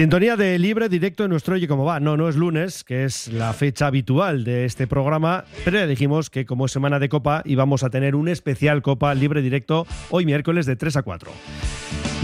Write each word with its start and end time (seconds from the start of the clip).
Sintonía 0.00 0.34
de 0.34 0.58
libre 0.58 0.88
directo 0.88 1.24
en 1.24 1.30
nuestro 1.30 1.56
Oye 1.56 1.68
Cómo 1.68 1.84
Va. 1.84 2.00
No, 2.00 2.16
no 2.16 2.30
es 2.30 2.34
lunes, 2.34 2.84
que 2.84 3.04
es 3.04 3.28
la 3.28 3.52
fecha 3.52 3.86
habitual 3.86 4.44
de 4.44 4.64
este 4.64 4.86
programa, 4.86 5.44
pero 5.62 5.76
ya 5.76 5.86
dijimos 5.86 6.30
que 6.30 6.46
como 6.46 6.64
es 6.64 6.72
semana 6.72 6.98
de 6.98 7.10
Copa 7.10 7.42
íbamos 7.44 7.82
a 7.82 7.90
tener 7.90 8.14
un 8.14 8.26
especial 8.28 8.80
Copa 8.80 9.12
libre 9.14 9.42
directo 9.42 9.86
hoy 10.08 10.24
miércoles 10.24 10.64
de 10.64 10.74
3 10.74 10.96
a 10.96 11.02
4. 11.02 11.30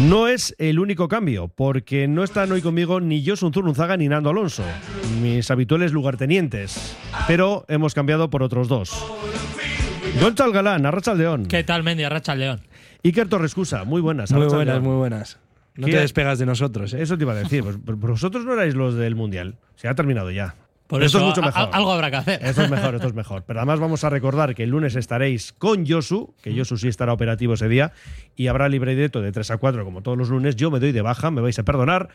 No 0.09 0.27
es 0.27 0.55
el 0.57 0.79
único 0.79 1.09
cambio, 1.09 1.49
porque 1.49 2.09
no 2.09 2.25
están 2.25 2.51
hoy 2.51 2.62
conmigo 2.62 2.99
ni 2.99 3.23
Josun 3.23 3.52
Zurunzaga 3.52 3.99
ni 3.99 4.09
Nando 4.09 4.30
Alonso, 4.30 4.65
mis 5.21 5.51
habituales 5.51 5.93
lugartenientes, 5.93 6.97
pero 7.29 7.66
hemos 7.69 7.93
cambiado 7.93 8.30
por 8.30 8.43
otros 8.43 8.69
dos. 8.69 9.05
Gonzalo 10.19 10.51
Galán, 10.51 10.87
Arracha 10.87 11.13
León. 11.13 11.45
¿Qué 11.45 11.63
tal, 11.63 11.83
Mendy? 11.83 12.05
Arracha 12.05 12.35
León. 12.35 12.63
Iker 13.04 13.29
Torrescusa, 13.29 13.85
muy 13.85 14.01
buenas. 14.01 14.32
Muy 14.32 14.47
buenas, 14.47 14.80
muy 14.80 14.97
buenas. 14.97 15.38
No 15.77 15.87
¿Qué- 15.87 15.93
te 15.93 15.99
despegas 16.01 16.38
de 16.38 16.46
nosotros, 16.46 16.93
¿eh? 16.95 17.02
Eso 17.02 17.16
te 17.19 17.24
iba 17.24 17.32
a 17.32 17.37
decir. 17.37 17.63
Pues 17.63 17.99
vosotros 17.99 18.45
no 18.45 18.52
erais 18.55 18.74
los 18.74 18.95
del 18.95 19.15
Mundial. 19.15 19.57
Se 19.77 19.88
ha 19.88 19.95
terminado 19.95 20.30
ya. 20.30 20.55
Por 20.87 21.02
Esto 21.02 21.18
eso 21.18 21.26
es 21.26 21.37
mucho 21.37 21.42
mejor. 21.42 21.68
algo 21.73 21.92
habrá 21.92 22.10
que 22.10 22.16
hacer. 22.16 22.45
Esto 22.45 22.62
es 22.62 22.70
mejor, 22.70 22.95
esto 22.95 23.09
es 23.09 23.15
mejor. 23.15 23.42
Pero 23.46 23.59
además 23.60 23.80
vamos 23.80 24.04
a 24.04 24.10
recordar 24.10 24.54
que 24.54 24.62
el 24.62 24.70
lunes 24.70 24.95
estaréis 24.95 25.52
con 25.52 25.84
Yosu, 25.84 26.34
que 26.42 26.54
Yosu 26.54 26.76
sí 26.76 26.87
estará 26.88 27.12
operativo 27.12 27.54
ese 27.54 27.68
día, 27.68 27.92
y 28.37 28.46
habrá 28.46 28.68
libre 28.68 28.95
directo 28.95 29.20
de 29.20 29.32
3 29.32 29.51
a 29.51 29.57
4 29.57 29.84
como 29.84 30.02
todos 30.02 30.16
los 30.16 30.29
lunes. 30.29 30.54
Yo 30.57 30.70
me 30.70 30.79
doy 30.79 30.92
de 30.92 31.02
baja, 31.02 31.30
me 31.32 31.40
vais 31.40 31.59
a 31.59 31.64
perdonar, 31.64 32.09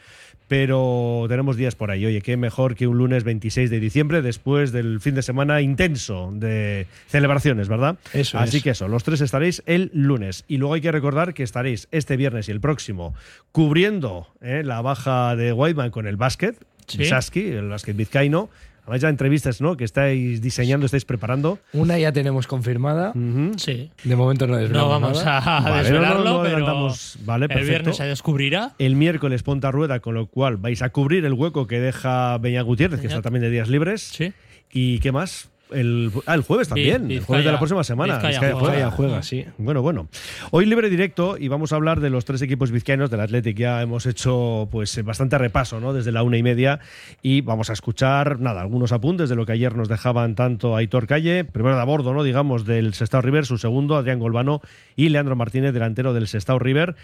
pero 0.47 1.25
tenemos 1.29 1.55
días 1.57 1.75
por 1.75 1.91
ahí. 1.91 2.05
Oye, 2.05 2.21
qué 2.21 2.37
mejor 2.37 2.75
que 2.75 2.87
un 2.87 2.97
lunes 2.97 3.23
26 3.23 3.69
de 3.69 3.79
diciembre 3.79 4.21
después 4.21 4.71
del 4.71 4.99
fin 4.99 5.15
de 5.15 5.21
semana 5.21 5.61
intenso 5.61 6.29
de 6.33 6.87
celebraciones, 7.07 7.67
¿verdad? 7.69 7.97
Eso 8.13 8.37
Así 8.37 8.57
es. 8.57 8.63
que 8.63 8.69
eso, 8.71 8.87
los 8.87 9.03
tres 9.03 9.21
estaréis 9.21 9.63
el 9.65 9.91
lunes. 9.93 10.43
Y 10.47 10.57
luego 10.57 10.73
hay 10.75 10.81
que 10.81 10.91
recordar 10.91 11.33
que 11.33 11.43
estaréis 11.43 11.87
este 11.91 12.17
viernes 12.17 12.49
y 12.49 12.51
el 12.51 12.61
próximo 12.61 13.13
cubriendo 13.51 14.27
eh, 14.41 14.63
la 14.65 14.81
baja 14.81 15.35
de 15.35 15.53
Whiteman 15.53 15.91
con 15.91 16.07
el 16.07 16.17
básquet, 16.17 16.57
Sí. 16.87 17.05
Saski, 17.05 17.41
el 17.47 17.69
básquet 17.69 17.95
vizcaíno. 17.95 18.49
Además 18.83 19.01
ya 19.01 19.09
entrevistas 19.09 19.61
¿no? 19.61 19.77
que 19.77 19.83
estáis 19.83 20.41
diseñando, 20.41 20.87
estáis 20.87 21.05
preparando. 21.05 21.59
Una 21.71 21.99
ya 21.99 22.11
tenemos 22.11 22.47
confirmada. 22.47 23.13
Sí. 23.57 23.91
De 24.03 24.15
momento 24.15 24.47
no 24.47 24.53
No 24.53 24.59
desvelamos 24.59 24.89
vamos 25.01 25.23
nada. 25.25 25.57
a 25.57 25.61
Vale, 25.61 25.83
desvelarlo, 25.83 26.23
no, 26.23 26.23
no, 26.23 26.37
no 26.37 26.43
pero 26.43 26.55
adelantamos. 26.55 27.17
Vale, 27.23 27.45
el 27.49 27.63
viernes 27.65 27.97
se 27.97 28.05
descubrirá. 28.05 28.73
El 28.79 28.95
miércoles 28.95 29.43
ponta 29.43 29.69
rueda, 29.71 29.99
con 29.99 30.15
lo 30.15 30.25
cual 30.25 30.57
vais 30.57 30.81
a 30.81 30.89
cubrir 30.89 31.25
el 31.25 31.33
hueco 31.33 31.67
que 31.67 31.79
deja 31.79 32.37
Beñat 32.39 32.65
Gutiérrez, 32.65 32.99
que 33.01 33.07
está 33.07 33.21
también 33.21 33.43
de 33.43 33.51
días 33.51 33.69
libres. 33.69 34.01
Sí. 34.01 34.33
¿Y 34.71 34.97
qué 34.99 35.11
más? 35.11 35.49
El, 35.71 36.11
ah, 36.25 36.35
el 36.35 36.41
jueves 36.41 36.67
también. 36.67 37.03
el 37.03 37.07
Vizcaya. 37.07 37.25
jueves 37.25 37.45
de 37.45 37.51
la 37.51 37.57
próxima 37.57 37.83
semana. 37.83 38.15
Vizcaya 38.15 38.39
Vizcaya 38.39 38.59
juega. 38.59 38.91
juega. 38.91 39.23
Sí. 39.23 39.45
Bueno, 39.57 39.81
bueno. 39.81 40.07
Hoy 40.51 40.65
libre 40.65 40.89
directo 40.89 41.37
y 41.37 41.47
vamos 41.47 41.73
a 41.73 41.75
hablar 41.75 41.99
de 41.99 42.09
los 42.09 42.25
tres 42.25 42.41
equipos 42.41 42.71
vizcaínos 42.71 43.09
del 43.09 43.19
Athletic. 43.21 43.57
Ya 43.57 43.81
hemos 43.81 44.05
hecho 44.05 44.67
pues 44.71 45.03
bastante 45.03 45.37
repaso, 45.37 45.79
¿no? 45.79 45.93
Desde 45.93 46.11
la 46.11 46.23
una 46.23 46.37
y 46.37 46.43
media 46.43 46.79
y 47.21 47.41
vamos 47.41 47.69
a 47.69 47.73
escuchar, 47.73 48.39
nada, 48.39 48.61
algunos 48.61 48.91
apuntes 48.91 49.29
de 49.29 49.35
lo 49.35 49.45
que 49.45 49.53
ayer 49.53 49.75
nos 49.75 49.87
dejaban 49.87 50.35
tanto 50.35 50.75
Aitor 50.75 51.07
Calle, 51.07 51.43
primero 51.43 51.75
de 51.75 51.81
a 51.81 51.85
bordo, 51.85 52.13
¿no? 52.13 52.23
Digamos, 52.23 52.65
del 52.65 52.93
Sestao 52.93 53.21
River, 53.21 53.45
su 53.45 53.57
segundo, 53.57 53.95
Adrián 53.95 54.19
Golbano 54.19 54.61
y 54.95 55.09
Leandro 55.09 55.35
Martínez, 55.35 55.73
delantero 55.73 56.13
del 56.13 56.27
Sestao 56.27 56.59
River. 56.59 56.95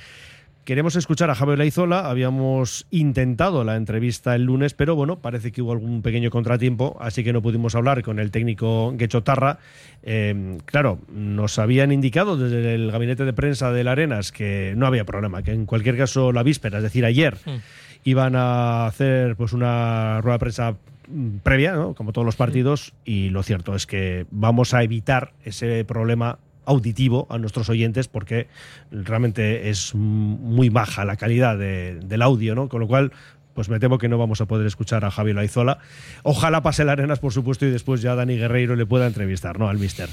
Queremos 0.67 0.97
escuchar 0.97 1.29
a 1.29 1.35
Javier 1.35 1.59
Laizola. 1.59 2.09
Habíamos 2.09 2.87
intentado 2.91 3.63
la 3.63 3.77
entrevista 3.77 4.35
el 4.35 4.43
lunes, 4.43 4.73
pero 4.73 4.97
bueno, 4.97 5.19
parece 5.19 5.53
que 5.53 5.61
hubo 5.61 5.71
algún 5.71 6.01
pequeño 6.01 6.29
contratiempo, 6.29 6.97
así 6.99 7.23
que 7.23 7.31
no 7.31 7.41
pudimos 7.41 7.73
hablar 7.73 8.03
con 8.03 8.19
el 8.19 8.31
técnico 8.31 8.91
Guecho 8.97 9.23
Tarra. 9.23 9.59
Eh, 10.03 10.57
claro, 10.65 10.99
nos 11.07 11.57
habían 11.57 11.93
indicado 11.93 12.35
desde 12.35 12.75
el 12.75 12.91
gabinete 12.91 13.23
de 13.23 13.31
prensa 13.31 13.71
del 13.71 13.87
Arenas 13.87 14.33
que 14.33 14.73
no 14.75 14.85
había 14.85 15.05
problema, 15.05 15.41
que 15.41 15.53
en 15.53 15.65
cualquier 15.65 15.95
caso 15.95 16.33
la 16.33 16.43
víspera, 16.43 16.79
es 16.79 16.83
decir, 16.83 17.05
ayer, 17.05 17.37
Mm. 17.45 17.59
iban 18.03 18.35
a 18.35 18.87
hacer 18.87 19.37
pues 19.37 19.53
una 19.53 20.19
rueda 20.19 20.35
de 20.35 20.39
prensa 20.39 20.75
mm, 21.07 21.37
previa, 21.43 21.71
¿no? 21.71 21.93
como 21.93 22.11
todos 22.11 22.25
los 22.25 22.35
partidos, 22.35 22.93
y 23.05 23.29
lo 23.29 23.41
cierto 23.41 23.73
es 23.73 23.87
que 23.87 24.25
vamos 24.31 24.73
a 24.73 24.83
evitar 24.83 25.31
ese 25.45 25.85
problema 25.85 26.39
auditivo 26.67 27.25
a 27.31 27.37
nuestros 27.39 27.69
oyentes 27.69 28.07
porque 28.07 28.47
realmente 28.91 29.69
es 29.69 29.95
muy 29.95 30.69
baja 30.69 31.05
la 31.05 31.15
calidad 31.15 31.57
de- 31.57 31.99
del 32.03 32.21
audio, 32.21 32.53
¿no? 32.53 32.69
Con 32.69 32.81
lo 32.81 32.87
cual, 32.87 33.11
pues 33.57 33.69
me 33.69 33.79
temo 33.79 33.97
que 33.97 34.07
no 34.07 34.19
vamos 34.19 34.39
a 34.39 34.45
poder 34.45 34.67
escuchar 34.67 35.03
a 35.03 35.09
Javier 35.09 35.35
Laizola. 35.35 35.79
Ojalá 36.21 36.61
pase 36.61 36.83
el 36.83 36.89
Arenas, 36.89 37.17
por 37.17 37.33
supuesto, 37.33 37.65
y 37.65 37.71
después 37.71 38.03
ya 38.03 38.13
Dani 38.13 38.37
Guerreiro 38.37 38.75
le 38.75 38.85
pueda 38.85 39.07
entrevistar, 39.07 39.57
¿no? 39.57 39.67
Al 39.67 39.79
mister. 39.79 40.07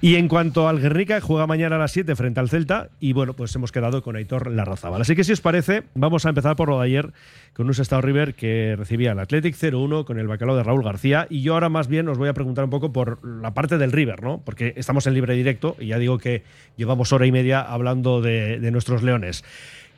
Y 0.00 0.14
en 0.14 0.26
cuanto 0.26 0.68
al 0.68 0.80
Guernica, 0.80 1.20
juega 1.20 1.46
mañana 1.46 1.76
a 1.76 1.80
las 1.80 1.92
7 1.92 2.16
frente 2.16 2.40
al 2.40 2.48
Celta 2.48 2.88
y 2.98 3.12
bueno, 3.12 3.34
pues 3.34 3.54
hemos 3.54 3.72
quedado 3.72 4.02
con 4.02 4.16
Aitor 4.16 4.50
Larrazábal. 4.50 5.02
Así 5.02 5.14
que 5.14 5.22
si 5.22 5.32
os 5.32 5.42
parece, 5.42 5.82
vamos 5.94 6.24
a 6.24 6.30
empezar 6.30 6.56
por 6.56 6.70
lo 6.70 6.78
de 6.78 6.86
ayer 6.86 7.12
con 7.52 7.66
un 7.66 7.74
Sestao 7.74 8.00
River 8.00 8.34
que 8.34 8.74
recibía 8.78 9.12
el 9.12 9.18
Athletic 9.18 9.54
0-1 9.54 10.06
con 10.06 10.18
el 10.18 10.26
bacalao 10.26 10.56
de 10.56 10.62
Raúl 10.62 10.82
García 10.82 11.26
y 11.28 11.42
yo 11.42 11.52
ahora 11.52 11.68
más 11.68 11.88
bien 11.88 12.08
os 12.08 12.16
voy 12.16 12.30
a 12.30 12.32
preguntar 12.32 12.64
un 12.64 12.70
poco 12.70 12.90
por 12.90 13.22
la 13.22 13.52
parte 13.52 13.76
del 13.76 13.92
River, 13.92 14.22
¿no? 14.22 14.40
Porque 14.46 14.72
estamos 14.76 15.06
en 15.06 15.12
libre 15.12 15.34
directo 15.34 15.76
y 15.78 15.88
ya 15.88 15.98
digo 15.98 16.16
que 16.16 16.42
llevamos 16.78 17.12
hora 17.12 17.26
y 17.26 17.32
media 17.32 17.60
hablando 17.60 18.22
de 18.22 18.70
nuestros 18.70 19.02
leones. 19.02 19.44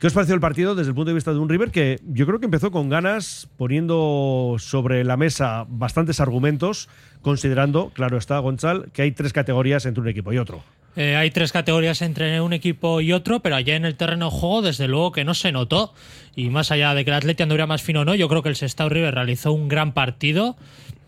¿Qué 0.01 0.07
os 0.07 0.13
pareció 0.13 0.33
el 0.33 0.41
partido 0.41 0.73
desde 0.73 0.89
el 0.89 0.95
punto 0.95 1.09
de 1.09 1.13
vista 1.13 1.31
de 1.31 1.37
un 1.37 1.47
River 1.47 1.69
que 1.69 1.99
yo 2.07 2.25
creo 2.25 2.39
que 2.39 2.45
empezó 2.45 2.71
con 2.71 2.89
ganas, 2.89 3.47
poniendo 3.55 4.55
sobre 4.57 5.03
la 5.03 5.15
mesa 5.15 5.67
bastantes 5.69 6.19
argumentos, 6.19 6.89
considerando, 7.21 7.91
claro 7.93 8.17
está, 8.17 8.39
Gonzal, 8.39 8.89
que 8.93 9.03
hay 9.03 9.11
tres 9.11 9.31
categorías 9.31 9.85
entre 9.85 10.01
un 10.01 10.07
equipo 10.07 10.33
y 10.33 10.39
otro? 10.39 10.63
Eh, 10.95 11.15
hay 11.15 11.29
tres 11.29 11.51
categorías 11.51 12.01
entre 12.01 12.41
un 12.41 12.51
equipo 12.51 12.99
y 12.99 13.13
otro, 13.13 13.41
pero 13.41 13.55
allá 13.55 13.75
en 13.75 13.85
el 13.85 13.95
terreno 13.95 14.31
de 14.31 14.31
juego, 14.31 14.63
desde 14.63 14.87
luego 14.87 15.11
que 15.11 15.23
no 15.23 15.35
se 15.35 15.51
notó. 15.51 15.93
Y 16.35 16.49
más 16.49 16.71
allá 16.71 16.95
de 16.95 17.05
que 17.05 17.11
el 17.11 17.17
Atleti 17.17 17.43
anduviera 17.43 17.67
más 17.67 17.83
fino 17.83 18.01
o 18.01 18.05
no, 18.05 18.15
yo 18.15 18.27
creo 18.27 18.41
que 18.41 18.49
el 18.49 18.55
Sestao 18.55 18.89
River 18.89 19.13
realizó 19.13 19.51
un 19.51 19.67
gran 19.67 19.93
partido. 19.93 20.57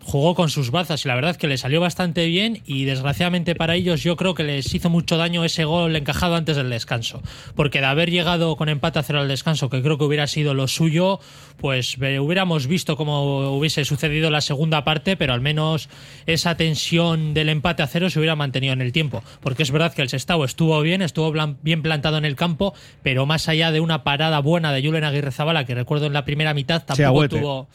Jugó 0.06 0.34
con 0.34 0.50
sus 0.50 0.70
bazas 0.70 1.04
y 1.04 1.08
la 1.08 1.14
verdad 1.14 1.36
que 1.36 1.48
le 1.48 1.56
salió 1.56 1.80
bastante 1.80 2.26
bien 2.26 2.62
y 2.66 2.84
desgraciadamente 2.84 3.54
para 3.54 3.74
ellos 3.74 4.02
yo 4.02 4.16
creo 4.16 4.34
que 4.34 4.44
les 4.44 4.72
hizo 4.74 4.90
mucho 4.90 5.16
daño 5.16 5.44
ese 5.44 5.64
gol 5.64 5.96
encajado 5.96 6.36
antes 6.36 6.56
del 6.56 6.68
descanso. 6.68 7.22
Porque 7.54 7.80
de 7.80 7.86
haber 7.86 8.10
llegado 8.10 8.54
con 8.56 8.68
empate 8.68 8.98
a 8.98 9.02
cero 9.02 9.20
al 9.20 9.28
descanso, 9.28 9.70
que 9.70 9.82
creo 9.82 9.96
que 9.96 10.04
hubiera 10.04 10.26
sido 10.26 10.52
lo 10.52 10.68
suyo, 10.68 11.20
pues 11.56 11.96
hubiéramos 11.96 12.66
visto 12.66 12.98
cómo 12.98 13.56
hubiese 13.56 13.86
sucedido 13.86 14.30
la 14.30 14.42
segunda 14.42 14.84
parte, 14.84 15.16
pero 15.16 15.32
al 15.32 15.40
menos 15.40 15.88
esa 16.26 16.54
tensión 16.54 17.32
del 17.32 17.48
empate 17.48 17.82
a 17.82 17.86
cero 17.86 18.10
se 18.10 18.18
hubiera 18.18 18.36
mantenido 18.36 18.74
en 18.74 18.82
el 18.82 18.92
tiempo. 18.92 19.24
Porque 19.40 19.62
es 19.62 19.70
verdad 19.70 19.94
que 19.94 20.02
el 20.02 20.10
Sestao 20.10 20.44
estuvo 20.44 20.78
bien, 20.82 21.00
estuvo 21.00 21.32
bien 21.62 21.82
plantado 21.82 22.18
en 22.18 22.26
el 22.26 22.36
campo, 22.36 22.74
pero 23.02 23.24
más 23.24 23.48
allá 23.48 23.72
de 23.72 23.80
una 23.80 24.04
parada 24.04 24.40
buena 24.40 24.70
de 24.72 24.86
Julen 24.86 25.04
Aguirre 25.04 25.32
Zabala, 25.32 25.64
que 25.64 25.74
recuerdo 25.74 26.06
en 26.06 26.12
la 26.12 26.26
primera 26.26 26.52
mitad, 26.52 26.84
tampoco 26.84 27.28
tuvo... 27.28 27.68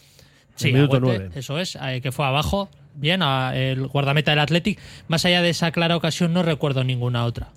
El 0.68 0.74
minuto 0.74 1.00
eso 1.36 1.60
es, 1.60 1.78
eh, 1.82 2.02
que 2.02 2.12
fue 2.12 2.26
abajo, 2.26 2.70
bien, 2.96 3.22
a- 3.22 3.56
el 3.56 3.88
guardameta 3.88 4.32
del 4.32 4.40
Athletic. 4.40 4.80
Más 5.08 5.26
allá 5.26 5.42
de 5.42 5.50
esa 5.50 5.72
clara 5.72 5.96
ocasión, 5.96 6.34
no 6.34 6.44
recuerdo 6.44 6.84
ninguna 6.84 7.26
otra. 7.26 7.50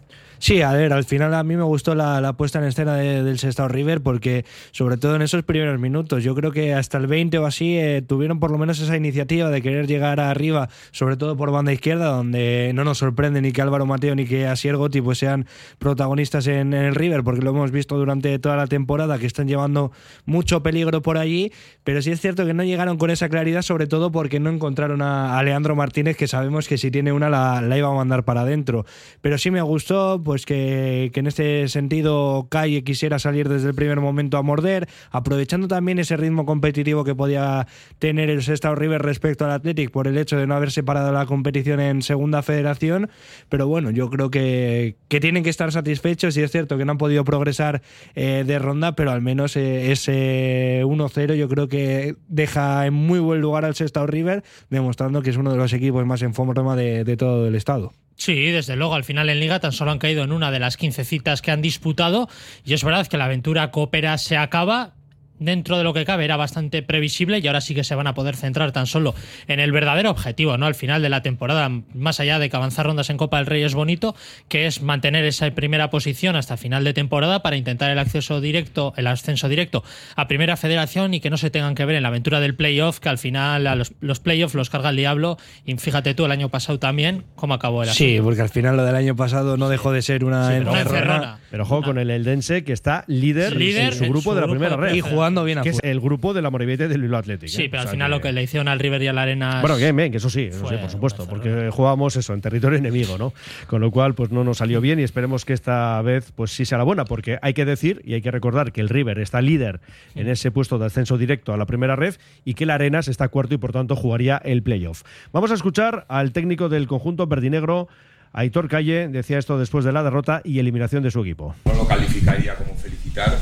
Sí, 0.45 0.61
a 0.61 0.73
ver, 0.73 0.93
al 0.93 1.05
final 1.05 1.35
a 1.35 1.45
mí 1.45 1.55
me 1.57 1.63
gustó 1.63 1.95
la, 1.95 2.21
la 2.21 2.33
puesta 2.33 2.59
en 2.59 2.65
escena 2.65 2.97
de- 2.97 3.23
del 3.23 3.39
Sestao 3.39 3.69
River 3.69 4.01
porque, 4.03 4.45
sobre 4.73 4.97
todo 4.97 5.15
en 5.15 5.23
esos 5.23 5.45
primeros 5.45 5.79
minutos, 5.79 6.25
yo 6.25 6.35
creo 6.35 6.51
que 6.51 6.75
hasta 6.75 6.99
el 6.99 7.07
20 7.07 7.39
o 7.39 7.47
así 7.47 7.79
eh, 7.79 8.03
tuvieron 8.03 8.41
por 8.41 8.51
lo 8.51 8.59
menos 8.59 8.81
esa 8.81 8.97
iniciativa 8.97 9.51
de 9.51 9.63
querer 9.63 9.87
llegar 9.87 10.19
arriba, 10.19 10.69
sobre 10.91 11.17
todo 11.17 11.37
por 11.37 11.53
banda 11.53 11.73
izquierda, 11.73 12.07
donde 12.09 12.73
no 12.75 12.83
nos 12.83 12.99
sorprende 12.99 13.41
ni 13.41 13.53
que 13.53 13.63
Álvaro 13.63 13.87
Mateo 13.87 14.17
ni 14.17 14.27
que 14.27 14.49
Asier 14.49 14.77
Gotti 14.77 15.01
pues 15.01 15.19
sean 15.19 15.47
protagonistas 15.79 16.49
en, 16.49 16.75
el 16.75 16.97
River, 16.97 17.23
porque 17.23 17.41
lo 17.43 17.51
hemos 17.51 17.71
visto 17.71 17.97
durante 17.97 18.37
toda 18.41 18.57
la 18.57 18.67
temporada 18.67 19.21
que 19.21 19.27
están 19.27 19.47
llevando 19.47 19.93
mucho 20.25 20.61
peligro 20.61 21.03
por 21.03 21.19
allí, 21.19 21.53
pero 21.85 22.03
sí 22.03 22.11
es 22.11 22.21
cierto 22.21 22.45
que 22.45 22.53
no 22.53 22.65
llegaron 22.65 22.99
con 22.99 23.11
esa 23.11 23.29
claridad, 23.29 23.63
sobre 23.63 23.87
todo 23.87 24.11
porque 24.11 24.41
no 24.41 24.51
encontraron 24.51 25.03
a, 25.03 25.39
a 25.39 25.43
Leandro 25.45 25.77
Martínez, 25.77 26.17
que 26.17 26.27
sabemos 26.27 26.67
que 26.67 26.79
si 26.79 26.91
tiene 26.91 27.13
una 27.13 27.31
la, 27.31 27.79
iba 27.79 27.87
a 27.89 27.95
mandar 27.95 28.25
para 28.25 28.41
adentro. 28.41 28.85
Pero 29.21 29.39
sí 29.39 29.53
me 29.53 29.63
gustó, 29.63 30.21
que, 30.47 31.11
que 31.13 31.21
en 31.21 31.27
este 31.27 31.69
sentido 31.69 32.47
Calle 32.51 32.85
quisiera 32.85 33.19
salir 33.19 33.49
desde 33.49 33.69
el 33.69 33.75
primer 33.75 34.01
momento 34.01 34.39
a 34.39 34.43
morder, 34.43 34.89
aprovechando 35.11 35.69
también 35.69 35.99
ese 35.99 36.17
ritmo 36.17 36.47
competitivo 36.47 37.05
que 37.05 37.15
podía 37.15 37.67
tener 37.99 38.31
el 38.31 38.43
Sestao 38.43 38.75
River 38.75 39.03
respecto 39.03 39.45
al 39.45 39.53
Athletic 39.53 39.91
por 39.91 40.09
el 40.09 40.19
hecho 40.19 40.37
de 40.37 40.47
no 40.47 40.55
haber 40.55 40.71
separado 40.71 41.13
la 41.13 41.27
competición 41.27 41.81
en 41.81 42.03
segunda 42.03 42.43
federación. 42.43 43.11
Pero 43.49 43.69
bueno, 43.69 43.91
yo 43.91 44.11
creo 44.11 44.31
que, 44.31 44.97
que 45.09 45.21
tienen 45.21 45.43
que 45.43 45.51
estar 45.51 45.71
satisfechos 45.73 46.37
y 46.37 46.43
es 46.43 46.51
cierto 46.51 46.79
que 46.79 46.85
no 46.85 46.93
han 46.93 46.99
podido 46.99 47.25
progresar 47.25 47.83
eh, 48.15 48.45
de 48.47 48.59
ronda, 48.59 48.95
pero 48.95 49.11
al 49.11 49.23
menos 49.23 49.57
eh, 49.57 49.93
ese 49.93 50.83
1-0 50.85 51.35
yo 51.35 51.49
creo 51.49 51.69
que 51.69 52.17
deja 52.29 52.87
en 52.87 52.95
muy 52.95 53.21
buen 53.21 53.41
lugar 53.41 53.65
al 53.65 53.75
Sestao 53.75 54.07
River, 54.07 54.43
demostrando 54.71 55.23
que 55.23 55.31
es 55.31 55.37
uno 55.37 55.53
de 55.53 55.59
los 55.59 55.73
equipos 55.73 56.05
más 56.07 56.23
en 56.23 56.35
forma 56.35 56.77
de 56.77 57.17
todo 57.17 57.47
el 57.47 57.55
estado. 57.55 57.93
Sí, 58.25 58.53
desde 58.53 58.77
luego, 58.77 58.95
al 58.95 59.03
final 59.03 59.31
en 59.31 59.41
Liga 59.41 59.59
tan 59.59 59.73
solo 59.73 59.91
han 59.91 59.99
caído 59.99 60.23
en 60.23 60.31
una 60.31 60.53
de 60.53 60.61
las 60.61 60.77
15 60.77 61.05
citas 61.05 61.43
que 61.43 61.51
han 61.51 61.61
disputado 61.61 62.29
y 62.65 62.73
es 62.73 62.85
verdad 62.85 63.09
que 63.09 63.17
la 63.17 63.25
aventura 63.25 63.73
Coopera 63.73 64.17
se 64.17 64.37
acaba. 64.37 64.95
Dentro 65.43 65.79
de 65.79 65.85
lo 65.85 65.93
que 65.93 66.05
cabe 66.05 66.25
era 66.25 66.37
bastante 66.37 66.83
previsible 66.83 67.39
y 67.39 67.47
ahora 67.47 67.61
sí 67.61 67.75
que 67.75 67.85
se 67.85 67.95
van 67.95 68.07
a 68.07 68.15
poder 68.15 68.37
centrar 68.37 68.73
tan 68.73 68.87
solo 68.87 69.15
en 69.49 69.61
el 69.61 69.73
verdadero 69.73 70.11
objetivo, 70.11 70.57
¿no? 70.57 70.67
Al 70.67 70.75
final 70.75 71.03
de 71.03 71.09
la 71.09 71.23
temporada, 71.23 71.69
más 71.95 72.21
allá 72.21 72.39
de 72.39 72.49
que 72.49 72.57
avanzar 72.57 72.87
rondas 72.87 73.11
en 73.11 73.17
Copa 73.17 73.39
del 73.39 73.47
Rey 73.47 73.63
es 73.63 73.75
bonito, 73.75 74.15
que 74.49 74.67
es 74.67 74.83
mantener 74.83 75.25
esa 75.25 75.51
primera 75.51 75.91
posición 75.91 76.37
hasta 76.37 76.57
final 76.57 76.85
de 76.85 76.95
temporada 76.95 77.43
para 77.43 77.57
intentar 77.57 77.91
el 77.91 77.99
acceso 77.99 78.41
directo, 78.41 78.95
el 78.97 79.07
ascenso 79.07 79.49
directo 79.49 79.85
a 80.17 80.29
Primera 80.29 80.57
Federación 80.57 81.15
y 81.15 81.21
que 81.21 81.31
no 81.31 81.37
se 81.37 81.51
tengan 81.51 81.75
que 81.75 81.85
ver 81.85 81.97
en 81.97 82.03
la 82.03 82.09
aventura 82.09 82.41
del 82.41 82.55
playoff, 82.55 83.01
que 83.01 83.09
al 83.09 83.19
final 83.19 83.67
a 83.67 83.75
los, 83.75 83.93
los 84.01 84.21
playoffs 84.21 84.55
los 84.55 84.71
carga 84.71 84.91
el 84.91 84.97
diablo. 84.97 85.39
Y 85.65 85.77
fíjate 85.77 86.15
tú 86.15 86.25
el 86.25 86.33
año 86.33 86.49
pasado 86.49 86.79
también 86.79 87.25
cómo 87.35 87.55
acabó 87.55 87.83
el 87.83 87.89
Sí, 87.91 88.19
porque 88.23 88.43
al 88.43 88.49
final 88.49 88.77
lo 88.77 88.85
del 88.85 88.95
año 88.95 89.17
pasado 89.17 89.57
no 89.57 89.69
dejó 89.69 89.93
de 89.93 90.03
ser 90.03 90.25
una 90.25 90.49
Sí, 90.49 90.55
pero 90.59 90.71
una 90.71 90.81
encerrona. 90.81 91.39
Pero 91.51 91.63
ojo 91.65 91.83
con 91.83 91.99
el 91.99 92.11
Eldense, 92.11 92.65
que 92.65 92.73
está 92.73 93.05
líder, 93.07 93.57
Líder 93.57 93.93
en 93.93 93.93
su 93.93 94.05
en 94.05 94.11
grupo 94.11 94.31
su 94.31 94.35
de 94.35 94.41
la 94.41 94.47
grupo 94.47 94.61
primera 94.61 94.77
red. 94.77 94.95
Y 94.95 95.01
jugando 95.01 95.32
bien 95.43 95.59
a 95.59 95.63
que 95.63 95.71
es 95.71 95.81
el 95.83 96.01
grupo 96.01 96.35
de 96.35 96.43
la 96.43 96.51
Morevieta 96.51 96.85
y 96.85 96.89
del 96.89 97.01
Bilbao 97.03 97.21
Athletic. 97.21 97.49
Sí, 97.49 97.63
¿eh? 97.63 97.69
pero 97.71 97.81
O 97.81 97.83
al 97.83 97.87
sea 97.89 97.93
final 97.93 98.09
que- 98.11 98.17
lo 98.17 98.21
que 98.21 98.33
le 98.33 98.43
hicieron 98.43 98.69
al 98.69 98.79
River 98.79 99.03
y 99.03 99.07
al 99.09 99.19
Arena. 99.19 99.61
Bueno, 99.63 99.77
bien, 99.77 99.97
bien, 99.97 100.11
que 100.11 100.19
eso 100.19 100.29
sí, 100.31 100.43
eso 100.43 100.69
sí, 100.69 100.77
por 100.77 100.91
supuesto, 100.91 101.27
porque 101.27 101.71
jugábamos 101.73 102.15
eso 102.17 102.35
en 102.35 102.41
territorio 102.43 102.79
enemigo, 102.79 103.17
¿no? 103.19 103.33
Con 103.67 103.81
lo 103.81 103.91
cual, 103.91 104.15
pues 104.15 104.31
no 104.31 104.45
nos 104.45 104.59
salió 104.59 104.81
bien 104.83 105.01
y 105.01 105.03
esperemos 105.03 105.45
que 105.47 105.55
esta 105.55 106.01
vez, 106.03 106.31
pues 106.37 106.51
sí 106.51 106.65
sea 106.67 106.77
la 106.79 106.85
buena, 106.85 107.05
porque 107.07 107.39
hay 107.41 107.55
que 107.55 107.65
decir 107.65 108.03
y 108.05 108.15
hay 108.15 108.21
que 108.23 108.31
recordar 108.31 108.73
que 108.73 108.81
el 108.83 108.89
River 108.91 109.19
está 109.19 109.41
líder 109.41 109.81
en 110.15 110.29
ese 110.29 110.51
puesto 110.51 110.79
de 110.79 110.87
ascenso 110.87 111.17
directo 111.17 111.55
a 111.55 111.57
la 111.57 111.65
primera 111.65 111.97
red 111.97 112.15
y 112.45 112.55
que 112.55 112.65
el 112.65 112.71
Arenas 112.71 113.09
está 113.09 113.29
cuarto 113.29 113.55
y 113.55 113.59
por 113.59 113.73
tanto 113.73 113.97
jugaría 113.97 114.37
el 114.45 114.63
playoff. 114.63 115.03
Vamos 115.33 115.51
a 115.51 115.55
escuchar 115.55 116.05
al 116.09 116.33
técnico 116.33 116.69
del 116.69 116.87
conjunto 116.87 117.27
verdinegro, 117.27 117.89
Aitor 118.35 118.69
Calle, 118.69 119.09
decía 119.09 119.39
esto 119.39 119.59
después 119.59 119.85
de 119.85 119.93
la 119.93 120.03
derrota 120.03 120.41
y 120.45 120.59
eliminación 120.59 121.03
de 121.03 121.11
su 121.11 121.21
equipo. 121.21 121.55
No 121.67 121.75
lo 121.75 121.87
calificaría 121.87 122.55
como 122.57 122.75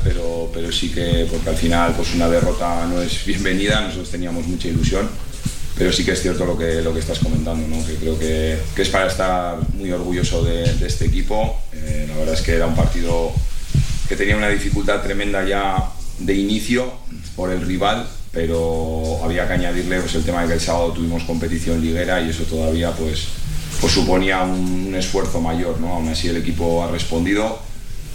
pero, 0.03 0.49
pero 0.53 0.71
sí 0.71 0.89
que, 0.89 1.27
porque 1.31 1.49
al 1.49 1.55
final 1.55 1.93
pues 1.95 2.13
una 2.13 2.27
derrota 2.29 2.85
no 2.87 3.01
es 3.01 3.25
bienvenida, 3.25 3.81
nosotros 3.81 4.09
teníamos 4.09 4.45
mucha 4.47 4.67
ilusión, 4.67 5.09
pero 5.77 5.91
sí 5.91 6.03
que 6.03 6.11
es 6.11 6.21
cierto 6.21 6.45
lo 6.45 6.57
que, 6.57 6.81
lo 6.81 6.93
que 6.93 6.99
estás 6.99 7.19
comentando, 7.19 7.67
¿no? 7.67 7.85
que 7.85 7.95
creo 7.95 8.19
que, 8.19 8.59
que 8.75 8.81
es 8.81 8.89
para 8.89 9.07
estar 9.07 9.57
muy 9.73 9.91
orgulloso 9.91 10.43
de, 10.43 10.73
de 10.73 10.87
este 10.87 11.05
equipo. 11.05 11.57
Eh, 11.73 12.05
la 12.07 12.17
verdad 12.17 12.33
es 12.33 12.41
que 12.41 12.53
era 12.53 12.67
un 12.67 12.75
partido 12.75 13.31
que 14.09 14.15
tenía 14.17 14.35
una 14.35 14.49
dificultad 14.49 15.01
tremenda 15.01 15.45
ya 15.47 15.89
de 16.19 16.35
inicio 16.35 16.91
por 17.35 17.49
el 17.49 17.61
rival, 17.61 18.07
pero 18.33 19.21
había 19.23 19.47
que 19.47 19.53
añadirle 19.53 20.01
pues, 20.01 20.15
el 20.15 20.23
tema 20.23 20.41
de 20.41 20.49
que 20.49 20.53
el 20.55 20.61
sábado 20.61 20.91
tuvimos 20.91 21.23
competición 21.23 21.81
liguera 21.81 22.19
y 22.21 22.29
eso 22.29 22.43
todavía 22.43 22.91
pues, 22.91 23.27
pues 23.79 23.93
suponía 23.93 24.41
un, 24.41 24.87
un 24.87 24.95
esfuerzo 24.95 25.39
mayor. 25.39 25.79
¿no? 25.79 25.93
Aún 25.93 26.09
así 26.09 26.27
el 26.27 26.37
equipo 26.37 26.83
ha 26.83 26.91
respondido. 26.91 27.70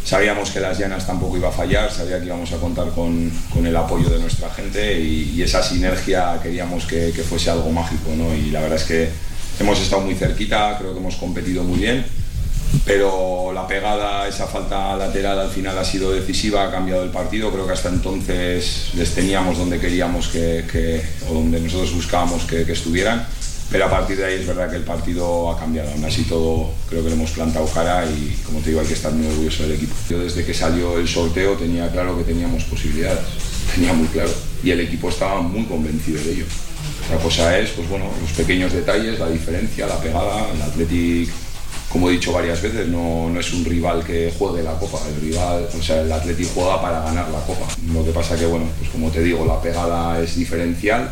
Sabíamos 0.06 0.52
que 0.52 0.60
las 0.60 0.78
llanas 0.78 1.04
tampoco 1.04 1.36
iba 1.36 1.48
a 1.48 1.52
fallar, 1.52 1.90
sabía 1.90 2.20
que 2.20 2.26
íbamos 2.26 2.52
a 2.52 2.58
contar 2.58 2.90
con, 2.90 3.28
con 3.52 3.66
el 3.66 3.74
apoyo 3.74 4.08
de 4.08 4.20
nuestra 4.20 4.48
gente 4.50 5.00
y, 5.00 5.42
esa 5.42 5.60
sinergia 5.62 6.38
queríamos 6.40 6.86
que, 6.86 7.10
que 7.10 7.24
fuese 7.24 7.50
algo 7.50 7.72
mágico. 7.72 8.10
¿no? 8.16 8.32
Y 8.32 8.50
la 8.50 8.60
verdad 8.60 8.78
es 8.78 8.84
que 8.84 9.08
hemos 9.58 9.80
estado 9.80 10.02
muy 10.02 10.14
cerquita, 10.14 10.76
creo 10.78 10.92
que 10.92 11.00
hemos 11.00 11.16
competido 11.16 11.64
muy 11.64 11.78
bien 11.80 12.04
pero 12.84 13.52
la 13.52 13.66
pegada, 13.66 14.28
esa 14.28 14.46
falta 14.46 14.96
lateral 14.96 15.38
al 15.38 15.50
final 15.50 15.78
ha 15.78 15.84
sido 15.84 16.12
decisiva, 16.12 16.64
ha 16.64 16.70
cambiado 16.70 17.02
el 17.02 17.10
partido. 17.10 17.50
Creo 17.50 17.66
que 17.66 17.72
hasta 17.72 17.88
entonces 17.88 18.90
les 18.94 19.14
teníamos 19.14 19.58
donde 19.58 19.80
queríamos 19.80 20.28
que, 20.28 21.02
o 21.28 21.34
donde 21.34 21.60
nosotros 21.60 21.94
buscábamos 21.94 22.44
que 22.44 22.70
estuvieran. 22.70 23.26
Pero 23.70 23.86
a 23.86 23.90
partir 23.90 24.16
de 24.16 24.24
ahí 24.24 24.34
es 24.34 24.46
verdad 24.46 24.70
que 24.70 24.76
el 24.76 24.84
partido 24.84 25.50
ha 25.50 25.58
cambiado. 25.58 25.90
Aún 25.90 26.04
así 26.04 26.22
todo 26.24 26.70
creo 26.88 27.02
que 27.02 27.08
le 27.08 27.16
hemos 27.16 27.30
plantado 27.32 27.66
cara 27.66 28.04
y 28.06 28.36
como 28.44 28.60
te 28.60 28.70
digo 28.70 28.80
hay 28.80 28.86
que 28.86 28.94
estar 28.94 29.12
muy 29.12 29.26
orgulloso 29.26 29.64
del 29.64 29.72
equipo. 29.72 29.94
Yo 30.08 30.20
desde 30.20 30.44
que 30.44 30.54
salió 30.54 30.98
el 30.98 31.08
sorteo 31.08 31.54
tenía 31.54 31.90
claro 31.90 32.16
que 32.16 32.24
teníamos 32.24 32.64
posibilidades, 32.64 33.20
tenía 33.74 33.92
muy 33.92 34.06
claro. 34.08 34.30
Y 34.62 34.70
el 34.70 34.80
equipo 34.80 35.08
estaba 35.08 35.42
muy 35.42 35.64
convencido 35.64 36.22
de 36.22 36.32
ello. 36.32 36.44
Otra 37.06 37.18
cosa 37.18 37.58
es, 37.58 37.70
pues 37.70 37.88
bueno, 37.88 38.06
los 38.20 38.30
pequeños 38.32 38.72
detalles, 38.72 39.18
la 39.18 39.28
diferencia, 39.28 39.86
la 39.86 40.00
pegada, 40.00 40.48
el 40.52 40.62
Athletic 40.62 41.30
como 41.96 42.10
he 42.10 42.12
dicho 42.12 42.32
varias 42.32 42.60
veces, 42.60 42.88
no, 42.88 43.30
no 43.30 43.40
es 43.40 43.52
un 43.52 43.64
rival 43.64 44.04
que 44.04 44.32
juegue 44.36 44.62
la 44.62 44.78
Copa, 44.78 44.98
el 45.08 45.20
rival, 45.20 45.68
o 45.78 45.82
sea, 45.82 46.02
el 46.02 46.12
Athletic 46.12 46.48
juega 46.52 46.82
para 46.82 47.00
ganar 47.00 47.28
la 47.30 47.40
Copa. 47.40 47.66
Lo 47.92 48.04
que 48.04 48.10
pasa 48.10 48.36
que, 48.36 48.44
bueno, 48.44 48.66
pues 48.78 48.90
como 48.90 49.10
te 49.10 49.22
digo, 49.22 49.46
la 49.46 49.60
pegada 49.62 50.20
es 50.20 50.36
diferencial, 50.36 51.10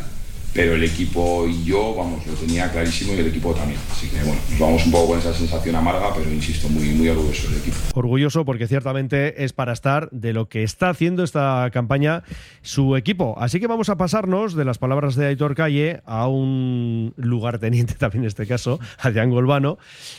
pero 0.54 0.74
el 0.74 0.84
equipo 0.84 1.46
y 1.48 1.64
yo, 1.64 1.94
vamos, 1.96 2.24
lo 2.26 2.32
tenía 2.34 2.70
clarísimo 2.70 3.12
y 3.14 3.18
el 3.18 3.26
equipo 3.26 3.52
también. 3.52 3.80
Así 3.90 4.08
que, 4.08 4.18
bueno, 4.18 4.40
nos 4.50 4.58
vamos 4.60 4.86
un 4.86 4.92
poco 4.92 5.08
con 5.08 5.18
esa 5.18 5.34
sensación 5.34 5.74
amarga, 5.74 6.14
pero 6.14 6.30
insisto, 6.30 6.68
muy, 6.68 6.90
muy 6.90 7.08
orgulloso 7.08 7.48
del 7.48 7.58
equipo. 7.58 7.76
Orgulloso 7.94 8.44
porque 8.44 8.68
ciertamente 8.68 9.44
es 9.44 9.52
para 9.52 9.72
estar 9.72 10.08
de 10.12 10.32
lo 10.32 10.48
que 10.48 10.62
está 10.62 10.90
haciendo 10.90 11.24
esta 11.24 11.68
campaña 11.72 12.22
su 12.62 12.96
equipo. 12.96 13.34
Así 13.38 13.58
que 13.58 13.66
vamos 13.66 13.88
a 13.88 13.96
pasarnos 13.96 14.54
de 14.54 14.64
las 14.64 14.78
palabras 14.78 15.16
de 15.16 15.26
Aitor 15.26 15.56
Calle 15.56 16.02
a 16.06 16.28
un 16.28 17.12
lugarteniente 17.16 17.94
también 17.98 18.22
en 18.22 18.28
este 18.28 18.46
caso, 18.46 18.78
a 19.00 19.10
Golbano, 19.10 19.78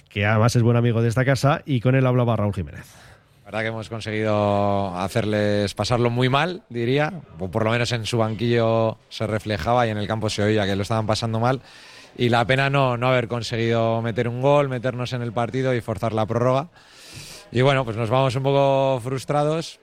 que 0.10 0.26
además 0.26 0.56
es 0.56 0.64
buen 0.64 0.76
amigo 0.76 1.02
de 1.02 1.08
esta 1.08 1.24
casa 1.24 1.62
y 1.66 1.80
con 1.80 1.96
él 1.96 2.06
hablaba 2.06 2.36
Raúl 2.36 2.54
Jiménez. 2.54 2.86
Verdad 3.56 3.68
que 3.68 3.74
hemos 3.74 3.88
conseguido 3.88 4.98
hacerles 4.98 5.74
pasarlo 5.76 6.10
muy 6.10 6.28
mal, 6.28 6.64
diría. 6.68 7.22
O 7.40 7.50
por 7.50 7.64
lo 7.64 7.72
menos 7.72 7.90
en 7.94 8.06
su 8.06 8.18
banquillo 8.18 8.98
se 9.08 9.26
reflejaba 9.28 9.88
y 9.88 9.92
en 9.92 9.98
el 9.98 10.08
campo 10.08 10.30
se 10.30 10.44
oía 10.44 10.66
que 10.66 10.76
lo 10.76 10.82
estaban 10.82 11.06
pasando 11.08 11.40
mal. 11.40 11.62
Y 12.18 12.28
la 12.28 12.46
pena 12.46 12.70
no, 12.70 12.98
no 12.98 13.08
haber 13.08 13.30
conseguido 13.30 14.02
meter 14.02 14.28
un 14.28 14.42
gol, 14.42 14.68
meternos 14.68 15.14
en 15.14 15.22
el 15.22 15.32
partido 15.32 15.74
y 15.74 15.80
forzar 15.80 16.12
la 16.12 16.26
prórroga. 16.26 16.68
Y 17.50 17.62
bueno, 17.62 17.86
pues 17.86 17.96
nos 17.96 18.10
vamos 18.10 18.36
un 18.36 18.44
poco 18.44 19.00
frustrados, 19.02 19.80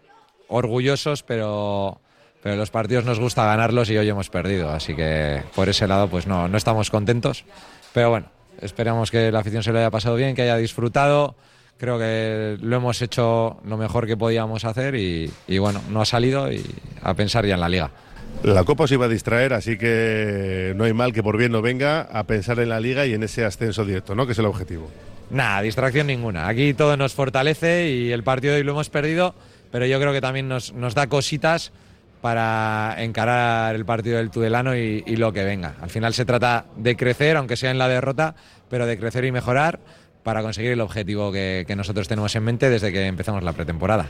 orgullosos, 0.48 1.22
pero, 1.22 1.98
pero 2.42 2.56
los 2.56 2.70
partidos 2.70 3.06
nos 3.06 3.19
gusta 3.19 3.46
ganarlos 3.46 3.88
y 3.88 3.96
hoy 3.96 4.06
hemos 4.06 4.28
perdido. 4.28 4.69
Así 4.69 4.94
que 4.94 5.44
por 5.54 5.70
ese 5.70 5.88
lado 5.88 6.08
pues 6.08 6.26
no, 6.26 6.46
no 6.46 6.58
estamos 6.58 6.90
contentos. 6.90 7.46
Pero 7.94 8.10
bueno, 8.10 8.26
esperamos 8.60 9.10
que 9.10 9.32
la 9.32 9.38
afición 9.38 9.62
se 9.62 9.72
lo 9.72 9.78
haya 9.78 9.90
pasado 9.90 10.16
bien, 10.16 10.34
que 10.34 10.42
haya 10.42 10.58
disfrutado. 10.58 11.36
Creo 11.82 11.98
que 11.98 12.58
lo 12.60 12.77
hemos 12.77 13.03
hecho 13.03 13.56
lo 13.67 13.77
mejor 13.77 14.06
que 14.06 14.17
podíamos 14.17 14.65
hacer 14.65 14.94
y, 14.94 15.29
y 15.48 15.58
bueno, 15.58 15.82
no 15.91 16.01
ha 16.01 16.05
salido 16.05 16.53
y 16.53 16.65
a 17.03 17.12
pensar 17.15 17.44
ya 17.44 17.55
en 17.55 17.60
la 17.60 17.69
liga. 17.69 17.91
La 18.44 18.62
Copa 18.62 18.84
os 18.84 18.93
iba 18.93 19.06
a 19.06 19.08
distraer, 19.08 19.53
así 19.53 19.77
que 19.77 20.74
no 20.77 20.84
hay 20.84 20.93
mal 20.93 21.12
que 21.12 21.24
por 21.24 21.36
bien 21.36 21.51
no 21.51 21.60
venga 21.60 22.03
a 22.03 22.22
pensar 22.22 22.60
en 22.60 22.69
la 22.69 22.79
liga 22.79 23.05
y 23.05 23.15
en 23.15 23.24
ese 23.24 23.44
ascenso 23.44 23.84
directo, 23.84 24.15
¿no? 24.15 24.27
Que 24.27 24.32
es 24.32 24.39
el 24.39 24.46
objetivo. 24.46 24.89
Nada, 25.31 25.60
distracción 25.62 26.06
ninguna. 26.06 26.46
Aquí 26.46 26.72
todo 26.72 26.96
nos 26.96 27.15
fortalece 27.15 27.91
y 27.91 28.12
el 28.12 28.22
partido 28.22 28.53
de 28.53 28.60
hoy 28.60 28.65
lo 28.65 28.70
hemos 28.74 28.89
perdido, 28.89 29.34
pero 29.72 29.84
yo 29.84 29.98
creo 29.98 30.12
que 30.12 30.20
también 30.20 30.46
nos, 30.46 30.72
nos 30.74 30.94
da 30.94 31.08
cositas 31.08 31.72
para 32.20 32.94
encarar 32.98 33.74
el 33.74 33.84
partido 33.84 34.19
del 34.19 34.31
Tudelano 34.31 34.77
y, 34.77 35.03
y 35.05 35.17
lo 35.17 35.32
que 35.32 35.43
venga. 35.43 35.74
Al 35.82 35.91
final 35.91 36.15
se 36.15 36.24
trata 36.24 36.67
de 36.77 36.94
crecer, 36.94 37.36
aunque 37.36 37.56
sea 37.56 37.72
en 37.72 37.79
la 37.79 37.89
derrota, 37.89 38.36
pero 38.70 38.86
de 38.86 38.96
crecer 38.96 39.24
y 39.24 39.32
mejorar 39.32 39.81
para 40.22 40.43
conseguir 40.43 40.72
el 40.72 40.81
objetivo 40.81 41.32
que, 41.32 41.64
que 41.67 41.76
nosotros 41.76 42.08
tenemos 42.08 42.34
en 42.36 42.44
mente 42.44 42.70
desde 42.70 42.93
que 42.93 43.06
empezamos 43.06 43.43
la 43.43 43.52
pretemporada. 43.52 44.06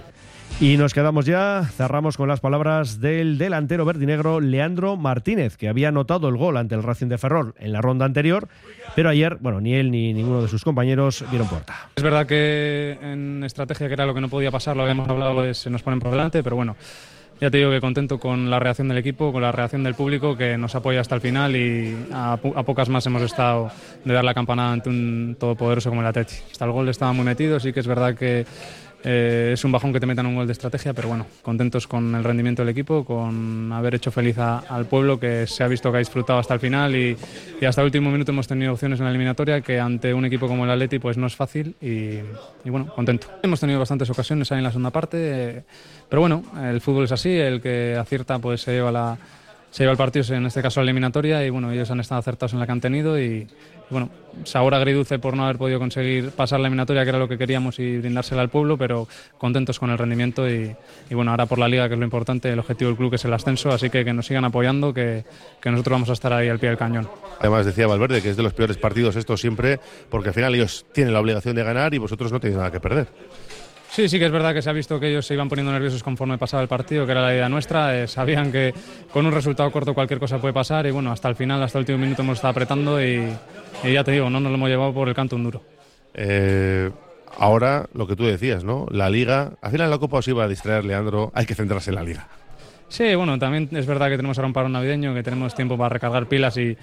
Y 0.61 0.77
nos 0.77 0.95
quedamos 0.95 1.27
ya, 1.27 1.69
cerramos 1.77 2.17
con 2.17 2.29
las 2.29 2.39
palabras 2.39 3.01
del 3.01 3.37
delantero 3.37 3.85
verdinegro 3.85 4.39
Leandro 4.39 4.97
Martínez, 4.97 5.57
que 5.57 5.69
había 5.69 5.89
anotado 5.89 6.29
el 6.29 6.37
gol 6.37 6.57
ante 6.57 6.75
el 6.75 6.85
Racing 6.85 7.09
de 7.09 7.19
Ferrol 7.19 7.55
en 7.59 7.73
la 7.73 7.81
ronda 7.81 8.05
anterior, 8.05 8.49
pero 8.95 9.09
ayer, 9.09 9.39
bueno, 9.41 9.61
ni 9.61 9.75
él 9.75 9.91
ni 9.91 10.13
ninguno 10.13 10.43
de 10.43 10.49
sus 10.49 10.63
compañeros 10.63 11.25
vieron 11.31 11.49
puerta. 11.49 11.89
Es 11.97 12.03
verdad 12.03 12.27
que 12.27 12.97
en 13.03 13.43
estrategia, 13.43 13.89
que 13.89 13.95
era 13.95 14.07
lo 14.07 14.15
que 14.15 14.21
no 14.21 14.29
podía 14.29 14.53
pasar, 14.53 14.77
lo 14.77 14.83
habíamos 14.83 15.09
hablado, 15.09 15.53
se 15.53 15.69
nos 15.69 15.83
ponen 15.83 15.99
por 15.99 16.13
delante, 16.13 16.45
pero 16.45 16.55
bueno, 16.55 16.77
ya 17.43 17.51
te 17.51 17.57
digo 17.59 17.73
que 17.73 17.81
contento 17.81 18.21
con 18.21 18.51
la 18.51 18.61
reacción 18.61 18.87
del 18.87 18.99
equipo, 18.99 19.33
con 19.33 19.43
la 19.43 19.51
reacción 19.51 19.83
del 19.83 19.97
público 19.97 20.37
que 20.37 20.57
nos 20.57 20.77
apoya 20.77 21.01
hasta 21.01 21.17
el 21.17 21.21
final 21.21 21.57
y 21.57 21.93
a, 22.13 22.37
po- 22.41 22.53
a 22.57 22.63
pocas 22.63 22.89
más 22.89 23.05
hemos 23.07 23.21
estado 23.23 23.69
de 24.05 24.15
dar 24.15 24.23
la 24.25 24.33
campanada 24.33 24.73
ante 24.75 24.89
un 24.89 25.37
todopoderoso 25.41 25.89
como 25.89 26.03
el 26.03 26.07
Atleti. 26.07 26.37
Hasta 26.53 26.65
el 26.67 26.71
gol 26.71 26.89
estaba 26.89 27.13
muy 27.13 27.25
metido, 27.25 27.59
sí 27.59 27.73
que 27.73 27.81
es 27.81 27.87
verdad 27.89 28.15
que, 28.15 28.47
eh, 29.05 29.51
es 29.55 29.65
un 29.65 29.73
bajón 29.73 29.93
que 29.93 29.99
te 30.01 30.07
metan 30.07 30.27
un 30.27 30.37
gol 30.37 30.47
de 30.47 30.53
estrategia, 30.53 30.93
pero 30.95 31.09
bueno, 31.09 31.27
contentos 31.43 31.87
con 31.87 32.15
el 32.15 32.23
rendimiento 32.23 32.63
del 32.63 32.69
equipo, 32.69 33.05
con 33.05 33.73
haber 33.73 33.95
hecho 33.97 34.11
feliz 34.11 34.39
a- 34.39 34.59
al 34.61 34.87
pueblo 34.87 35.19
que 35.19 35.47
se 35.47 35.65
ha 35.65 35.69
visto 35.69 35.91
que 35.91 35.97
ha 35.97 35.99
disfrutado 35.99 36.39
hasta 36.39 36.55
el 36.55 36.61
final 36.61 36.95
y, 36.95 37.17
y 37.61 37.65
hasta 37.65 37.81
el 37.81 37.87
último 37.87 38.11
minuto 38.11 38.31
hemos 38.33 38.47
tenido 38.47 38.73
opciones 38.73 38.99
en 39.01 39.05
la 39.05 39.11
eliminatoria 39.11 39.61
que 39.61 39.81
ante 39.81 40.15
un 40.15 40.25
equipo 40.25 40.47
como 40.47 40.65
el 40.65 40.71
Atleti 40.71 40.99
pues 40.99 41.17
no 41.17 41.27
es 41.27 41.35
fácil 41.35 41.75
y, 41.81 42.19
y 42.65 42.71
bueno, 42.71 42.87
contento. 42.95 43.27
Hemos 43.43 43.59
tenido 43.61 43.79
bastantes 43.79 44.09
ocasiones 44.11 44.51
ahí 44.53 44.59
en 44.59 44.65
la 44.65 44.71
segunda 44.71 44.91
parte, 44.91 45.19
eh, 45.59 45.63
pero 46.09 46.21
bueno, 46.21 46.45
el 46.63 46.81
fútbol 46.81 47.05
es 47.05 47.13
así, 47.13 47.31
el 47.31 47.61
que 47.61 47.97
acierta 47.99 48.39
pues 48.39 48.61
se 48.63 48.73
lleva 48.73 48.93
la 48.93 49.19
se 49.71 49.85
lleva 49.85 49.93
el 49.93 49.97
partido, 49.99 50.35
en 50.35 50.45
este 50.45 50.61
caso 50.61 50.81
la 50.81 50.85
eliminatoria, 50.85 51.43
y 51.47 51.49
bueno, 51.49 51.73
ellos 51.73 51.91
han 51.91 51.99
estado 51.99 52.19
acertados 52.19 52.53
en 52.53 52.59
la 52.61 52.67
que 52.67 52.73
han 52.73 52.81
tenido 52.83 53.19
y, 53.19 53.47
bueno, 53.93 54.11
sabor 54.45 54.75
agridulce 54.75 55.19
por 55.19 55.37
no 55.37 55.45
haber 55.45 55.59
podido 55.59 55.79
conseguir 55.79 56.31
pasar 56.31 56.61
la 56.61 56.67
eliminatoria, 56.67 57.03
que 57.05 57.11
era 57.11 57.19
lo 57.19 57.29
que 57.29 57.39
queríamos, 57.39 57.79
y 57.79 57.99
brindársela 57.99 58.43
al 58.43 58.49
pueblo, 58.49 58.77
pero 58.77 59.07
contentos 59.39 59.79
con 59.79 59.91
el 59.91 59.99
rendimiento 59.99 60.49
y, 60.49 60.75
y 61.11 61.15
bueno, 61.15 61.31
ahora 61.31 61.47
por 61.47 61.59
la 61.59 61.69
liga, 61.69 61.89
que 61.89 61.95
es 61.95 61.99
lo 61.99 62.05
importante, 62.05 62.51
el 62.51 62.59
objetivo 62.59 62.89
del 62.89 62.97
club 62.97 63.15
es 63.15 63.25
el 63.25 63.33
ascenso, 63.33 63.71
así 63.71 63.91
que 63.91 64.05
que 64.05 64.13
nos 64.13 64.27
sigan 64.27 64.45
apoyando, 64.45 64.93
que, 64.93 65.25
que 65.61 65.71
nosotros 65.71 65.93
vamos 65.93 66.11
a 66.11 66.15
estar 66.15 66.33
ahí 66.33 66.49
al 66.49 66.59
pie 66.59 66.71
del 66.71 66.79
cañón. 66.79 67.09
Además 67.39 67.67
decía 67.67 67.87
Valverde 67.87 68.23
que 68.23 68.31
es 68.31 68.37
de 68.37 68.43
los 68.43 68.55
peores 68.55 68.79
partidos 68.79 69.17
estos 69.17 69.41
siempre, 69.41 69.81
porque 70.11 70.31
al 70.31 70.35
final 70.35 70.55
ellos 70.55 70.87
tienen 70.93 71.13
la 71.13 71.21
obligación 71.21 71.55
de 71.55 71.63
ganar 71.63 71.95
y 71.95 71.99
vosotros 71.99 72.33
no 72.33 72.41
tenéis 72.41 72.57
nada 72.57 72.71
que 72.71 72.81
perder. 72.81 73.09
Sí, 73.93 74.09
sí 74.09 74.19
que 74.19 74.25
es 74.25 74.33
verdad 74.33 74.55
que 74.55 74.63
se 74.63 74.71
ha 74.71 74.73
visto 74.73 74.99
que 74.99 75.11
ellos 75.11 75.27
se 75.27 75.35
iban 75.35 75.51
poniendo 75.51 75.71
nerviosos 75.71 76.03
conforme 76.03 76.39
pasaba 76.39 76.63
el 76.63 76.69
partido, 76.69 77.05
que 77.05 77.13
era 77.13 77.21
la 77.21 77.35
idea 77.35 77.47
nuestra. 77.51 77.95
Eh, 77.95 78.09
sabían 78.09 78.51
que 78.51 78.73
con 79.13 79.27
un 79.27 79.33
resultado 79.33 79.71
corto 79.71 79.93
cualquier 79.93 80.19
cosa 80.19 80.39
puede 80.39 80.55
pasar 80.55 80.87
y 80.87 80.91
bueno, 80.91 81.13
hasta 81.13 81.29
el 81.29 81.37
final, 81.37 81.63
hasta 81.63 81.77
el 81.77 81.83
último 81.83 81.99
minuto 81.99 82.23
hemos 82.23 82.39
estado 82.39 82.53
apretando 82.53 83.05
y, 83.05 83.29
y 83.85 83.93
ya 83.93 84.03
te 84.03 84.13
digo, 84.13 84.31
no 84.31 84.41
nos 84.41 84.51
lo 84.51 84.57
hemos 84.57 84.71
llevado 84.71 84.95
por 84.95 85.09
el 85.11 85.15
canto 85.15 85.37
un 85.37 85.45
duro. 85.45 85.63
Eh, 86.15 86.91
ahora, 87.37 87.87
lo 87.93 88.07
que 88.07 88.17
tú 88.17 88.25
decías, 88.25 88.65
¿no? 88.65 88.87
La 88.91 89.11
liga, 89.11 89.53
al 89.61 89.73
final 89.73 89.91
la 89.91 89.99
Copa 89.99 90.17
os 90.17 90.29
iba 90.29 90.43
a 90.43 90.49
distraer, 90.49 90.87
Leandro, 90.87 91.31
hay 91.35 91.45
que 91.45 91.55
centrarse 91.55 91.91
en 91.91 91.97
la 91.97 92.03
liga. 92.03 92.29
Sí, 92.89 93.15
bueno, 93.15 93.39
también 93.39 93.69
es 93.73 93.85
verdad 93.85 94.09
que 94.09 94.17
tenemos 94.17 94.39
ahora 94.39 94.47
un 94.47 94.55
paro 94.55 94.71
navideño, 94.71 95.13
que 95.13 95.23
tenemos 95.23 95.55
tiempo 95.55 95.77
para 95.77 95.91
recargar 95.91 96.29
pilas 96.29 96.57
y, 96.57 96.79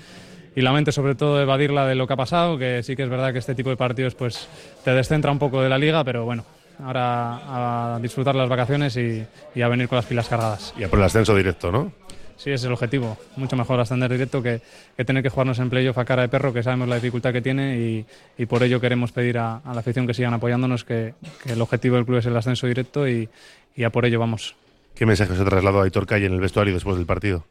y 0.56 0.62
la 0.62 0.72
mente 0.72 0.92
sobre 0.92 1.16
todo 1.16 1.42
evadirla 1.42 1.88
de 1.88 1.96
lo 1.96 2.06
que 2.06 2.13
ha 2.13 2.18
pasado, 2.18 2.60
que 2.60 2.84
sí 2.84 2.96
que 2.96 3.01
es 3.01 3.10
verdad 3.10 3.34
que 3.34 3.39
este 3.39 3.56
tipo 3.56 3.72
de 3.72 3.78
partidos 3.78 4.13
pues 4.13 4.48
te 4.84 4.92
descentra 4.92 5.32
un 5.32 5.39
poco 5.39 5.60
de 5.63 5.70
la 5.70 5.80
liga, 5.80 6.04
pero 6.04 6.24
bueno, 6.24 6.46
ahora 6.83 7.95
a 7.95 8.00
disfrutar 8.00 8.36
las 8.36 8.50
vacaciones 8.50 8.95
y, 8.98 9.25
y 9.55 9.62
a 9.62 9.67
venir 9.67 9.88
con 9.88 9.98
las 9.98 10.05
pilas 10.05 10.27
cargadas. 10.27 10.74
Y 10.77 10.83
a 10.83 10.89
por 10.89 11.00
el 11.00 11.05
ascenso 11.05 11.36
directo, 11.36 11.71
¿no? 11.71 11.91
Sí, 12.38 12.51
ese 12.51 12.53
es 12.53 12.63
el 12.63 12.71
objetivo. 12.71 13.17
Mucho 13.36 13.57
mejor 13.57 13.81
ascender 13.81 14.09
directo 14.09 14.41
que, 14.41 14.62
que 14.95 15.03
tener 15.03 15.21
que 15.21 15.29
jugarnos 15.29 15.59
en 15.59 15.69
playoff 15.69 15.98
a 15.98 16.05
cara 16.05 16.21
de 16.21 16.29
perro, 16.29 16.53
que 16.53 16.63
sabemos 16.63 16.88
la 16.88 16.95
dificultad 16.95 17.33
que 17.33 17.41
tiene 17.41 17.77
y, 17.77 18.05
y 18.38 18.45
por 18.45 18.63
ello 18.63 18.79
queremos 18.79 19.12
pedir 19.12 19.38
a, 19.38 19.57
a 19.57 19.74
la 19.74 19.81
afición 19.81 20.07
que 20.07 20.13
sigan 20.13 20.33
apoyándonos, 20.33 20.86
que, 20.86 21.15
que 21.43 21.51
el 21.51 21.62
objetivo 21.62 21.98
del 21.98 22.05
club 22.05 22.19
es 22.19 22.25
el 22.27 22.38
ascenso 22.38 22.65
directo 22.65 23.09
y, 23.09 23.27
y 23.75 23.83
a 23.83 23.89
por 23.89 24.05
ello 24.05 24.19
vamos. 24.19 24.55
¿Qué 24.95 25.05
mensaje 25.05 25.36
se 25.36 25.43
trasladó 25.43 25.81
a 25.81 25.83
Aitor 25.83 26.05
Calle 26.05 26.27
en 26.27 26.33
el 26.33 26.39
vestuario 26.39 26.74
después 26.74 26.95
del 26.95 27.05
partido? 27.05 27.45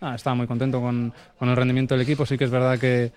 Ah, 0.00 0.14
estaba 0.14 0.34
muy 0.34 0.46
contento 0.46 0.80
con, 0.80 1.12
con 1.38 1.48
el 1.48 1.56
rendimiento 1.56 1.94
del 1.94 2.02
equipo. 2.02 2.24
Sí 2.24 2.38
que 2.38 2.44
es 2.44 2.50
verdad 2.50 2.78
que, 2.78 3.10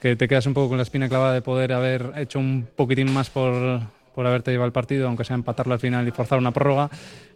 que 0.00 0.14
te 0.16 0.28
quedas 0.28 0.46
un 0.46 0.52
poco 0.52 0.68
con 0.68 0.76
la 0.76 0.82
espina 0.82 1.08
clavada 1.08 1.32
de 1.32 1.40
poder 1.40 1.72
haber 1.72 2.12
hecho 2.16 2.38
un 2.38 2.66
poquitín 2.76 3.12
más 3.12 3.30
por, 3.30 3.80
por 4.14 4.26
haberte 4.26 4.50
llevado 4.50 4.66
el 4.66 4.72
partido, 4.72 5.06
aunque 5.06 5.24
sea 5.24 5.34
empatarlo 5.34 5.74
al 5.74 5.80
final 5.80 6.06
y 6.06 6.10
forzar 6.10 6.38
una 6.38 6.52
prórroga. 6.52 6.90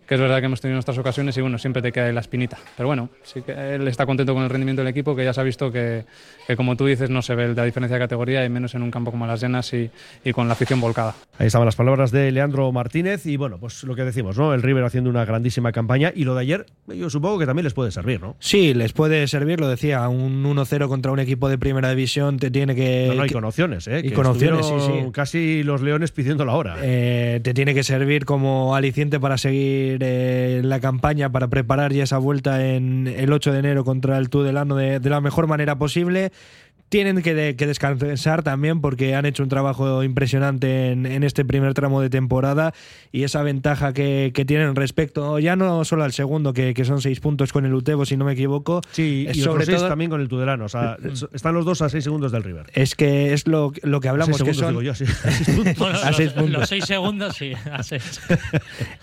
Que 0.09 0.15
es 0.15 0.21
verdad 0.21 0.39
que 0.41 0.47
hemos 0.47 0.61
tenido 0.63 0.75
nuestras 0.77 0.97
ocasiones 0.97 1.37
y 1.37 1.43
bueno, 1.43 1.59
siempre 1.59 1.83
te 1.83 1.93
queda 1.93 2.07
ahí 2.07 2.13
la 2.15 2.21
espinita. 2.21 2.57
Pero 2.77 2.87
bueno, 2.87 3.11
sí 3.23 3.43
que 3.43 3.53
él 3.75 3.87
está 3.89 4.07
contento 4.07 4.33
con 4.33 4.43
el 4.43 4.49
rendimiento 4.49 4.81
del 4.81 4.89
equipo, 4.89 5.15
que 5.15 5.23
ya 5.23 5.35
se 5.35 5.41
ha 5.41 5.45
visto 5.45 5.71
que, 5.71 6.05
que 6.47 6.57
como 6.57 6.77
tú 6.77 6.87
dices, 6.87 7.11
no 7.11 7.21
se 7.21 7.35
ve 7.35 7.55
la 7.55 7.65
diferencia 7.65 7.97
de 7.99 8.03
categoría 8.05 8.43
y 8.45 8.49
menos 8.49 8.75
en 8.75 8.83
un 8.83 8.91
campo 8.91 9.11
como 9.11 9.27
las 9.27 9.41
Llenas 9.43 9.73
y, 9.75 9.91
y 10.25 10.33
con 10.33 10.49
la 10.49 10.55
afición 10.55 10.81
volcada. 10.81 11.15
Ahí 11.39 11.49
estaban 11.49 11.67
las 11.67 11.77
palabras 11.77 12.11
de 12.11 12.33
Leandro 12.33 12.73
Martínez 12.73 13.27
y 13.27 13.37
bueno, 13.37 13.59
pues 13.59 13.85
lo 13.85 13.95
que 13.95 14.03
decimos, 14.05 14.39
¿no? 14.39 14.55
El 14.55 14.63
River 14.63 14.83
haciendo 14.85 15.11
una 15.11 15.27
grandísima 15.27 15.73
campaña 15.73 16.11
y 16.15 16.25
lo 16.25 16.35
de 16.35 16.41
ayer, 16.41 16.67
yo 16.87 17.11
supongo 17.11 17.39
que 17.39 17.45
también 17.47 17.65
les 17.65 17.75
puede 17.75 17.91
servir, 17.91 18.21
¿no? 18.23 18.35
Sí, 18.39 18.73
les 18.73 18.95
puede 18.95 19.27
servir, 19.29 19.61
lo 19.61 19.69
decía, 19.69 20.09
un 20.09 20.43
1-0 20.43 20.89
contra 20.89 21.13
un 21.13 21.21
equipo 21.21 21.51
de 21.51 21.59
primera 21.59 21.91
división 21.91 22.39
te 22.39 22.51
tiene 22.51 22.75
que... 22.75 23.09
No, 23.09 23.15
no, 23.15 23.27
y 23.27 23.29
con 23.29 23.45
opciones, 23.45 23.87
¿eh? 23.89 24.01
y 24.05 24.09
Que 24.09 24.15
con 24.15 24.25
opciones, 24.25 24.65
sí, 24.65 24.75
sí. 24.81 24.93
Casi 25.13 25.63
los 25.63 25.83
leones 25.83 26.13
pidiendo 26.13 26.47
la 26.47 26.55
hora. 26.55 26.77
eh, 26.83 27.41
te 27.43 27.53
tiene 27.53 27.75
que 27.75 27.83
servir 27.83 28.25
como 28.25 28.75
aliciente 28.75 29.21
para 29.21 29.37
seguir 29.37 29.98
eh, 30.03 30.61
la 30.65 30.81
campaña, 30.81 31.31
para 31.31 31.49
preparar 31.49 31.93
ya 31.93 32.05
esa 32.05 32.19
vuelta 32.19 32.65
en 32.67 33.07
el 33.07 33.33
8 33.33 33.53
de 33.53 33.59
enero 33.59 33.85
contra 33.85 34.19
el 34.19 34.31
Tudelano 34.31 34.77
de, 34.77 35.01
de 35.01 35.11
la 35.11 35.21
mejor 35.21 35.47
manera 35.47 35.79
posible. 35.79 36.33
Tienen 36.89 37.21
que, 37.23 37.35
de- 37.35 37.55
que 37.57 37.67
descansar 37.67 38.43
también 38.43 38.81
porque 38.81 39.15
han 39.15 39.27
hecho 39.27 39.43
un 39.43 39.49
trabajo 39.49 40.03
impresionante 40.03 40.93
en, 40.93 41.05
en 41.07 41.23
este 41.23 41.45
primer 41.45 41.75
tramo 41.75 42.01
de 42.01 42.09
temporada 42.11 42.73
y 43.13 43.25
esa 43.25 43.43
ventaja 43.43 43.93
que, 43.93 44.33
que 44.35 44.45
tienen 44.45 44.75
respecto 44.75 45.39
ya 45.39 45.55
no 45.57 45.85
solo 45.85 46.05
al 46.05 46.13
segundo, 46.13 46.53
que, 46.55 46.73
que 46.75 46.85
son 46.85 47.01
seis 47.03 47.21
puntos 47.21 47.53
con 47.53 47.67
el 47.67 47.75
Utebo, 47.75 48.07
si 48.07 48.17
no 48.17 48.25
me 48.25 48.33
equivoco. 48.33 48.81
Sí, 48.91 49.27
y 49.31 49.35
sobre 49.35 49.51
otros 49.51 49.67
seis 49.67 49.79
todo- 49.79 49.89
también 49.89 50.11
con 50.11 50.21
el 50.21 50.29
Tudelano. 50.29 50.65
O 50.65 50.69
sea, 50.69 50.97
están 51.33 51.55
los 51.55 51.65
dos 51.65 51.83
a 51.83 51.89
seis 51.91 52.05
segundos 52.05 52.33
del 52.33 52.43
River. 52.43 52.67
Es 52.73 52.95
que 52.95 53.33
es 53.35 53.47
lo, 53.47 53.73
lo 53.83 54.01
que 54.01 54.09
hablamos, 54.09 54.43
que 54.43 54.55
son, 54.55 54.69
digo 54.71 54.83
yo, 54.83 54.95
sí, 54.95 55.05
a 55.25 55.31
seis 55.31 55.51
puntos. 55.57 55.77
Bueno, 55.79 55.99
A 56.03 56.07
los, 56.09 56.17
seis 56.17 56.31
puntos. 56.33 56.61
los 56.61 56.69
seis 56.69 56.85
segundos, 56.87 57.37
sí, 57.37 57.53
a 57.71 57.83
seis. 57.83 58.21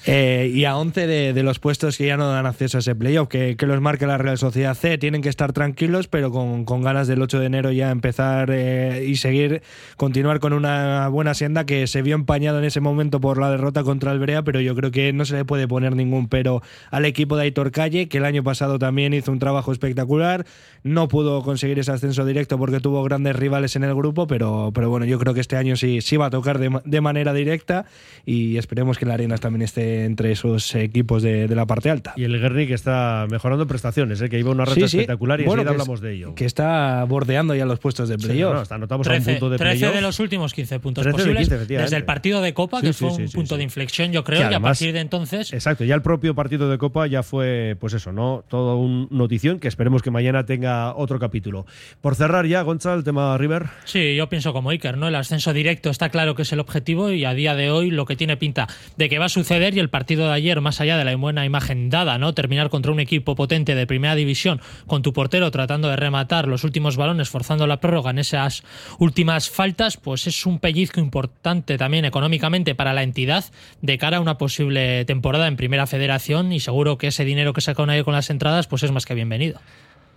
Eh, 0.07 0.51
y 0.53 0.65
a 0.65 0.77
11 0.77 1.07
de, 1.07 1.33
de 1.33 1.43
los 1.43 1.59
puestos 1.59 1.97
que 1.97 2.05
ya 2.05 2.17
no 2.17 2.29
dan 2.29 2.45
acceso 2.45 2.77
a 2.77 2.79
ese 2.79 2.95
playoff, 2.95 3.27
que, 3.27 3.55
que 3.57 3.65
los 3.65 3.81
marque 3.81 4.05
la 4.05 4.17
Real 4.17 4.37
Sociedad 4.37 4.75
C. 4.75 4.97
Tienen 4.97 5.21
que 5.21 5.29
estar 5.29 5.51
tranquilos, 5.53 6.07
pero 6.07 6.31
con, 6.31 6.63
con 6.65 6.81
ganas 6.83 7.07
del 7.07 7.21
8 7.21 7.39
de 7.39 7.45
enero 7.47 7.71
ya 7.75 7.91
empezar 7.91 8.49
eh, 8.51 9.05
y 9.07 9.15
seguir, 9.17 9.61
continuar 9.97 10.39
con 10.39 10.53
una 10.53 11.07
buena 11.09 11.33
senda 11.33 11.65
que 11.65 11.87
se 11.87 12.01
vio 12.01 12.15
empañado 12.15 12.59
en 12.59 12.65
ese 12.65 12.79
momento 12.81 13.19
por 13.21 13.39
la 13.39 13.49
derrota 13.51 13.83
contra 13.83 14.11
el 14.11 14.19
Brea, 14.19 14.43
pero 14.43 14.59
yo 14.61 14.75
creo 14.75 14.91
que 14.91 15.13
no 15.13 15.25
se 15.25 15.35
le 15.35 15.45
puede 15.45 15.67
poner 15.67 15.95
ningún 15.95 16.27
pero 16.27 16.61
al 16.91 17.05
equipo 17.05 17.35
de 17.37 17.43
Aitor 17.43 17.71
Calle, 17.71 18.07
que 18.07 18.17
el 18.17 18.25
año 18.25 18.43
pasado 18.43 18.79
también 18.79 19.13
hizo 19.13 19.31
un 19.31 19.39
trabajo 19.39 19.71
espectacular. 19.71 20.45
No 20.83 21.07
pudo 21.07 21.41
conseguir 21.41 21.79
ese 21.79 21.91
ascenso 21.91 22.25
directo 22.25 22.57
porque 22.59 22.79
tuvo 22.79 23.03
grandes 23.03 23.35
rivales 23.35 23.75
en 23.75 23.83
el 23.83 23.95
grupo, 23.95 24.27
pero, 24.27 24.71
pero 24.73 24.89
bueno, 24.89 25.05
yo 25.05 25.17
creo 25.19 25.33
que 25.33 25.39
este 25.41 25.55
año 25.57 25.75
sí, 25.75 26.01
sí 26.01 26.15
va 26.17 26.27
a 26.27 26.29
tocar 26.29 26.59
de, 26.59 26.79
de 26.85 27.01
manera 27.01 27.33
directa 27.33 27.85
y 28.25 28.57
esperemos 28.57 28.97
que 28.97 29.05
la 29.05 29.15
Arenas 29.15 29.41
también 29.41 29.63
esté 29.63 30.05
entre 30.05 30.31
esos 30.31 30.75
equipos 30.75 31.23
de, 31.23 31.47
de 31.47 31.55
la 31.55 31.65
parte 31.65 31.89
alta. 31.89 32.13
Y 32.15 32.23
el 32.23 32.39
Guerni 32.39 32.67
que 32.67 32.73
está 32.75 33.25
mejorando 33.29 33.65
prestaciones, 33.67 34.21
¿eh? 34.21 34.29
que 34.29 34.37
iba 34.39 34.51
una 34.51 34.65
rata 34.65 34.75
Sí, 34.75 34.87
sí. 34.87 34.97
espectacular 34.99 35.41
y 35.41 35.45
Bueno, 35.45 35.63
es- 35.63 35.67
hablamos 35.69 36.01
de 36.01 36.13
ello. 36.13 36.35
Que 36.35 36.45
está 36.45 37.03
bordeando 37.05 37.55
ya 37.55 37.64
los 37.67 37.79
puestos 37.79 38.09
de 38.09 38.17
Sí, 38.17 38.25
playoff. 38.27 38.49
no, 38.49 38.55
no, 38.55 38.61
hasta 38.61 38.75
anotamos 38.75 39.07
a 39.07 39.11
un 39.11 39.15
13, 39.17 39.31
punto 39.31 39.49
de 39.49 39.57
13 39.57 39.77
playoff. 39.79 39.95
de 39.95 40.01
los 40.01 40.19
últimos 40.19 40.53
15 40.53 40.79
puntos 40.79 41.01
13 41.03 41.11
de 41.17 41.23
posibles 41.23 41.39
15, 41.43 41.55
efectivamente. 41.55 41.83
desde 41.85 41.97
el 41.97 42.05
partido 42.05 42.41
de 42.41 42.53
Copa, 42.53 42.79
Sí, 42.81 42.87
que 42.87 42.93
sí, 42.93 42.99
fue 43.05 43.15
sí, 43.15 43.21
un 43.23 43.27
sí, 43.29 43.35
punto 43.35 43.55
sí. 43.55 43.57
de 43.57 43.63
inflexión, 43.63 44.11
yo 44.11 44.23
creo, 44.23 44.47
Que 44.47 44.53
y 44.53 44.55
a 44.55 44.59
partir 44.59 44.93
de 44.93 44.99
entonces 44.99 45.53
Exacto, 45.53 45.83
ya 45.83 45.95
el 45.95 46.01
propio 46.01 46.35
partido 46.35 46.69
de 46.69 46.77
Copa 46.77 47.07
ya 47.07 47.23
fue, 47.23 47.75
pues 47.79 47.93
eso, 47.93 48.11
¿no? 48.11 48.43
Todo 48.47 48.77
un 48.77 49.07
notición 49.11 49.59
que 49.59 49.67
esperemos 49.67 50.01
que 50.01 50.11
mañana 50.11 50.45
tenga 50.45 50.95
otro 50.95 51.19
capítulo. 51.19 51.65
Por 52.01 52.15
cerrar 52.15 52.45
ya, 52.45 52.61
Gonza, 52.61 52.93
el 52.93 53.03
tema 53.03 53.37
River. 53.37 53.65
Sí, 53.85 54.15
yo 54.15 54.29
pienso 54.29 54.53
como 54.53 54.69
Iker, 54.69 54.97
¿no? 54.97 55.07
El 55.07 55.15
ascenso 55.15 55.53
directo 55.53 55.89
está 55.89 56.09
claro 56.09 56.35
que 56.35 56.41
es 56.43 56.51
el 56.53 56.59
objetivo 56.59 57.11
y 57.11 57.25
a 57.25 57.33
día 57.33 57.55
de 57.55 57.71
hoy 57.71 57.91
lo 57.91 58.05
que 58.05 58.15
tiene 58.15 58.37
pinta 58.37 58.67
de 58.97 59.09
que 59.09 59.19
va 59.19 59.25
a 59.25 59.29
suceder 59.29 59.75
y 59.75 59.79
el 59.79 59.89
partido 59.89 60.25
de 60.27 60.33
ayer, 60.33 60.59
más 60.61 60.81
allá 60.81 60.97
de 60.97 61.05
la 61.05 61.15
buena 61.15 61.45
imagen 61.45 61.89
dada, 61.89 62.17
¿no? 62.17 62.33
Terminar 62.33 62.69
contra 62.69 62.91
un 62.91 62.99
equipo 62.99 63.35
potente 63.35 63.73
de 63.75 63.87
primera 63.87 64.15
división 64.15 64.59
con 64.85 65.01
tu 65.01 65.13
portero 65.13 65.49
tratando 65.51 65.87
de 65.87 65.95
rematar 65.95 66.47
los 66.47 66.63
últimos 66.63 66.97
balones, 66.97 67.29
forzando 67.29 67.54
la 67.57 67.79
prórroga 67.79 68.11
en 68.11 68.19
esas 68.19 68.63
últimas 68.99 69.49
faltas, 69.49 69.97
pues 69.97 70.27
es 70.27 70.45
un 70.45 70.59
pellizco 70.59 70.99
importante 70.99 71.77
también 71.77 72.05
económicamente 72.05 72.75
para 72.75 72.93
la 72.93 73.03
entidad 73.03 73.45
de 73.81 73.97
cara 73.97 74.17
a 74.17 74.21
una 74.21 74.37
posible 74.37 75.05
temporada 75.05 75.47
en 75.47 75.55
primera 75.55 75.87
federación 75.87 76.51
y 76.51 76.59
seguro 76.59 76.97
que 76.97 77.07
ese 77.07 77.25
dinero 77.25 77.53
que 77.53 77.61
saca 77.61 77.83
ayer 77.83 78.03
con 78.03 78.13
las 78.13 78.29
entradas 78.29 78.67
pues 78.67 78.83
es 78.83 78.91
más 78.91 79.05
que 79.05 79.13
bienvenido. 79.13 79.59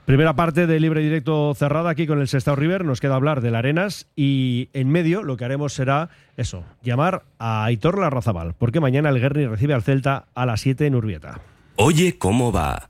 Primera 0.08 0.34
parte 0.34 0.66
de 0.66 0.80
libre 0.80 1.02
directo 1.02 1.52
cerrada 1.54 1.90
aquí 1.90 2.06
con 2.06 2.18
el 2.18 2.28
Sestao 2.28 2.56
River. 2.56 2.82
Nos 2.82 2.98
queda 2.98 3.14
hablar 3.14 3.42
del 3.42 3.54
Arenas 3.54 4.06
y 4.16 4.70
en 4.72 4.88
medio 4.88 5.22
lo 5.22 5.36
que 5.36 5.44
haremos 5.44 5.74
será 5.74 6.08
eso, 6.38 6.64
llamar 6.82 7.24
a 7.38 7.66
Aitor 7.66 7.98
Larrazabal, 7.98 8.54
porque 8.54 8.80
mañana 8.80 9.10
el 9.10 9.20
Guerni 9.20 9.46
recibe 9.46 9.74
al 9.74 9.82
Celta 9.82 10.28
a 10.34 10.46
las 10.46 10.62
7 10.62 10.86
en 10.86 10.94
Urbieta. 10.94 11.42
Oye, 11.76 12.16
¿cómo 12.16 12.50
va? 12.52 12.88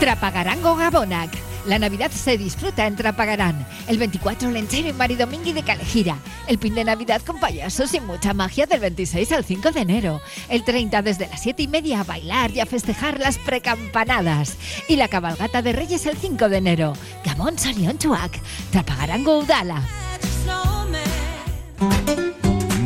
Trapagarango 0.00 0.76
Gabonac. 0.76 1.30
La 1.66 1.78
Navidad 1.78 2.10
se 2.10 2.36
disfruta 2.36 2.86
en 2.86 2.96
Trapagarán. 2.96 3.66
El 3.88 3.98
24 3.98 4.50
Lenchero 4.50 4.88
y 4.88 4.92
Maridomingui 4.92 5.52
de 5.52 5.62
Calejira. 5.62 6.18
El 6.46 6.58
pin 6.58 6.74
de 6.74 6.84
Navidad 6.84 7.22
con 7.22 7.40
payasos 7.40 7.92
y 7.94 8.00
mucha 8.00 8.34
magia 8.34 8.66
del 8.66 8.80
26 8.80 9.32
al 9.32 9.44
5 9.44 9.72
de 9.72 9.80
enero. 9.80 10.20
El 10.48 10.64
30 10.64 11.02
desde 11.02 11.26
las 11.28 11.42
7 11.42 11.62
y 11.62 11.68
media 11.68 12.00
a 12.00 12.04
bailar 12.04 12.50
y 12.50 12.60
a 12.60 12.66
festejar 12.66 13.18
las 13.18 13.38
precampanadas. 13.38 14.56
Y 14.86 14.96
la 14.96 15.08
cabalgata 15.08 15.62
de 15.62 15.72
Reyes 15.72 16.04
el 16.06 16.16
5 16.16 16.48
de 16.50 16.56
enero. 16.58 16.92
Gabón 17.24 17.58
Sorion 17.58 17.98
Chuac. 17.98 18.38
Trapagarango 18.70 19.38
Udala. 19.38 19.82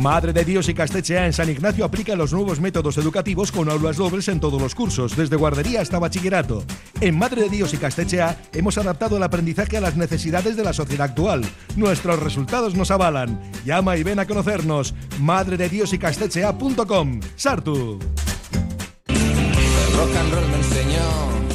Madre 0.01 0.33
de 0.33 0.43
Dios 0.43 0.67
y 0.67 0.73
Castechea 0.73 1.27
en 1.27 1.33
San 1.33 1.47
Ignacio 1.47 1.85
aplica 1.85 2.15
los 2.15 2.33
nuevos 2.33 2.59
métodos 2.59 2.97
educativos 2.97 3.51
con 3.51 3.69
aulas 3.69 3.97
dobles 3.97 4.27
en 4.29 4.39
todos 4.39 4.59
los 4.59 4.73
cursos, 4.73 5.15
desde 5.15 5.35
guardería 5.35 5.79
hasta 5.79 5.99
bachillerato. 5.99 6.63
En 7.01 7.15
Madre 7.15 7.43
de 7.43 7.49
Dios 7.49 7.71
y 7.75 7.77
Castechea 7.77 8.35
hemos 8.51 8.79
adaptado 8.79 9.17
el 9.17 9.23
aprendizaje 9.23 9.77
a 9.77 9.81
las 9.81 9.95
necesidades 9.95 10.57
de 10.57 10.63
la 10.63 10.73
sociedad 10.73 11.11
actual. 11.11 11.43
Nuestros 11.75 12.19
resultados 12.19 12.73
nos 12.73 12.89
avalan. 12.89 13.39
Llama 13.63 13.95
y 13.95 14.01
ven 14.01 14.17
a 14.17 14.25
conocernos. 14.25 14.95
Madre 15.19 15.55
de 15.55 15.69
Dios 15.69 15.93
y 15.93 15.99
Castechea.com. 15.99 17.19
Sartu. 17.35 17.99
rock 20.01 20.15
and 20.15 20.33
roll 20.33 20.47
me 20.47 20.57
enseñó. 20.57 21.30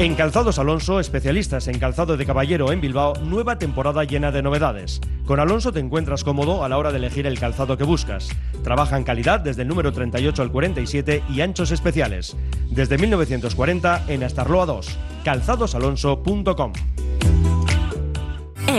En 0.00 0.14
Calzados 0.14 0.58
Alonso, 0.58 0.98
especialistas 0.98 1.68
en 1.68 1.78
calzado 1.78 2.16
de 2.16 2.24
caballero 2.24 2.72
en 2.72 2.80
Bilbao, 2.80 3.12
nueva 3.22 3.58
temporada 3.58 4.02
llena 4.04 4.32
de 4.32 4.40
novedades. 4.40 4.98
Con 5.26 5.40
Alonso 5.40 5.72
te 5.72 5.80
encuentras 5.80 6.24
cómodo 6.24 6.64
a 6.64 6.70
la 6.70 6.78
hora 6.78 6.90
de 6.90 6.96
elegir 6.96 7.26
el 7.26 7.38
calzado 7.38 7.76
que 7.76 7.84
buscas. 7.84 8.30
Trabaja 8.64 8.96
en 8.96 9.04
calidad 9.04 9.40
desde 9.40 9.60
el 9.60 9.68
número 9.68 9.92
38 9.92 10.40
al 10.40 10.50
47 10.50 11.22
y 11.28 11.42
anchos 11.42 11.70
especiales. 11.70 12.34
Desde 12.70 12.96
1940 12.96 14.04
en 14.08 14.22
Astarloa 14.22 14.64
2. 14.64 14.98
calzadosalonso.com. 15.22 16.72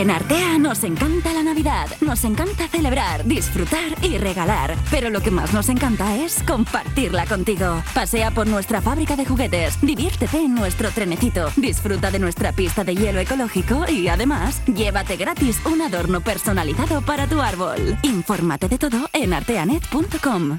En 0.02 0.10
Artea 0.10 0.58
nos 0.58 0.82
encanta 0.82 1.32
la 1.32 1.44
Navidad, 1.44 1.86
nos 2.00 2.24
encanta 2.24 2.66
celebrar, 2.66 3.24
disfrutar 3.24 3.94
y 4.02 4.18
regalar. 4.18 4.74
Pero 4.90 5.10
lo 5.10 5.20
que 5.20 5.30
más 5.30 5.54
nos 5.54 5.68
encanta 5.68 6.16
es 6.16 6.42
compartirla 6.42 7.24
contigo. 7.24 7.84
Pasea 7.94 8.32
por 8.32 8.48
nuestra 8.48 8.82
fábrica 8.82 9.14
de 9.14 9.24
juguetes, 9.24 9.80
diviértete 9.80 10.38
en 10.38 10.56
nuestro 10.56 10.90
trenecito, 10.90 11.50
disfruta 11.54 12.10
de 12.10 12.18
nuestra 12.18 12.50
pista 12.50 12.82
de 12.82 12.96
hielo 12.96 13.20
ecológico 13.20 13.88
y 13.88 14.08
además, 14.08 14.60
llévate 14.66 15.16
gratis 15.16 15.60
un 15.66 15.80
adorno 15.82 16.20
personalizado 16.20 17.00
para 17.02 17.28
tu 17.28 17.40
árbol. 17.40 17.96
Infórmate 18.02 18.68
de 18.68 18.78
todo 18.78 19.08
en 19.12 19.32
arteanet.com. 19.32 20.58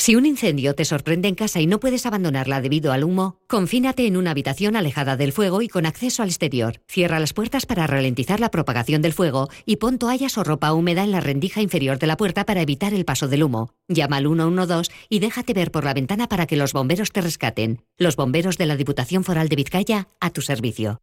Si 0.00 0.16
un 0.16 0.24
incendio 0.24 0.74
te 0.74 0.86
sorprende 0.86 1.28
en 1.28 1.34
casa 1.34 1.60
y 1.60 1.66
no 1.66 1.78
puedes 1.78 2.06
abandonarla 2.06 2.62
debido 2.62 2.90
al 2.90 3.04
humo, 3.04 3.36
confínate 3.46 4.06
en 4.06 4.16
una 4.16 4.30
habitación 4.30 4.74
alejada 4.74 5.18
del 5.18 5.30
fuego 5.30 5.60
y 5.60 5.68
con 5.68 5.84
acceso 5.84 6.22
al 6.22 6.30
exterior. 6.30 6.80
Cierra 6.88 7.20
las 7.20 7.34
puertas 7.34 7.66
para 7.66 7.86
ralentizar 7.86 8.40
la 8.40 8.50
propagación 8.50 9.02
del 9.02 9.12
fuego 9.12 9.50
y 9.66 9.76
pon 9.76 9.98
toallas 9.98 10.38
o 10.38 10.42
ropa 10.42 10.72
húmeda 10.72 11.04
en 11.04 11.10
la 11.10 11.20
rendija 11.20 11.60
inferior 11.60 11.98
de 11.98 12.06
la 12.06 12.16
puerta 12.16 12.46
para 12.46 12.62
evitar 12.62 12.94
el 12.94 13.04
paso 13.04 13.28
del 13.28 13.42
humo. 13.42 13.74
Llama 13.88 14.16
al 14.16 14.24
112 14.26 14.90
y 15.10 15.18
déjate 15.18 15.52
ver 15.52 15.70
por 15.70 15.84
la 15.84 15.92
ventana 15.92 16.30
para 16.30 16.46
que 16.46 16.56
los 16.56 16.72
bomberos 16.72 17.12
te 17.12 17.20
rescaten. 17.20 17.84
Los 17.98 18.16
bomberos 18.16 18.56
de 18.56 18.64
la 18.64 18.76
Diputación 18.76 19.22
Foral 19.22 19.50
de 19.50 19.56
Vizcaya 19.56 20.08
a 20.18 20.30
tu 20.30 20.40
servicio. 20.40 21.02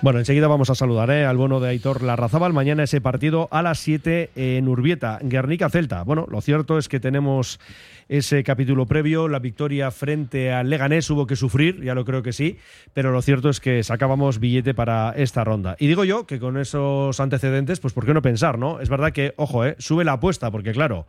Bueno, 0.00 0.20
enseguida 0.20 0.46
vamos 0.46 0.70
a 0.70 0.76
saludar 0.76 1.10
¿eh? 1.10 1.24
al 1.24 1.36
bono 1.36 1.58
de 1.58 1.70
Aitor 1.70 2.04
Larrazábal. 2.04 2.52
Mañana 2.52 2.84
ese 2.84 3.00
partido 3.00 3.48
a 3.50 3.62
las 3.62 3.80
7 3.80 4.30
en 4.36 4.68
Urbieta, 4.68 5.18
Guernica 5.20 5.68
Celta. 5.70 6.04
Bueno, 6.04 6.24
lo 6.30 6.40
cierto 6.40 6.78
es 6.78 6.88
que 6.88 7.00
tenemos 7.00 7.58
ese 8.08 8.44
capítulo 8.44 8.86
previo, 8.86 9.26
la 9.26 9.40
victoria 9.40 9.90
frente 9.90 10.52
al 10.52 10.70
Leganés 10.70 11.10
hubo 11.10 11.26
que 11.26 11.34
sufrir, 11.34 11.82
ya 11.82 11.96
lo 11.96 12.04
creo 12.04 12.22
que 12.22 12.32
sí, 12.32 12.58
pero 12.94 13.10
lo 13.10 13.20
cierto 13.22 13.48
es 13.48 13.58
que 13.58 13.82
sacábamos 13.82 14.38
billete 14.38 14.72
para 14.72 15.12
esta 15.16 15.42
ronda. 15.42 15.74
Y 15.80 15.88
digo 15.88 16.04
yo 16.04 16.26
que 16.26 16.38
con 16.38 16.58
esos 16.58 17.18
antecedentes, 17.18 17.80
pues 17.80 17.92
¿por 17.92 18.06
qué 18.06 18.14
no 18.14 18.22
pensar, 18.22 18.56
no? 18.56 18.78
Es 18.78 18.88
verdad 18.88 19.12
que, 19.12 19.34
ojo, 19.36 19.66
¿eh? 19.66 19.74
sube 19.80 20.04
la 20.04 20.12
apuesta, 20.12 20.52
porque 20.52 20.70
claro, 20.70 21.08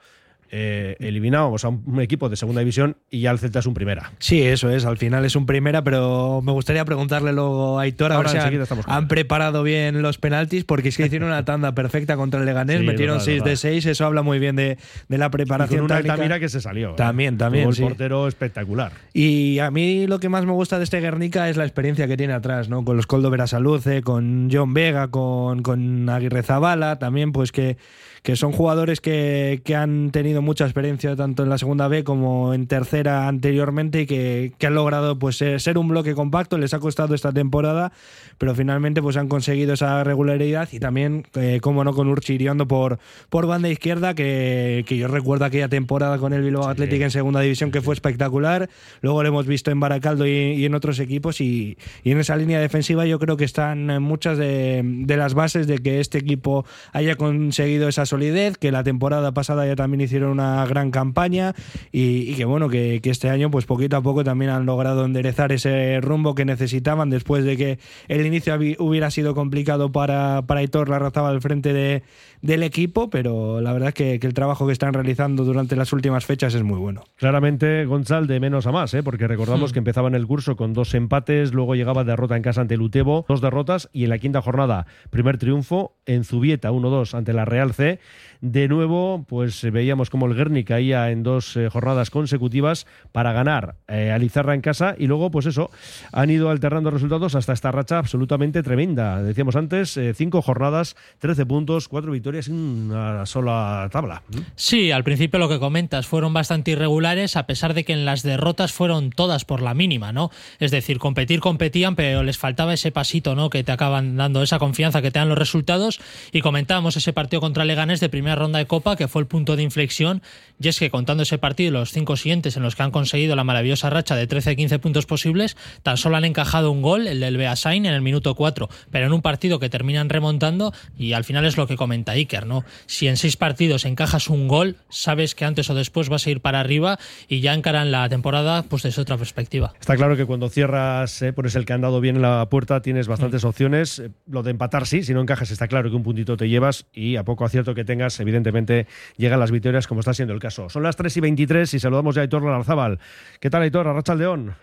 eh, 0.52 0.96
eliminábamos 1.00 1.64
a 1.64 1.70
un 1.70 2.02
equipo 2.02 2.28
de 2.28 2.36
segunda 2.36 2.62
división 2.62 2.98
y 3.12 3.22
ya 3.22 3.32
el 3.32 3.40
Celta 3.40 3.60
es 3.60 3.66
un 3.66 3.74
primera. 3.74 4.12
Sí, 4.18 4.42
eso 4.42 4.70
es, 4.70 4.86
al 4.86 4.98
final 4.98 5.24
es 5.26 5.36
un 5.36 5.46
primera, 5.46 5.84
pero 5.84 6.42
me 6.44 6.52
gustaría 6.52 6.84
preguntarle 6.86 7.34
luego 7.34 7.80
a 7.80 7.84
Aitor 7.84 8.12
Ahora 8.12 8.30
a 8.30 8.34
ver 8.34 8.42
si 8.42 8.48
enseguida 8.48 8.66
han, 8.88 9.08
preparado 9.08 9.62
bien 9.64 10.02
los 10.02 10.18
penaltis, 10.18 10.64
porque 10.64 10.90
es 10.90 10.98
que 10.98 11.06
hicieron 11.06 11.30
una 11.30 11.46
tanda 11.46 11.74
perfecta 11.74 12.16
contra 12.16 12.40
el 12.40 12.46
Leganés, 12.46 12.80
Sí, 12.80 12.86
metieron 12.86 13.16
verdad, 13.16 13.26
6 13.26 13.38
de 13.38 13.50
verdad. 13.50 13.62
6, 13.62 13.86
eso 13.86 14.06
habla 14.06 14.22
muy 14.24 14.40
bien 14.40 14.56
de, 14.56 14.78
de 15.08 15.18
la 15.18 15.28
Y 15.28 15.30
preparación 15.30 15.82
con 15.82 15.86
una. 15.86 15.98
Altamira 15.98 16.40
que 16.40 16.50
se 16.50 16.62
salió. 16.62 16.92
¿eh? 16.92 16.96
También, 16.98 17.38
también, 17.38 17.66
Tuvo 17.66 17.72
el 17.72 17.76
sí. 17.76 17.84
portero 17.84 18.28
espectacular. 18.28 18.92
Y 19.14 19.60
a 19.60 19.70
mí 19.70 20.08
lo 20.08 20.20
que 20.20 20.30
más 20.30 20.46
me 20.46 20.52
gusta 20.52 20.78
de 20.78 20.84
este 20.84 21.00
Guernica 21.00 21.50
es 21.50 21.58
la 21.58 21.66
experiencia 21.66 22.08
que 22.08 22.18
tiene 22.18 22.34
atrás, 22.34 22.70
¿no? 22.70 22.84
Con 22.84 22.98
los 22.98 23.06
Coldo 23.08 23.30
Verasaluce, 23.30 24.02
con 24.02 24.50
John 24.52 24.74
Vega, 24.74 25.10
con, 25.10 25.62
con 25.62 26.10
Aguirre 26.10 26.44
Zabala, 26.44 26.98
también 26.98 27.32
pues 27.32 27.52
que, 27.52 27.78
que 28.24 28.36
son 28.36 28.52
jugadores 28.52 29.02
que, 29.02 29.62
que 29.64 29.76
han 29.76 30.12
tenido 30.12 30.42
mucha 30.42 30.66
experiencia 30.66 31.16
tanto 31.16 31.44
en 31.44 31.50
la 31.50 31.58
segunda 31.58 31.88
B 31.88 32.04
como 32.04 32.54
en 32.54 32.68
tercera 32.68 33.28
anteriormente 33.28 34.02
y 34.02 34.06
que, 34.06 34.54
que 34.58 34.68
han 34.68 34.76
logrado 34.76 35.18
pues 35.18 35.38
ser, 35.38 35.62
ser 35.62 35.78
un 35.78 35.88
bloque 35.88 36.14
compacto, 36.14 36.58
les 36.58 36.74
ha 36.74 36.80
costado 36.80 37.16
esta 37.16 37.32
temporada, 37.32 37.92
pero 38.38 38.56
finalmente 38.56 39.02
pues 39.02 39.18
han 39.18 39.28
conseguido 39.28 39.74
esa 39.74 40.04
regularidad 40.04 40.70
y 40.72 40.80
también, 40.80 41.26
eh, 41.36 41.60
como 41.62 41.84
no, 41.84 41.94
con 41.94 42.08
Urchi 42.08 42.34
Iriondo 42.34 42.68
por, 42.68 43.00
por 43.30 43.48
banda 43.48 43.70
izquierda, 43.70 44.14
que, 44.14 44.84
que 44.88 44.98
yo 44.98 45.08
recuerdo 45.08 45.46
aquella 45.46 45.70
temporada 45.70 46.18
con 46.18 46.34
el 46.34 46.42
Bilbao 46.42 46.68
Athletic 46.68 47.02
en 47.02 47.12
segunda 47.12 47.42
división 47.42 47.72
que 47.72 47.82
fue 47.82 47.94
espectacular, 47.94 48.70
luego 49.02 49.24
lo 49.24 49.30
hemos 49.30 49.48
visto 49.48 49.72
en 49.72 49.80
Baracaldo 49.80 50.28
y, 50.28 50.32
y 50.32 50.66
en 50.66 50.76
otros 50.76 51.00
equipos 51.00 51.42
y, 51.42 51.78
y 52.04 52.12
en 52.12 52.20
esa 52.20 52.36
línea 52.36 52.60
defensiva 52.60 53.06
yo 53.06 53.20
creo 53.20 53.38
que 53.38 53.46
están 53.46 53.90
eh, 53.90 54.00
muchas 54.00 54.38
de, 54.38 54.82
de 54.84 55.18
las 55.18 55.34
bases 55.34 55.68
de 55.68 55.80
que 55.80 56.00
este 56.00 56.18
equipo 56.18 56.66
haya 56.94 57.16
conseguido 57.16 57.88
esa 57.88 58.06
solidez, 58.10 58.58
que 58.58 58.72
la 58.72 58.84
temporada 58.84 59.32
pasada 59.32 59.66
ya 59.66 59.76
también 59.76 60.02
hicieron 60.02 60.32
una 60.32 60.66
gran 60.66 60.92
campaña 60.92 61.56
y, 61.92 62.34
que 62.36 62.46
bueno, 62.46 62.68
que, 62.70 63.00
este 63.04 63.30
año 63.30 63.50
pues 63.50 63.66
poquito 63.66 63.98
a 63.98 64.02
poco 64.02 64.24
también 64.24 64.52
han 64.52 64.66
logrado 64.66 65.06
enderezar 65.06 65.52
ese 65.52 66.00
rumbo 66.02 66.36
que 66.36 66.46
necesitaban 66.46 67.10
después 67.10 67.44
de 67.44 67.58
que 67.58 67.80
el 68.08 68.26
inicio 68.26 68.56
hubiera 68.78 69.10
sido 69.10 69.34
complicado 69.34 69.92
para, 69.92 70.44
para 70.44 70.60
Aitor 70.60 70.90
Larrazaba 70.90 71.30
al 71.30 71.42
frente 71.42 71.74
de, 71.74 72.04
del 72.42 72.64
equipo, 72.64 73.10
pero 73.10 73.62
la 73.62 73.74
verdad 73.74 73.90
es 73.90 73.96
que, 73.96 74.20
que 74.20 74.28
el 74.28 74.34
trabajo 74.34 74.66
que 74.66 74.74
están 74.74 74.94
realizando 74.94 75.44
durante 75.44 75.76
las 75.76 75.92
últimas 75.94 76.26
fechas 76.26 76.54
es 76.54 76.64
muy 76.64 76.78
bueno. 76.80 77.04
Claramente, 77.16 77.86
Gonzal 77.86 78.28
de 78.28 78.40
menos 78.40 78.66
a 78.68 78.72
más, 78.72 78.94
¿eh? 78.94 79.04
porque 79.04 79.28
recordamos 79.28 79.72
Hmm. 79.72 79.74
que 79.74 79.80
empezaba 79.80 80.08
en 80.08 80.16
el 80.16 80.26
curso 80.28 80.56
con 80.56 80.74
dos 80.74 80.94
empates, 80.94 81.54
luego 81.54 81.76
llegaba 81.76 82.04
derrota 82.04 82.36
en 82.36 82.44
casa 82.44 82.62
ante 82.62 82.76
el 82.76 82.82
Utebo, 82.82 83.26
dos 83.28 83.42
derrotas 83.42 83.90
y 83.92 84.04
en 84.04 84.10
la 84.10 84.20
quinta 84.20 84.42
jornada, 84.42 84.86
primer 85.10 85.38
triunfo 85.38 85.96
en 86.06 86.24
Zubieta 86.24 86.72
1-2 86.72 87.14
ante 87.14 87.34
la 87.34 87.46
Real 87.46 87.74
C 87.74 88.00
de 88.42 88.68
nuevo 88.68 89.26
pues 89.28 89.64
eh, 89.64 89.72
veíamos 89.72 90.10
como 90.10 90.26
el 90.26 90.36
Guerni 90.36 90.64
caía 90.64 91.12
en 91.12 91.24
dos 91.24 91.56
eh, 91.58 91.70
jornadas 91.70 92.10
consecutivas 92.10 92.88
para 93.12 93.34
ganar 93.34 93.76
eh, 93.88 94.12
a 94.12 94.18
Lizarra 94.18 94.54
en 94.54 94.62
casa 94.62 94.96
y 94.98 95.08
luego 95.08 95.32
pues 95.32 95.46
eso, 95.46 95.72
han 96.12 96.30
ido 96.30 96.50
alternando 96.50 96.92
resultados 96.92 97.36
hasta 97.36 97.54
esta 97.54 97.72
racha 97.72 97.98
absolutamente 97.98 98.64
tremenda. 98.64 99.22
Decíamos 99.22 99.56
antes, 99.56 99.98
eh, 99.98 100.14
cinco 100.14 100.42
jornadas, 100.42 100.96
13 101.20 101.46
puntos, 101.46 101.88
cuatro 101.88 102.12
victorias 102.12 102.48
en 102.48 102.56
una 102.56 103.26
sola 103.26 103.90
tabla. 103.92 104.24
Sí, 104.56 104.92
al 104.92 105.04
principio 105.04 105.40
lo 105.40 105.50
que 105.50 105.60
comentas 105.60 106.08
fueron 106.08 106.34
bastante 106.34 106.72
irregulares, 106.72 107.36
a 107.36 107.46
pesar 107.46 107.74
de 107.74 107.84
que 107.84 107.94
en 107.94 108.06
las 108.06 108.24
derrotas 108.24 108.72
fueron 108.72 109.10
todas 109.10 109.46
por 109.46 109.62
la 109.62 109.74
mínima, 109.74 110.12
¿no? 110.12 110.32
Es 110.60 110.72
decir, 110.72 111.00
competir 111.00 111.40
competían, 111.40 111.96
pero 111.96 112.24
les 112.24 112.38
faltaba 112.38 112.74
ese 112.74 112.92
pasito, 112.92 113.36
¿no? 113.36 113.50
Que 113.50 113.64
te 113.64 113.72
acaban 113.72 114.18
dando 114.18 114.42
esa 114.44 114.60
confianza 114.60 115.02
que 115.02 115.12
te 115.12 115.20
dan 115.20 115.30
los 115.30 115.38
resultados. 115.38 116.00
Y 116.32 116.42
comentábamos 116.42 116.98
ese 116.98 117.14
partido 117.14 117.42
contra 117.42 117.66
Leganés 117.66 118.00
de 118.00 118.10
primera 118.30 118.44
ronda 118.44 118.60
de 118.60 118.68
Copa, 118.68 118.96
que 118.96 119.08
fue 119.08 119.22
el 119.22 119.28
punto 119.28 119.56
de 119.56 119.64
inflexión. 119.64 120.22
Y 120.62 120.68
es 120.68 120.78
que 120.78 120.90
contando 120.90 121.24
ese 121.24 121.38
partido 121.38 121.72
los 121.72 121.92
cinco 121.92 122.16
siguientes 122.16 122.58
en 122.58 122.64
los 122.64 122.76
que 122.76 122.84
han 122.84 122.92
conseguido 122.92 123.36
la 123.36 123.44
maravillosa 123.44 123.90
racha 123.90 124.16
de 124.16 124.28
13-15 124.28 124.80
puntos 124.80 125.06
posibles, 125.06 125.56
tan 125.84 125.98
solo 125.98 126.18
han 126.18 126.26
encajado 126.26 126.72
un 126.72 126.82
gol, 126.82 127.08
el 127.08 127.22
del 127.22 127.38
Beasain, 127.38 127.86
en 127.86 127.94
el 127.94 128.02
minuto 128.02 128.36
4, 128.36 128.70
pero 128.92 129.08
en 129.08 129.14
un 129.14 129.22
partido 129.22 129.58
que 129.60 129.70
terminan 129.70 130.10
remontando. 130.10 130.74
Y 130.98 131.14
al 131.14 131.24
final 131.24 131.46
es 131.46 131.58
lo 131.58 131.66
que 131.66 131.78
comenta 131.78 132.12
Iker, 132.12 132.46
¿no? 132.46 132.66
Si 132.86 133.08
en 133.08 133.18
seis 133.18 133.38
partidos 133.38 133.86
encajas 133.86 134.30
un 134.30 134.48
gol, 134.48 134.76
sabes 134.90 135.34
que 135.34 135.46
antes 135.46 135.70
o 135.70 135.74
después 135.74 136.10
vas 136.10 136.28
a 136.28 136.30
ir 136.30 136.42
para 136.42 136.60
arriba 136.60 137.00
y 137.28 137.40
ya 137.40 137.54
encaran 137.54 137.90
la 137.90 138.08
temporada 138.10 138.64
pues 138.64 138.84
desde 138.84 139.02
otra 139.02 139.18
perspectiva. 139.18 139.74
Está 139.80 139.96
claro 139.96 140.18
que 140.18 140.26
cuando 140.26 140.50
cierras, 140.50 141.22
eh, 141.22 141.34
pones 141.34 141.56
el 141.56 141.66
que 141.66 141.74
han 141.74 141.82
dado 141.82 142.02
bien 142.02 142.18
en 142.18 142.22
la 142.22 142.48
puerta, 142.50 142.82
tienes 142.82 143.08
bastantes 143.08 143.44
opciones. 143.44 144.00
Eh, 144.00 144.12
Lo 144.28 144.44
de 144.44 144.52
empatar 144.52 144.86
sí, 144.86 145.04
si 145.04 145.14
no 145.14 145.22
encajas 145.22 145.52
está 145.52 145.68
claro 145.68 145.90
que 145.90 145.96
un 145.96 146.04
puntito 146.04 146.36
te 146.36 146.50
llevas 146.50 146.86
y 146.94 147.16
a 147.16 147.24
poco 147.24 147.46
acierto 147.46 147.74
que 147.74 147.86
tengas, 147.86 148.19
evidentemente 148.20 148.88
llegan 149.18 149.40
las 149.40 149.52
victorias 149.52 149.88
como 149.88 150.02
está 150.02 150.14
siendo 150.14 150.34
el 150.34 150.40
caso. 150.40 150.70
Son 150.70 150.84
las 150.84 150.96
3 150.96 151.18
y 151.18 151.20
23 151.22 151.74
y 151.74 151.80
saludamos 151.80 152.16
ya 152.16 152.22
a 152.22 152.24
Aitor 152.24 152.44
Larzábal. 152.44 153.00
¿Qué 153.40 153.50
tal 153.50 153.62
Aitor? 153.62 153.88
Arracha 153.88 154.16
León. 154.16 154.56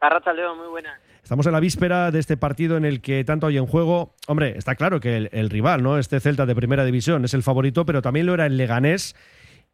Arracha 0.00 0.32
León, 0.32 0.58
muy 0.58 0.68
buena. 0.68 0.98
Estamos 1.22 1.46
en 1.46 1.52
la 1.52 1.60
víspera 1.60 2.10
de 2.10 2.18
este 2.18 2.36
partido 2.36 2.76
en 2.76 2.84
el 2.84 3.00
que 3.00 3.24
tanto 3.24 3.46
hay 3.46 3.56
en 3.56 3.66
juego. 3.66 4.14
Hombre, 4.26 4.58
está 4.58 4.74
claro 4.74 4.98
que 4.98 5.16
el, 5.16 5.28
el 5.32 5.50
rival, 5.50 5.82
¿no? 5.82 5.98
Este 5.98 6.18
Celta 6.18 6.46
de 6.46 6.54
primera 6.54 6.84
división 6.84 7.24
es 7.24 7.34
el 7.34 7.44
favorito, 7.44 7.86
pero 7.86 8.02
también 8.02 8.26
lo 8.26 8.34
era 8.34 8.46
el 8.46 8.56
Leganés. 8.56 9.14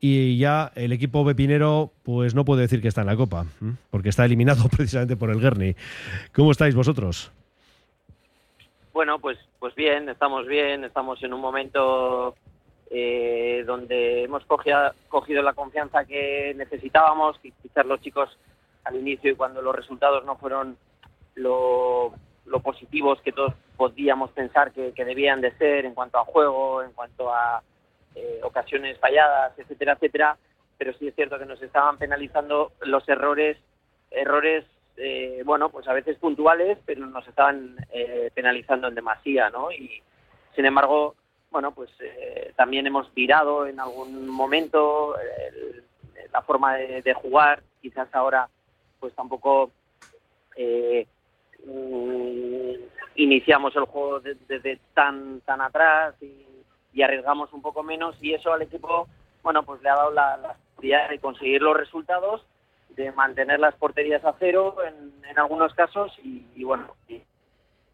Y 0.01 0.39
ya 0.39 0.71
el 0.77 0.93
equipo 0.93 1.25
Bepinero, 1.25 1.93
pues 2.05 2.35
no 2.35 2.45
puede 2.45 2.63
decir 2.63 2.81
que 2.81 2.89
está 2.89 3.01
en 3.01 3.09
la 3.09 3.17
Copa, 3.17 3.47
porque 3.91 4.11
está 4.11 4.25
eliminado 4.25 4.69
precisamente 4.77 5.17
por 5.17 5.31
el 5.31 5.41
Guerni. 5.41 5.75
¿Cómo 6.33 6.53
estáis 6.53 6.75
vosotros? 6.75 7.33
Bueno, 8.93 9.19
pues, 9.19 9.39
pues 9.59 9.75
bien, 9.75 10.09
estamos 10.09 10.47
bien, 10.47 10.85
estamos 10.85 11.23
en 11.23 11.33
un 11.33 11.41
momento 11.41 12.35
eh, 12.91 13.65
donde 13.67 14.25
hemos 14.25 14.45
cogido, 14.47 14.93
cogido 15.09 15.43
la 15.43 15.53
confianza 15.53 16.05
que 16.05 16.55
necesitábamos, 16.57 17.39
quizás 17.41 17.85
los 17.87 18.01
chicos 18.01 18.37
al 18.85 18.97
inicio 18.97 19.31
y 19.31 19.37
cuando 19.37 19.61
los 19.61 19.75
resultados 19.75 20.25
no 20.25 20.37
fueron 20.37 20.77
lo, 21.35 22.13
lo 22.47 22.61
positivos 22.61 23.21
que 23.23 23.33
todos 23.33 23.55
podíamos 23.77 24.31
pensar 24.33 24.73
que, 24.73 24.93
que 24.93 25.05
debían 25.05 25.41
de 25.41 25.53
ser 25.59 25.85
en 25.85 25.95
cuanto 25.95 26.19
a 26.19 26.25
juego, 26.25 26.83
en 26.83 26.93
cuanto 26.93 27.33
a 27.33 27.63
eh, 28.15 28.41
ocasiones 28.43 28.99
falladas, 28.99 29.53
etcétera, 29.59 29.93
etcétera, 29.93 30.37
pero 30.77 30.93
sí 30.95 31.09
es 31.09 31.15
cierto 31.15 31.39
que 31.39 31.47
nos 31.47 31.63
estaban 31.63 31.99
penalizando 31.99 32.73
los 32.81 33.09
errores, 33.09 33.59
errores, 34.11 34.65
eh, 34.97 35.43
bueno, 35.45 35.69
pues 35.69 35.87
a 35.87 35.93
veces 35.93 36.17
puntuales, 36.19 36.79
pero 36.85 37.07
nos 37.07 37.27
estaban 37.29 37.77
eh, 37.93 38.31
penalizando 38.35 38.89
en 38.89 38.95
demasía, 38.95 39.51
¿no? 39.51 39.71
Y 39.71 40.03
sin 40.57 40.65
embargo, 40.65 41.15
bueno, 41.51 41.73
pues 41.73 41.91
eh, 42.01 42.53
también 42.57 42.87
hemos 42.87 43.13
virado 43.15 43.67
en 43.67 43.81
algún 43.81 44.29
momento 44.29 45.17
el- 45.19 45.85
la 46.33 46.43
forma 46.43 46.75
de, 46.77 47.01
de 47.03 47.15
jugar, 47.15 47.63
quizás 47.81 48.09
ahora 48.15 48.49
pues 49.01 49.15
tampoco 49.15 49.71
eh, 50.57 51.07
mm, 51.65 52.73
iniciamos 53.17 53.75
el 53.77 53.85
juego 53.85 54.21
de- 54.21 54.37
desde 54.47 54.79
tan 54.95 55.41
tan 55.43 55.61
atrás 55.61 56.15
y, 56.21 56.45
y 56.93 57.03
arriesgamos 57.03 57.53
un 57.53 57.63
poco 57.63 57.83
menos 57.83 58.17
y 58.21 58.35
eso 58.35 58.53
al 58.53 58.63
equipo 58.63 59.09
bueno 59.43 59.63
pues 59.63 59.81
le 59.83 59.89
ha 59.89 59.95
dado 59.97 60.11
la, 60.13 60.37
la 60.37 60.57
posibilidad 60.75 61.09
de 61.09 61.19
conseguir 61.19 61.63
los 61.63 61.77
resultados 61.77 62.45
de 62.91 63.11
mantener 63.13 63.61
las 63.61 63.75
porterías 63.77 64.25
a 64.25 64.35
cero 64.39 64.77
en, 64.87 65.13
en 65.29 65.39
algunos 65.39 65.73
casos 65.75 66.13
y, 66.23 66.45
y 66.55 66.65
bueno 66.65 66.95
y, 67.09 67.23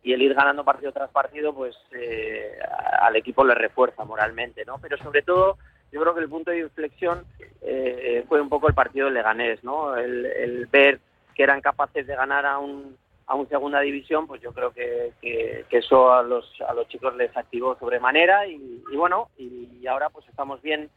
y 0.05 0.13
el 0.13 0.23
ir 0.23 0.35
ganando 0.35 0.65
partido 0.65 0.93
tras 0.93 1.11
partido 1.11 1.53
pues 1.53 1.75
eh, 1.93 2.57
al 3.01 3.17
equipo 3.17 3.45
le 3.45 3.55
refuerza 3.55 4.05
moralmente 4.05 4.65
no 4.65 4.79
pero 4.79 4.97
sobre 4.99 5.23
todo 5.23 5.59
yo 5.91 6.01
creo 6.01 6.15
que 6.15 6.21
el 6.21 6.29
punto 6.29 6.53
de 6.53 6.61
inflexión 6.61 7.25
eh, 7.63 8.25
fue 8.29 8.41
un 8.41 8.49
poco 8.49 8.69
el 8.69 8.75
partido 8.75 9.07
del 9.07 9.15
Leganés 9.15 9.65
no 9.65 9.97
el, 9.97 10.27
el 10.27 10.67
ver 10.67 11.01
que 11.35 11.43
eran 11.43 11.61
capaces 11.61 12.07
de 12.07 12.15
ganar 12.15 12.47
a 12.47 12.59
un 12.59 12.97
a 13.27 13.35
un 13.35 13.49
segunda 13.49 13.81
división, 13.81 14.27
pues 14.27 14.41
yo 14.43 14.53
creo 14.53 14.73
que, 14.73 15.13
que, 15.21 15.65
eso 15.71 16.13
a 16.13 16.23
los, 16.23 16.47
a 16.67 16.75
los 16.75 16.89
chicos 16.89 17.17
les 17.17 17.35
activó 17.37 17.77
sobremanera 17.79 18.47
y, 18.47 18.83
y 18.91 18.97
bueno, 18.97 19.29
y, 19.39 19.87
ahora 19.87 20.09
pues 20.11 20.27
estamos 20.29 20.63
bien 20.63 20.89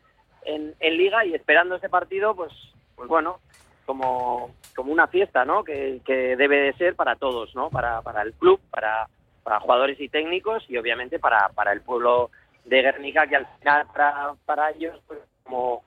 en, 0.44 0.74
en 0.80 0.98
liga 0.98 1.26
y 1.26 1.34
esperando 1.34 1.76
ese 1.76 1.90
partido, 1.90 2.36
pues, 2.36 2.54
pues 2.96 3.10
bueno, 3.10 3.40
como, 3.88 4.52
como 4.76 4.92
una 4.92 5.08
fiesta, 5.08 5.46
¿no? 5.46 5.64
Que, 5.64 6.02
que 6.06 6.36
debe 6.36 6.58
de 6.58 6.74
ser 6.74 6.96
para 6.96 7.16
todos, 7.16 7.56
¿no? 7.56 7.70
Para, 7.72 8.02
para 8.04 8.22
el 8.22 8.34
club, 8.34 8.60
para, 8.70 9.08
para 9.44 9.62
jugadores 9.62 10.00
y 10.00 10.10
técnicos 10.10 10.64
y 10.68 10.78
obviamente 10.78 11.18
para, 11.18 11.50
para 11.56 11.72
el 11.72 11.82
pueblo 11.82 12.30
de 12.66 12.82
Guernica, 12.82 13.26
que 13.26 13.38
al 13.38 13.48
final 13.58 13.88
para, 13.94 14.34
para 14.46 14.72
ellos, 14.72 15.00
pues 15.08 15.20
como, 15.44 15.84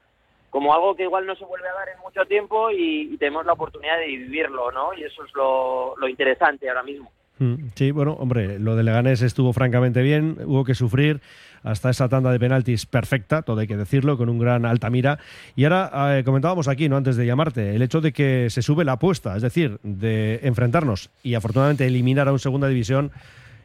como 0.49 0.75
algo 0.75 0.97
que 0.97 1.03
igual 1.03 1.27
no 1.27 1.37
se 1.37 1.45
vuelve 1.45 1.69
a 1.69 1.75
dar 1.75 1.91
en 1.91 2.01
mucho 2.01 2.25
tiempo 2.25 2.71
y, 2.71 3.17
tenemos 3.19 3.45
la 3.45 3.53
oportunidad 3.53 3.99
de 3.99 4.07
vivirlo, 4.07 4.73
¿no? 4.73 4.95
Y 4.95 5.05
eso 5.05 5.23
es 5.25 5.35
lo, 5.35 5.95
lo 5.99 6.09
interesante 6.09 6.69
ahora 6.71 6.83
mismo. 6.83 7.13
Mm, 7.39 7.69
Sí, 7.75 7.91
bueno, 7.91 8.15
hombre, 8.15 8.59
lo 8.59 8.77
de 8.77 8.83
Leganés 8.83 9.21
estuvo 9.21 9.53
francamente 9.53 10.01
bien, 10.01 10.39
hubo 10.47 10.65
que 10.65 10.75
sufrir 10.75 11.21
hasta 11.63 11.91
esa 11.91 12.09
tanda 12.09 12.33
de 12.33 12.39
penaltis 12.39 12.87
perfecta, 12.87 13.43
todo 13.43 13.61
hay 13.61 13.67
que 13.67 13.77
decirlo, 13.77 14.17
con 14.17 14.29
un 14.29 14.39
gran 14.39 14.65
Altamira. 14.65 15.19
Y 15.57 15.65
ahora 15.65 16.19
eh, 16.19 16.25
comentábamos 16.25 16.69
aquí, 16.69 16.89
¿no? 16.89 16.97
antes 16.97 17.17
de 17.17 17.27
llamarte, 17.27 17.75
el 17.75 17.83
hecho 17.83 18.01
de 18.01 18.13
que 18.13 18.49
se 18.51 18.63
sube 18.63 18.85
la 18.85 18.93
apuesta, 18.93 19.37
es 19.37 19.43
decir, 19.43 19.79
de 19.83 20.41
enfrentarnos 20.43 21.11
y 21.23 21.35
afortunadamente 21.35 21.87
eliminar 21.87 22.29
a 22.29 22.33
un 22.33 22.39
segunda 22.39 22.69
división, 22.69 23.13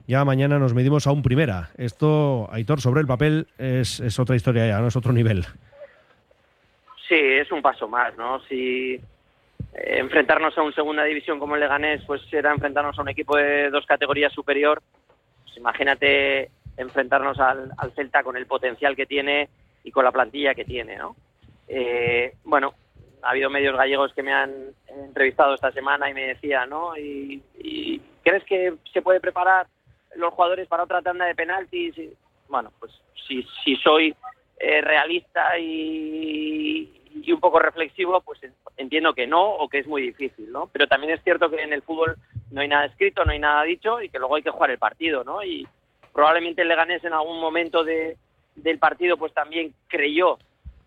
ya 0.08 0.23
mañana 0.23 0.60
nos 0.60 0.73
medimos 0.73 1.08
a 1.08 1.12
un 1.12 1.23
primera. 1.23 1.69
Esto, 1.77 2.47
Aitor, 2.51 2.81
sobre 2.81 3.01
el 3.01 3.08
papel 3.08 3.47
es, 3.58 4.19
otra 4.19 4.36
historia 4.36 4.67
ya, 4.67 4.79
¿no? 4.79 4.88
Es 4.88 4.95
otro 4.95 5.13
nivel. 5.13 5.45
Sí, 7.08 7.15
es 7.15 7.51
un 7.51 7.62
paso 7.62 7.88
más, 7.88 8.15
¿no? 8.17 8.39
Si 8.41 8.93
eh, 8.93 8.99
enfrentarnos 9.73 10.58
a 10.58 10.62
un 10.62 10.73
segunda 10.73 11.03
división 11.03 11.39
como 11.39 11.55
el 11.55 11.62
Leganés, 11.62 12.03
pues 12.05 12.21
era 12.31 12.51
enfrentarnos 12.51 12.97
a 12.97 13.01
un 13.01 13.10
equipo 13.10 13.36
de 13.38 13.69
dos 13.69 13.86
categorías 13.86 14.34
superior. 14.34 14.81
Pues 15.43 15.58
imagínate 15.58 16.49
enfrentarnos 16.77 17.39
al, 17.39 17.71
Celta 17.95 18.23
con 18.23 18.38
el 18.38 18.45
potencial 18.45 18.95
que 18.95 19.05
tiene 19.05 19.49
y 19.83 19.91
con 19.91 20.03
la 20.03 20.11
plantilla 20.11 20.55
que 20.55 20.65
tiene, 20.65 20.97
¿no? 20.97 21.15
Eh, 21.67 22.35
bueno, 22.43 22.73
ha 23.21 23.29
habido 23.31 23.49
medios 23.49 23.75
gallegos 23.75 24.13
que 24.13 24.23
me 24.23 24.33
han 24.33 24.51
entrevistado 24.88 25.55
esta 25.55 25.71
semana 25.71 26.09
y 26.09 26.13
me 26.13 26.27
decían, 26.27 26.69
¿no? 26.69 26.97
Y, 26.97 27.41
¿crees 28.23 28.43
que 28.45 28.73
se 28.91 29.01
puede 29.01 29.19
preparar 29.19 29.67
los 30.15 30.33
jugadores 30.33 30.67
para 30.67 30.83
otra 30.83 31.01
tanda 31.01 31.25
de 31.25 31.35
penaltis? 31.35 31.95
Bueno, 32.47 32.71
pues 32.79 32.91
si, 33.27 33.47
si 33.63 33.75
soy 33.77 34.15
eh, 34.59 34.81
realista 34.81 35.57
y, 35.59 37.01
y 37.23 37.31
un 37.31 37.39
poco 37.39 37.59
reflexivo, 37.59 38.21
pues 38.21 38.39
entiendo 38.77 39.13
que 39.13 39.27
no 39.27 39.43
o 39.43 39.69
que 39.69 39.79
es 39.79 39.88
muy 39.88 40.01
difícil, 40.01 40.51
¿no? 40.51 40.69
Pero 40.71 40.88
también 40.88 41.13
es 41.13 41.23
cierto 41.23 41.49
que 41.49 41.61
en 41.61 41.73
el 41.73 41.81
fútbol 41.81 42.17
no 42.51 42.61
hay 42.61 42.67
nada 42.67 42.85
escrito, 42.85 43.23
no 43.23 43.31
hay 43.31 43.39
nada 43.39 43.63
dicho 43.63 44.01
y 44.01 44.09
que 44.09 44.19
luego 44.19 44.35
hay 44.35 44.43
que 44.43 44.51
jugar 44.51 44.71
el 44.71 44.77
partido, 44.77 45.23
¿no? 45.23 45.43
Y 45.43 45.67
probablemente 46.15 46.62
el 46.62 46.69
Leganés 46.69 47.04
en 47.04 47.12
algún 47.12 47.41
momento 47.41 47.84
de, 47.84 48.15
del 48.56 48.80
partido 48.80 49.17
pues 49.17 49.34
también 49.34 49.73
creyó 49.89 50.39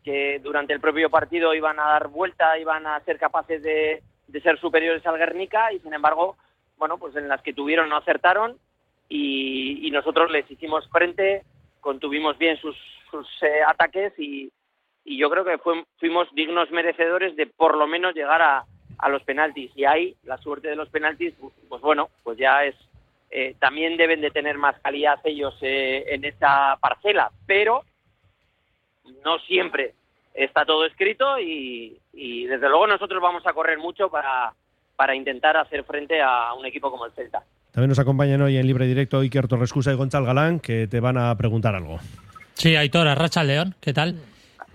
que 0.02 0.40
durante 0.42 0.72
el 0.72 0.80
propio 0.80 1.10
partido 1.10 1.52
iban 1.52 1.78
a 1.78 1.84
dar 1.84 2.08
vuelta, 2.08 2.58
iban 2.58 2.86
a 2.86 2.98
ser 3.00 3.18
capaces 3.18 3.62
de, 3.62 4.02
ser 4.42 4.58
superiores 4.58 5.06
al 5.06 5.18
Guernica 5.18 5.70
y 5.70 5.80
sin 5.80 5.92
embargo, 5.92 6.38
bueno, 6.78 6.96
pues 6.96 7.14
en 7.14 7.28
las 7.28 7.42
que 7.42 7.52
tuvieron 7.52 7.90
no 7.90 7.98
acertaron 7.98 8.56
y, 9.10 9.90
nosotros 9.92 10.30
les 10.30 10.50
hicimos 10.50 10.88
frente, 10.88 11.42
contuvimos 11.80 12.38
bien 12.38 12.56
sus, 12.56 12.76
eh, 13.42 13.60
ataques 13.66 14.18
y, 14.18 14.50
yo 15.04 15.30
creo 15.30 15.44
que 15.44 15.58
fuimos 15.98 16.28
dignos 16.34 16.70
merecedores 16.70 17.34
de 17.34 17.46
por 17.46 17.76
lo 17.76 17.86
menos 17.86 18.14
llegar 18.14 18.42
a, 18.42 18.64
a 18.98 19.08
los 19.08 19.22
penaltis. 19.22 19.72
Y 19.74 19.84
ahí 19.84 20.14
la 20.24 20.36
suerte 20.36 20.68
de 20.68 20.76
los 20.76 20.90
penaltis 20.90 21.34
pues 21.68 21.80
bueno 21.80 22.10
pues 22.22 22.36
ya 22.36 22.64
es 22.64 22.74
eh, 23.30 23.54
también 23.58 23.96
deben 23.96 24.20
de 24.20 24.30
tener 24.30 24.56
más 24.58 24.78
calidad 24.80 25.20
ellos 25.24 25.54
eh, 25.60 26.04
en 26.08 26.24
esa 26.24 26.76
parcela 26.80 27.30
pero 27.46 27.84
no 29.24 29.38
siempre 29.40 29.94
está 30.34 30.64
todo 30.64 30.86
escrito 30.86 31.38
y, 31.38 31.98
y 32.12 32.44
desde 32.46 32.68
luego 32.68 32.86
nosotros 32.86 33.20
vamos 33.20 33.46
a 33.46 33.52
correr 33.52 33.78
mucho 33.78 34.08
para, 34.08 34.52
para 34.96 35.14
intentar 35.14 35.56
hacer 35.56 35.84
frente 35.84 36.20
a 36.20 36.52
un 36.54 36.66
equipo 36.66 36.90
como 36.90 37.06
el 37.06 37.12
Celta. 37.12 37.42
También 37.72 37.90
nos 37.90 37.98
acompañan 37.98 38.42
hoy 38.42 38.56
en 38.56 38.66
libre 38.66 38.86
directo 38.86 39.20
Iker 39.20 39.46
Torrescusa 39.46 39.92
y 39.92 39.94
Gonzalo 39.94 40.26
Galán, 40.26 40.58
que 40.58 40.88
te 40.88 41.00
van 41.00 41.16
a 41.16 41.36
preguntar 41.36 41.74
algo. 41.74 41.98
Sí, 42.54 42.74
Aitor, 42.74 43.06
Arracha 43.06 43.44
León, 43.44 43.74
¿qué 43.80 43.92
tal? 43.92 44.16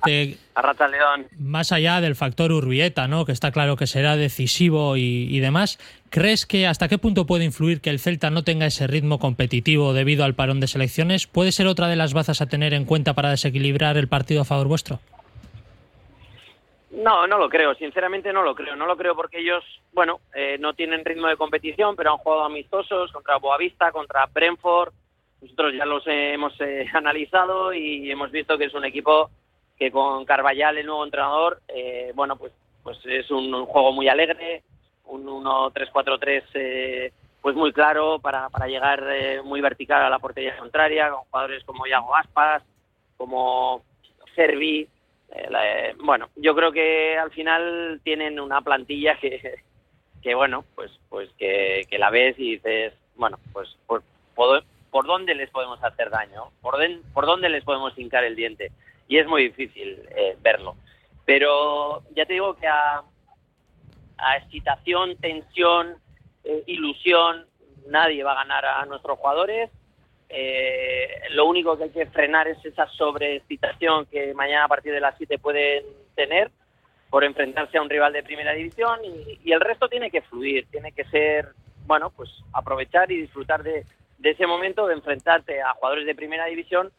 Te- 0.04 0.38
Arracha 0.56 0.88
León. 0.88 1.28
más 1.40 1.72
allá 1.72 2.00
del 2.02 2.16
factor 2.16 2.52
Urbieta, 2.52 3.08
¿no? 3.08 3.26
que 3.26 3.32
está 3.32 3.52
claro 3.52 3.76
que 3.76 3.88
será 3.88 4.16
decisivo 4.16 4.98
y, 4.98 5.28
y 5.36 5.40
demás, 5.40 5.80
¿crees 6.10 6.46
que 6.46 6.68
hasta 6.68 6.88
qué 6.88 6.98
punto 6.98 7.26
puede 7.26 7.44
influir 7.46 7.82
que 7.82 7.90
el 7.90 8.00
Celta 8.00 8.30
no 8.30 8.44
tenga 8.44 8.66
ese 8.66 8.86
ritmo 8.88 9.18
competitivo 9.20 9.94
debido 9.94 10.24
al 10.26 10.36
parón 10.36 10.60
de 10.60 10.68
selecciones? 10.68 11.26
¿Puede 11.28 11.52
ser 11.52 11.68
otra 11.68 11.88
de 11.88 11.96
las 11.96 12.14
bazas 12.14 12.42
a 12.42 12.46
tener 12.48 12.74
en 12.74 12.86
cuenta 12.86 13.14
para 13.14 13.30
desequilibrar 13.32 13.98
el 13.98 14.08
partido 14.08 14.42
a 14.42 14.46
favor 14.46 14.68
vuestro? 14.68 15.00
No, 16.92 17.26
no 17.26 17.40
lo 17.40 17.50
creo, 17.50 17.74
sinceramente 17.76 18.32
no 18.32 18.44
lo 18.44 18.54
creo. 18.54 18.76
No 18.76 18.86
lo 18.86 18.96
creo 18.96 19.16
porque 19.16 19.40
ellos, 19.40 19.64
bueno, 19.94 20.20
eh, 20.36 20.58
no 20.60 20.74
tienen 20.74 21.04
ritmo 21.04 21.28
de 21.28 21.38
competición, 21.38 21.96
pero 21.96 22.12
han 22.12 22.18
jugado 22.20 22.44
amistosos 22.44 23.12
contra 23.12 23.38
Boavista, 23.38 23.92
contra 23.92 24.28
Brentford. 24.28 24.94
Nosotros 25.42 25.74
ya 25.76 25.86
los 25.86 26.04
hemos 26.06 26.54
eh, 26.62 26.86
analizado 26.94 27.74
y 27.74 28.10
hemos 28.12 28.32
visto 28.32 28.58
que 28.60 28.66
es 28.66 28.74
un 28.76 28.86
equipo 28.86 29.32
con 29.92 30.26
Carvallal, 30.26 30.78
el 30.78 30.86
nuevo 30.86 31.04
entrenador, 31.06 31.60
eh, 31.68 32.12
bueno, 32.16 32.36
pues, 32.36 32.52
pues 32.84 32.98
es 33.06 33.30
un, 33.32 33.66
juego 33.66 33.92
muy 33.92 34.08
alegre, 34.08 34.64
un 35.06 35.26
1-3-4-3 35.26 36.44
eh, 36.54 37.12
pues 37.42 37.56
muy 37.56 37.74
claro 37.74 38.20
para, 38.20 38.50
para 38.50 38.68
llegar 38.68 39.04
eh, 39.12 39.42
muy 39.44 39.60
vertical 39.62 40.02
a 40.02 40.10
la 40.10 40.20
portería 40.20 40.58
contraria, 40.58 41.10
con 41.10 41.22
jugadores 41.26 41.64
como 41.66 41.86
Iago 41.86 42.16
Aspas, 42.16 42.64
como 43.18 43.84
Servi. 44.36 44.88
eh, 45.32 45.50
eh, 45.62 45.96
bueno, 46.00 46.30
yo 46.36 46.56
creo 46.56 46.72
que 46.72 47.18
al 47.18 47.32
final 47.32 48.00
tienen 48.04 48.40
una 48.40 48.62
plantilla 48.62 49.18
que, 49.20 49.56
que 50.22 50.36
bueno, 50.36 50.64
pues, 50.76 50.92
pues 51.10 51.30
que, 51.38 51.86
la 52.00 52.10
ves 52.10 52.38
y 52.40 52.54
dices, 52.54 52.94
bueno, 53.16 53.38
pues 53.52 53.76
por, 53.88 54.04
por, 54.36 54.64
por 54.90 55.06
dónde 55.06 55.36
les 55.36 55.50
podemos 55.50 55.84
hacer 55.84 56.10
daño, 56.10 56.46
por, 56.62 56.78
den- 56.78 57.02
por 57.14 57.26
dónde 57.26 57.50
les 57.50 57.64
podemos 57.64 57.98
hincar 57.98 58.24
el 58.24 58.36
diente. 58.36 58.72
Y 59.14 59.20
es 59.20 59.28
muy 59.28 59.44
difícil 59.44 60.10
eh, 60.16 60.36
verlo. 60.42 60.76
Pero 61.24 62.02
ya 62.16 62.26
te 62.26 62.34
digo 62.34 62.56
que 62.56 62.66
a, 62.66 63.04
excitación, 64.40 65.16
tensión, 65.18 65.98
eh, 66.44 66.64
ilusión, 66.66 67.46
nadie 67.86 68.24
va 68.24 68.32
a 68.32 68.44
ganar 68.44 68.66
a 68.66 68.84
nuestros 68.88 69.20
jugadores. 69.20 69.70
Eh, 70.30 71.08
lo 71.30 71.46
único 71.46 71.78
que 71.78 71.84
hay 71.84 71.90
que 71.92 72.08
frenar 72.08 72.48
es 72.48 72.58
esa 72.66 72.88
sobreexcitación 72.88 74.08
que 74.08 74.34
mañana 74.34 74.66
a 74.66 74.68
partir 74.68 74.92
de 74.92 75.00
las 75.00 75.16
7 75.16 75.38
pueden 75.38 75.84
tener 76.16 76.50
por 77.12 77.24
enfrentarse 77.24 77.78
a 77.78 77.84
un 77.84 77.92
rival 77.92 78.14
de 78.14 78.24
primera 78.24 78.54
división 78.54 79.00
y, 79.06 79.40
y 79.44 79.52
el 79.52 79.62
resto 79.62 79.90
tiene 79.90 80.10
que 80.10 80.24
fluir, 80.24 80.66
tiene 80.72 80.92
que 80.92 81.06
ser, 81.06 81.50
bueno, 81.86 82.10
pues 82.10 82.32
aprovechar 82.52 83.12
y 83.12 83.22
disfrutar 83.22 83.62
de 83.62 83.86
ese 84.24 84.48
momento 84.48 84.88
de 84.88 84.96
enfrentarte 84.96 85.62
a 85.62 85.74
jugadores 85.74 86.08
de 86.08 86.16
primera 86.16 86.48
división 86.48 86.92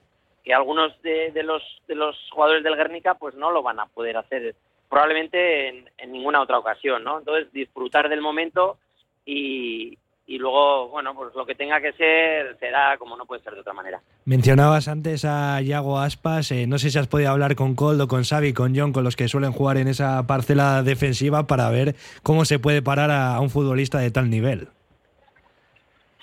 que 0.45 0.53
algunos 0.53 1.01
de, 1.03 1.33
los 1.43 1.63
de 1.89 1.95
los 1.95 2.17
jugadores 2.31 2.63
del 2.63 2.77
Guernica 2.77 3.15
pues 3.15 3.35
no 3.35 3.51
lo 3.51 3.63
van 3.63 3.81
a 3.81 3.87
poder 3.87 4.17
hacer 4.19 4.55
probablemente 4.91 5.69
en, 5.69 6.13
ninguna 6.13 6.43
otra 6.43 6.59
ocasión, 6.59 7.03
¿no? 7.03 7.19
Entonces 7.19 7.51
disfrutar 7.53 8.09
del 8.09 8.21
momento 8.21 8.77
y, 9.25 9.99
y 10.27 10.39
luego, 10.39 10.89
bueno, 10.89 11.15
pues 11.15 11.35
lo 11.35 11.47
que 11.47 11.55
tenga 11.55 11.81
que 11.81 11.93
ser 11.95 12.57
será 12.61 12.97
como 12.99 13.17
no 13.17 13.25
puede 13.25 13.43
ser 13.43 13.55
de 13.55 13.61
otra 13.61 13.73
manera. 13.73 14.03
Mencionabas 14.27 14.87
antes 14.87 15.25
a 15.25 15.61
Yago 15.63 15.99
Aspas, 15.99 16.53
eh, 16.53 16.67
no 16.67 16.79
sé 16.79 16.91
si 16.91 16.99
has 16.99 17.09
podido 17.09 17.31
hablar 17.31 17.57
con 17.57 17.75
Coldo, 17.75 18.07
con 18.07 18.25
Xavi, 18.25 18.53
con 18.53 18.77
John, 18.77 18.93
con 18.93 19.03
los 19.03 19.17
que 19.17 19.29
suelen 19.29 19.53
jugar 19.53 19.79
en 19.79 19.89
esa 19.89 20.27
parcela 20.27 20.83
defensiva 20.83 21.47
para 21.47 21.71
ver 21.71 21.97
cómo 22.23 22.45
se 22.45 22.59
puede 22.59 22.83
parar 22.83 23.11
a 23.11 23.41
un 23.41 23.49
futbolista 23.49 23.99
de 23.99 24.11
tal 24.11 24.29
nivel. 24.29 24.69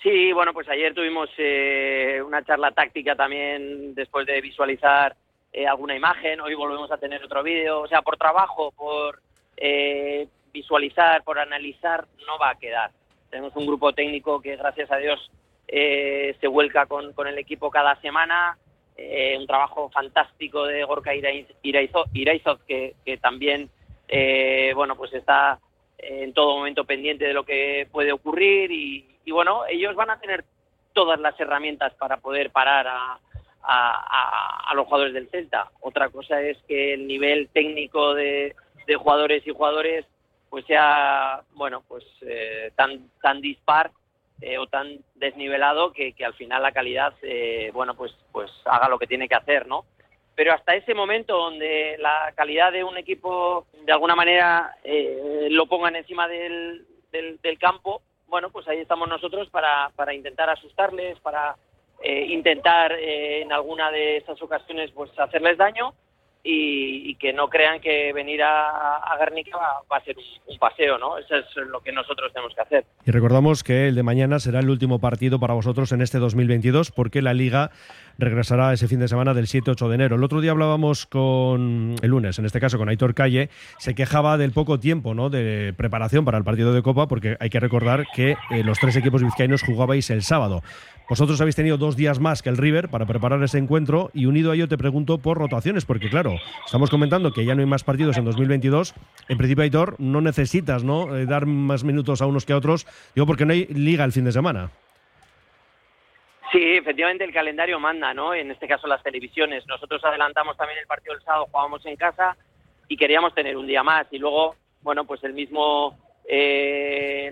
Sí, 0.01 0.31
bueno, 0.33 0.51
pues 0.53 0.67
ayer 0.69 0.93
tuvimos 0.95 1.29
eh, 1.37 2.21
una 2.25 2.43
charla 2.43 2.71
táctica 2.71 3.15
también 3.15 3.93
después 3.93 4.25
de 4.25 4.41
visualizar 4.41 5.15
eh, 5.53 5.67
alguna 5.67 5.95
imagen. 5.95 6.41
Hoy 6.41 6.55
volvemos 6.55 6.91
a 6.91 6.97
tener 6.97 7.23
otro 7.23 7.43
vídeo. 7.43 7.81
O 7.81 7.87
sea, 7.87 8.01
por 8.01 8.17
trabajo, 8.17 8.71
por 8.71 9.21
eh, 9.57 10.27
visualizar, 10.51 11.23
por 11.23 11.37
analizar, 11.37 12.07
no 12.25 12.39
va 12.39 12.49
a 12.51 12.55
quedar. 12.57 12.89
Tenemos 13.29 13.55
un 13.55 13.67
grupo 13.67 13.93
técnico 13.93 14.41
que, 14.41 14.55
gracias 14.55 14.91
a 14.91 14.97
Dios, 14.97 15.29
eh, 15.67 16.35
se 16.41 16.47
vuelca 16.47 16.87
con, 16.87 17.13
con 17.13 17.27
el 17.27 17.37
equipo 17.37 17.69
cada 17.69 17.95
semana. 18.01 18.57
Eh, 18.97 19.37
un 19.37 19.45
trabajo 19.45 19.89
fantástico 19.91 20.65
de 20.65 20.83
Gorka 20.83 21.13
Iraiz- 21.13 21.53
Iraizo- 21.63 22.09
Iraizov, 22.13 22.65
que, 22.65 22.95
que 23.05 23.17
también, 23.17 23.69
eh, 24.07 24.73
bueno, 24.75 24.95
pues 24.95 25.13
está 25.13 25.59
en 25.99 26.33
todo 26.33 26.57
momento 26.57 26.85
pendiente 26.85 27.25
de 27.25 27.33
lo 27.33 27.43
que 27.45 27.87
puede 27.91 28.11
ocurrir 28.11 28.71
y, 28.71 29.05
y, 29.25 29.31
bueno, 29.31 29.63
ellos 29.69 29.95
van 29.95 30.10
a 30.10 30.19
tener 30.19 30.45
todas 30.93 31.19
las 31.19 31.39
herramientas 31.39 31.93
para 31.95 32.17
poder 32.17 32.51
parar 32.51 32.88
a, 32.88 33.19
los 34.73 34.86
jugadores 34.86 35.13
del 35.13 35.29
Celta. 35.29 35.69
Otra 35.81 36.10
cosa 36.10 36.41
es 36.41 36.57
que 36.67 36.93
el 36.93 37.07
nivel 37.07 37.49
técnico 37.49 38.13
de, 38.13 38.55
jugadores 38.97 39.45
y 39.47 39.51
jugadores 39.51 40.05
pues 40.49 40.65
sea, 40.65 41.43
bueno, 41.53 41.81
pues 41.88 42.03
eh, 42.21 42.71
tan, 42.75 43.10
tan 43.21 43.39
dispar 43.39 43.91
eh, 44.41 44.57
o 44.57 44.67
tan 44.67 44.99
desnivelado 45.15 45.93
que, 45.93 46.12
que 46.12 46.25
al 46.25 46.34
final 46.34 46.62
la 46.62 46.73
calidad, 46.73 47.13
eh, 47.21 47.71
bueno, 47.73 47.95
pues, 47.95 48.13
pues 48.34 48.51
haga 48.65 48.89
lo 48.89 48.99
que 48.99 49.07
tiene 49.07 49.29
que 49.29 49.36
hacer, 49.36 49.65
¿no? 49.65 49.86
pero 50.36 50.53
hasta 50.53 50.75
ese 50.75 50.93
momento 50.93 51.38
donde 51.38 51.97
la 51.99 52.34
calidad 52.36 52.71
de 52.71 52.84
un 52.84 52.97
equipo 52.97 53.67
de 53.86 53.91
alguna 53.91 54.15
manera 54.15 54.75
eh, 54.84 55.47
lo 55.51 55.67
pongan 55.67 55.95
encima 55.95 56.27
del, 56.27 56.86
del 57.12 57.60
campo, 57.60 58.01
bueno, 58.32 58.50
pues 58.50 58.67
ahí 58.67 58.80
estamos 58.80 59.08
nosotros 59.10 59.50
para, 59.50 59.91
para 59.96 60.13
intentar 60.15 60.50
asustarles, 60.50 61.20
para 61.20 61.56
eh, 62.02 62.26
intentar 62.30 62.94
eh, 62.94 63.41
en 63.41 63.52
alguna 63.52 63.91
de 63.91 64.17
esas 64.17 64.41
ocasiones 64.41 64.89
pues 64.91 65.12
hacerles 65.20 65.58
daño 65.58 65.94
y, 66.44 67.13
que 67.15 67.34
no 67.34 67.50
crean 67.50 67.80
que 67.80 68.12
venir 68.13 68.41
a, 68.41 68.96
a 68.98 69.17
Guernica 69.17 69.58
va, 69.91 69.98
a 69.98 70.04
ser 70.04 70.15
un 70.48 70.58
paseo, 70.58 70.98
¿no? 70.98 71.20
Eso 71.20 71.36
es 71.36 71.46
lo 71.67 71.82
que 71.82 71.91
nosotros 71.91 72.34
tenemos 72.34 72.56
que 72.56 72.62
hacer. 72.62 72.86
Y 73.06 73.12
recordamos 73.12 73.63
que 73.63 73.89
el 73.89 73.96
de 73.96 74.02
mañana 74.02 74.39
será 74.39 74.60
el 74.60 74.70
último 74.70 74.98
partido 75.00 75.39
para 75.39 75.54
vosotros 75.54 75.91
en 75.91 76.02
este 76.02 76.17
2022 76.17 76.91
porque 76.91 77.22
la 77.22 77.36
liga 77.36 77.70
regresará 78.17 78.74
ese 78.74 78.88
fin 78.88 79.00
de 79.00 79.08
semana 79.08 79.34
del 79.34 79.47
7-8 79.47 79.88
de 79.88 79.95
enero. 79.95 80.15
El 80.15 80.24
otro 80.24 80.41
día 80.41 80.52
hablábamos 80.52 81.06
con 81.06 81.95
el 82.02 82.10
lunes, 82.10 82.39
en 82.39 82.45
este 82.45 82.60
caso 82.60 82.78
con 82.78 82.89
Aitor 82.89 83.13
Calle, 83.13 83.50
se 83.78 83.95
quejaba 83.95 84.38
del 84.38 84.52
poco 84.52 84.80
tiempo 84.80 85.13
¿no? 85.13 85.30
de 85.30 85.74
preparación 85.76 86.26
para 86.26 86.38
el 86.38 86.43
partido 86.43 86.74
de 86.74 86.82
Copa 86.82 87.08
porque 87.08 87.38
hay 87.39 87.50
que 87.50 87.60
recordar 87.60 88.06
que 88.15 88.36
eh, 88.50 88.63
los 88.63 88.80
tres 88.80 88.95
equipos 88.95 89.24
vizcaínos 89.24 89.63
jugabais 89.63 90.10
el 90.10 90.24
sábado. 90.24 90.63
Vosotros 91.10 91.41
habéis 91.41 91.58
tenido 91.58 91.78
dos 91.78 91.97
días 91.97 92.21
más 92.21 92.41
que 92.41 92.47
el 92.47 92.56
River 92.56 92.88
para 92.88 93.06
preparar 93.06 93.43
ese 93.43 93.58
encuentro 93.58 94.12
y 94.13 94.28
unido 94.28 94.52
a 94.52 94.56
ello 94.56 94.69
te 94.69 94.78
pregunto 94.78 95.17
por 95.17 95.38
rotaciones, 95.38 95.84
porque 95.84 96.10
claro, 96.10 96.36
estamos 96.65 96.89
comentando 96.89 97.34
que 97.34 97.43
ya 97.43 97.54
no 97.54 97.60
hay 97.60 97.67
más 97.67 97.84
partidos 97.84 98.17
en 98.17 98.24
2022. 98.24 98.93
En 99.28 99.38
principio, 99.38 99.63
Aitor, 99.63 99.95
no 100.00 100.21
necesitas 100.21 100.86
¿no? 100.86 101.15
Eh, 101.17 101.26
dar 101.26 101.45
más 101.45 101.84
minutos 101.84 102.21
a 102.21 102.28
unos 102.28 102.45
que 102.45 102.54
a 102.54 102.58
otros, 102.58 102.88
digo 103.13 103.26
porque 103.26 103.45
no 103.45 103.52
hay 103.52 103.65
liga 103.65 104.06
el 104.06 104.13
fin 104.13 104.24
de 104.24 104.32
semana. 104.32 104.71
Sí, 106.51 106.75
efectivamente 106.75 107.23
el 107.23 107.33
calendario 107.33 107.79
manda, 107.79 108.13
¿no? 108.13 108.33
En 108.33 108.51
este 108.51 108.67
caso 108.67 108.87
las 108.87 109.01
televisiones. 109.03 109.65
Nosotros 109.67 110.03
adelantamos 110.03 110.57
también 110.57 110.79
el 110.79 110.87
partido 110.87 111.13
del 111.13 111.23
sábado, 111.23 111.47
jugábamos 111.49 111.85
en 111.85 111.95
casa 111.95 112.35
y 112.89 112.97
queríamos 112.97 113.33
tener 113.33 113.55
un 113.55 113.67
día 113.67 113.83
más. 113.83 114.07
Y 114.11 114.17
luego, 114.17 114.55
bueno, 114.81 115.05
pues 115.05 115.23
el 115.23 115.33
mismo 115.33 115.97
eh, 116.27 117.31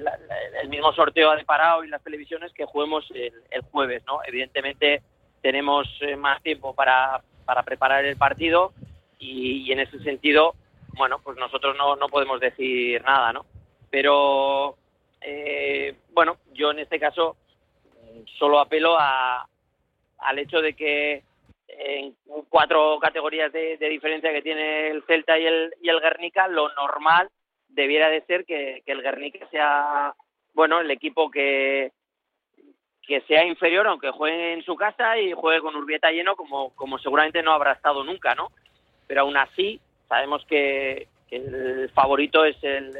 el 0.61 0.69
mismo 0.69 0.93
sorteo 0.93 1.31
ha 1.31 1.35
deparado 1.35 1.83
y 1.83 1.89
las 1.89 2.03
televisiones 2.03 2.53
que 2.53 2.65
juguemos 2.65 3.09
el, 3.11 3.33
el 3.51 3.61
jueves, 3.61 4.03
¿no? 4.05 4.19
Evidentemente 4.25 5.01
tenemos 5.41 5.87
eh, 6.01 6.15
más 6.15 6.41
tiempo 6.41 6.73
para, 6.73 7.21
para 7.45 7.63
preparar 7.63 8.05
el 8.05 8.17
partido 8.17 8.73
y, 9.19 9.63
y 9.67 9.71
en 9.71 9.79
ese 9.79 9.99
sentido, 9.99 10.53
bueno, 10.97 11.19
pues 11.23 11.37
nosotros 11.37 11.75
no, 11.77 11.95
no 11.95 12.07
podemos 12.07 12.39
decir 12.39 13.01
nada, 13.03 13.33
¿no? 13.33 13.45
Pero, 13.89 14.75
eh, 15.21 15.95
bueno, 16.13 16.37
yo 16.53 16.71
en 16.71 16.79
este 16.79 16.99
caso 16.99 17.35
solo 18.37 18.59
apelo 18.59 18.95
a, 18.97 19.47
al 20.19 20.39
hecho 20.39 20.61
de 20.61 20.73
que 20.73 21.23
en 21.67 22.15
cuatro 22.49 22.99
categorías 22.99 23.51
de, 23.51 23.77
diferencia 23.77 24.33
que 24.33 24.41
tiene 24.41 24.89
el 24.89 25.03
Celta 25.03 25.37
y 25.37 25.45
el, 25.45 25.73
y 25.81 25.89
el 25.89 26.01
Guernica, 26.01 26.47
lo 26.47 26.69
normal 26.73 27.29
debiera 27.67 28.09
de 28.09 28.21
ser 28.21 28.45
que, 28.45 28.81
que 28.85 28.91
el 28.91 29.01
Guernica 29.01 29.47
sea, 29.49 30.13
bueno, 30.53 30.81
el 30.81 30.91
equipo 30.91 31.29
que, 31.29 31.91
que 33.03 33.21
sea 33.21 33.45
inferior, 33.45 33.87
aunque 33.87 34.11
juegue 34.11 34.53
en 34.53 34.63
su 34.63 34.75
casa 34.75 35.17
y 35.17 35.31
juegue 35.33 35.61
con 35.61 35.75
Urbieta 35.75 36.11
lleno, 36.11 36.35
como, 36.35 36.75
como 36.75 36.97
seguramente 36.99 37.43
no 37.43 37.53
habrá 37.53 37.73
estado 37.73 38.03
nunca, 38.03 38.35
¿no? 38.35 38.51
Pero 39.07 39.21
aún 39.21 39.37
así, 39.37 39.79
sabemos 40.07 40.45
que, 40.45 41.07
que 41.29 41.37
el 41.37 41.89
favorito 41.93 42.45
es 42.45 42.61
el- 42.63 42.95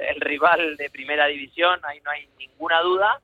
el 0.00 0.20
rival 0.20 0.76
de 0.76 0.90
primera 0.90 1.26
división, 1.26 1.80
ahí 1.84 2.00
no 2.00 2.10
hay 2.10 2.28
ninguna 2.38 2.80
duda, 2.80 3.20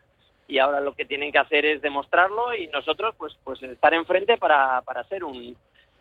y 0.49 0.59
ahora 0.59 0.81
lo 0.81 0.95
que 0.95 1.05
tienen 1.05 1.31
que 1.31 1.39
hacer 1.39 1.67
es 1.67 1.83
demostrarlo 1.83 2.55
y 2.55 2.67
nosotros 2.69 3.15
pues 3.17 3.37
pues 3.45 3.63
estar 3.63 3.95
enfrente 3.95 4.39
para, 4.39 4.81
para 4.83 5.05
ser 5.05 5.23
un, 5.23 5.55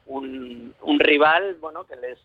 un, 0.08 0.74
un 0.82 1.00
rival, 1.00 1.58
bueno, 1.60 1.86
que 1.86 1.98
les, 1.98 2.18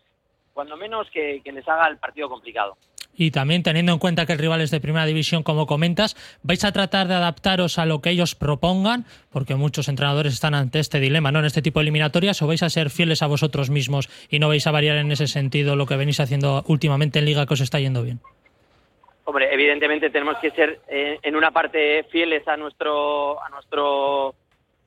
cuando 0.53 0.77
menos 0.77 1.09
que, 1.11 1.41
que 1.43 1.51
les 1.51 1.67
haga 1.67 1.87
el 1.87 1.97
partido 1.97 2.29
complicado. 2.29 2.77
Y 3.15 3.29
también 3.29 3.61
teniendo 3.61 3.93
en 3.93 3.99
cuenta 3.99 4.25
que 4.25 4.33
el 4.33 4.39
rival 4.39 4.61
es 4.61 4.71
de 4.71 4.79
primera 4.79 5.05
división, 5.05 5.43
como 5.43 5.67
comentas, 5.67 6.15
¿vais 6.41 6.63
a 6.63 6.71
tratar 6.71 7.07
de 7.07 7.13
adaptaros 7.13 7.77
a 7.77 7.85
lo 7.85 8.01
que 8.01 8.09
ellos 8.09 8.33
propongan? 8.33 9.05
Porque 9.29 9.53
muchos 9.55 9.87
entrenadores 9.87 10.33
están 10.33 10.55
ante 10.55 10.79
este 10.79 10.99
dilema, 10.99 11.31
¿no? 11.31 11.39
En 11.39 11.45
este 11.45 11.61
tipo 11.61 11.79
de 11.79 11.83
eliminatorias, 11.83 12.41
o 12.41 12.47
vais 12.47 12.63
a 12.63 12.69
ser 12.69 12.89
fieles 12.89 13.21
a 13.21 13.27
vosotros 13.27 13.69
mismos 13.69 14.09
y 14.29 14.39
no 14.39 14.47
vais 14.47 14.65
a 14.65 14.71
variar 14.71 14.97
en 14.97 15.11
ese 15.11 15.27
sentido 15.27 15.75
lo 15.75 15.85
que 15.85 15.95
venís 15.95 16.19
haciendo 16.19 16.63
últimamente 16.67 17.19
en 17.19 17.25
Liga 17.25 17.45
que 17.45 17.53
os 17.53 17.61
está 17.61 17.79
yendo 17.79 18.01
bien. 18.01 18.19
Hombre, 19.25 19.53
evidentemente 19.53 20.09
tenemos 20.09 20.37
que 20.39 20.51
ser 20.51 20.81
eh, 20.87 21.19
en 21.21 21.35
una 21.35 21.51
parte 21.51 22.03
fieles 22.11 22.47
a 22.47 22.57
nuestro 22.57 23.41
a 23.41 23.49
nuestro 23.49 24.35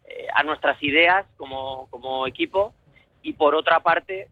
eh, 0.05 0.27
a 0.35 0.43
nuestras 0.43 0.83
ideas 0.83 1.27
como, 1.37 1.89
como 1.91 2.27
equipo 2.27 2.75
y 3.23 3.33
por 3.33 3.55
otra 3.55 3.81
parte 3.81 4.29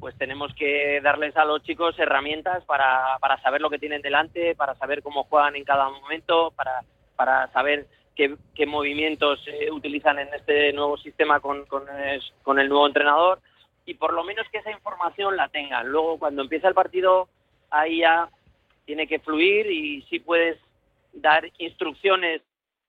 pues 0.00 0.16
tenemos 0.16 0.54
que 0.54 1.00
darles 1.02 1.36
a 1.36 1.44
los 1.44 1.62
chicos 1.62 1.98
herramientas 1.98 2.64
para, 2.64 3.18
para 3.20 3.40
saber 3.42 3.60
lo 3.60 3.68
que 3.68 3.78
tienen 3.78 4.00
delante, 4.00 4.54
para 4.54 4.74
saber 4.76 5.02
cómo 5.02 5.24
juegan 5.24 5.56
en 5.56 5.64
cada 5.64 5.90
momento, 5.90 6.52
para, 6.56 6.82
para 7.16 7.52
saber 7.52 7.86
qué, 8.16 8.34
qué 8.54 8.64
movimientos 8.64 9.40
eh, 9.46 9.70
utilizan 9.70 10.18
en 10.18 10.32
este 10.32 10.72
nuevo 10.72 10.96
sistema 10.96 11.40
con, 11.40 11.66
con, 11.66 11.84
el 11.90 12.68
nuevo 12.68 12.86
entrenador 12.86 13.40
y 13.84 13.94
por 13.94 14.14
lo 14.14 14.24
menos 14.24 14.46
que 14.50 14.58
esa 14.58 14.70
información 14.70 15.36
la 15.36 15.48
tengan. 15.48 15.86
Luego 15.88 16.18
cuando 16.18 16.42
empieza 16.42 16.68
el 16.68 16.74
partido 16.74 17.28
ahí 17.70 17.98
ya 17.98 18.30
tiene 18.90 19.06
que 19.06 19.20
fluir 19.20 19.70
y 19.70 20.02
sí 20.10 20.18
puedes 20.18 20.58
dar 21.12 21.48
instrucciones 21.58 22.42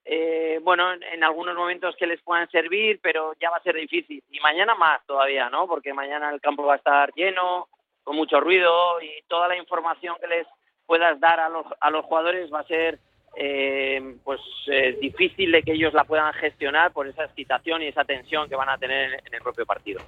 eh, 0.04 0.60
bueno, 0.64 0.94
en, 0.94 1.04
en 1.04 1.24
algunos 1.24 1.56
momentos 1.56 1.96
que 1.96 2.08
les 2.08 2.20
puedan 2.24 2.50
servir, 2.50 3.00
pero 3.04 3.34
ya 3.40 3.52
va 3.52 3.58
a 3.58 3.62
ser 3.62 3.76
difícil. 3.76 4.24
Y 4.32 4.40
mañana 4.40 4.74
más 4.74 5.06
todavía, 5.06 5.48
¿no? 5.52 5.68
Porque 5.68 5.94
mañana 5.94 6.32
el 6.32 6.42
campo 6.42 6.66
va 6.66 6.74
a 6.74 6.78
estar 6.78 7.14
lleno, 7.14 7.68
con 8.04 8.16
mucho 8.16 8.40
ruido 8.40 9.00
y 9.00 9.22
toda 9.28 9.48
la 9.48 9.58
información 9.58 10.16
que 10.20 10.28
les 10.28 10.48
puedas 10.88 11.20
dar 11.20 11.40
a 11.40 11.50
los, 11.50 11.68
a 11.80 11.92
los 11.92 12.04
jugadores 12.06 12.52
va 12.52 12.62
a 12.62 12.68
ser 12.68 12.98
eh, 13.38 14.16
pues 14.24 14.40
eh, 14.68 14.98
difícil 15.02 15.52
de 15.52 15.64
que 15.64 15.72
ellos 15.74 15.94
la 15.94 16.04
puedan 16.04 16.32
gestionar 16.34 16.92
por 16.92 17.08
esa 17.08 17.24
excitación 17.24 17.82
y 17.82 17.88
esa 17.88 18.04
tensión 18.04 18.50
que 18.50 18.56
van 18.56 18.70
a 18.70 18.78
tener 18.78 19.14
en 19.26 19.34
el 19.34 19.42
propio 19.42 19.66
partido. 19.66 20.02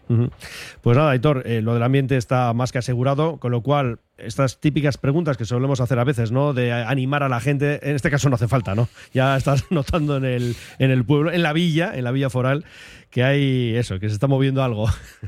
Pues 0.82 0.98
nada, 0.98 1.12
Aitor, 1.12 1.44
eh, 1.46 1.62
lo 1.62 1.74
del 1.74 1.84
ambiente 1.84 2.18
está 2.18 2.52
más 2.54 2.72
que 2.72 2.80
asegurado, 2.80 3.40
con 3.40 3.52
lo 3.52 3.62
cual 3.62 4.00
estas 4.18 4.60
típicas 4.60 4.98
preguntas 4.98 5.38
que 5.38 5.46
solemos 5.46 5.80
hacer 5.82 5.98
a 6.00 6.04
veces, 6.04 6.32
¿no? 6.32 6.54
De 6.54 6.72
animar 6.74 7.24
a 7.24 7.30
la 7.30 7.40
gente, 7.40 7.80
en 7.88 7.96
este 7.96 8.12
caso 8.12 8.30
no 8.30 8.36
hace 8.36 8.48
falta, 8.48 8.76
¿no? 8.76 8.88
Ya 9.14 9.36
estás 9.38 9.66
notando 9.72 10.18
en 10.18 10.26
el, 10.26 10.56
en 10.80 10.92
el 10.92 11.06
pueblo, 11.06 11.32
en 11.32 11.44
la 11.44 11.54
villa, 11.54 11.92
en 11.96 12.04
la 12.04 12.12
villa 12.12 12.30
foral, 12.30 12.66
que 13.10 13.24
hay 13.24 13.76
eso, 13.76 14.00
que 14.00 14.10
se 14.10 14.16
está 14.16 14.28
moviendo 14.28 14.62
algo. 14.64 14.86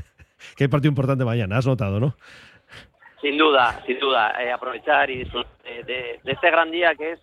que 0.56 0.64
hay 0.64 0.68
partido 0.68 0.90
importante 0.90 1.24
mañana, 1.24 1.56
has 1.58 1.66
notado, 1.66 1.98
¿no? 1.98 2.14
Sin 3.22 3.38
duda, 3.38 3.82
sin 3.86 3.98
duda, 3.98 4.34
aprovechar 4.54 5.10
y 5.10 5.18
disfrutar 5.18 5.50
de, 5.64 5.82
de- 5.84 6.20
de 6.22 6.32
este 6.32 6.50
gran 6.50 6.70
día 6.70 6.94
que 6.94 7.12
es, 7.12 7.20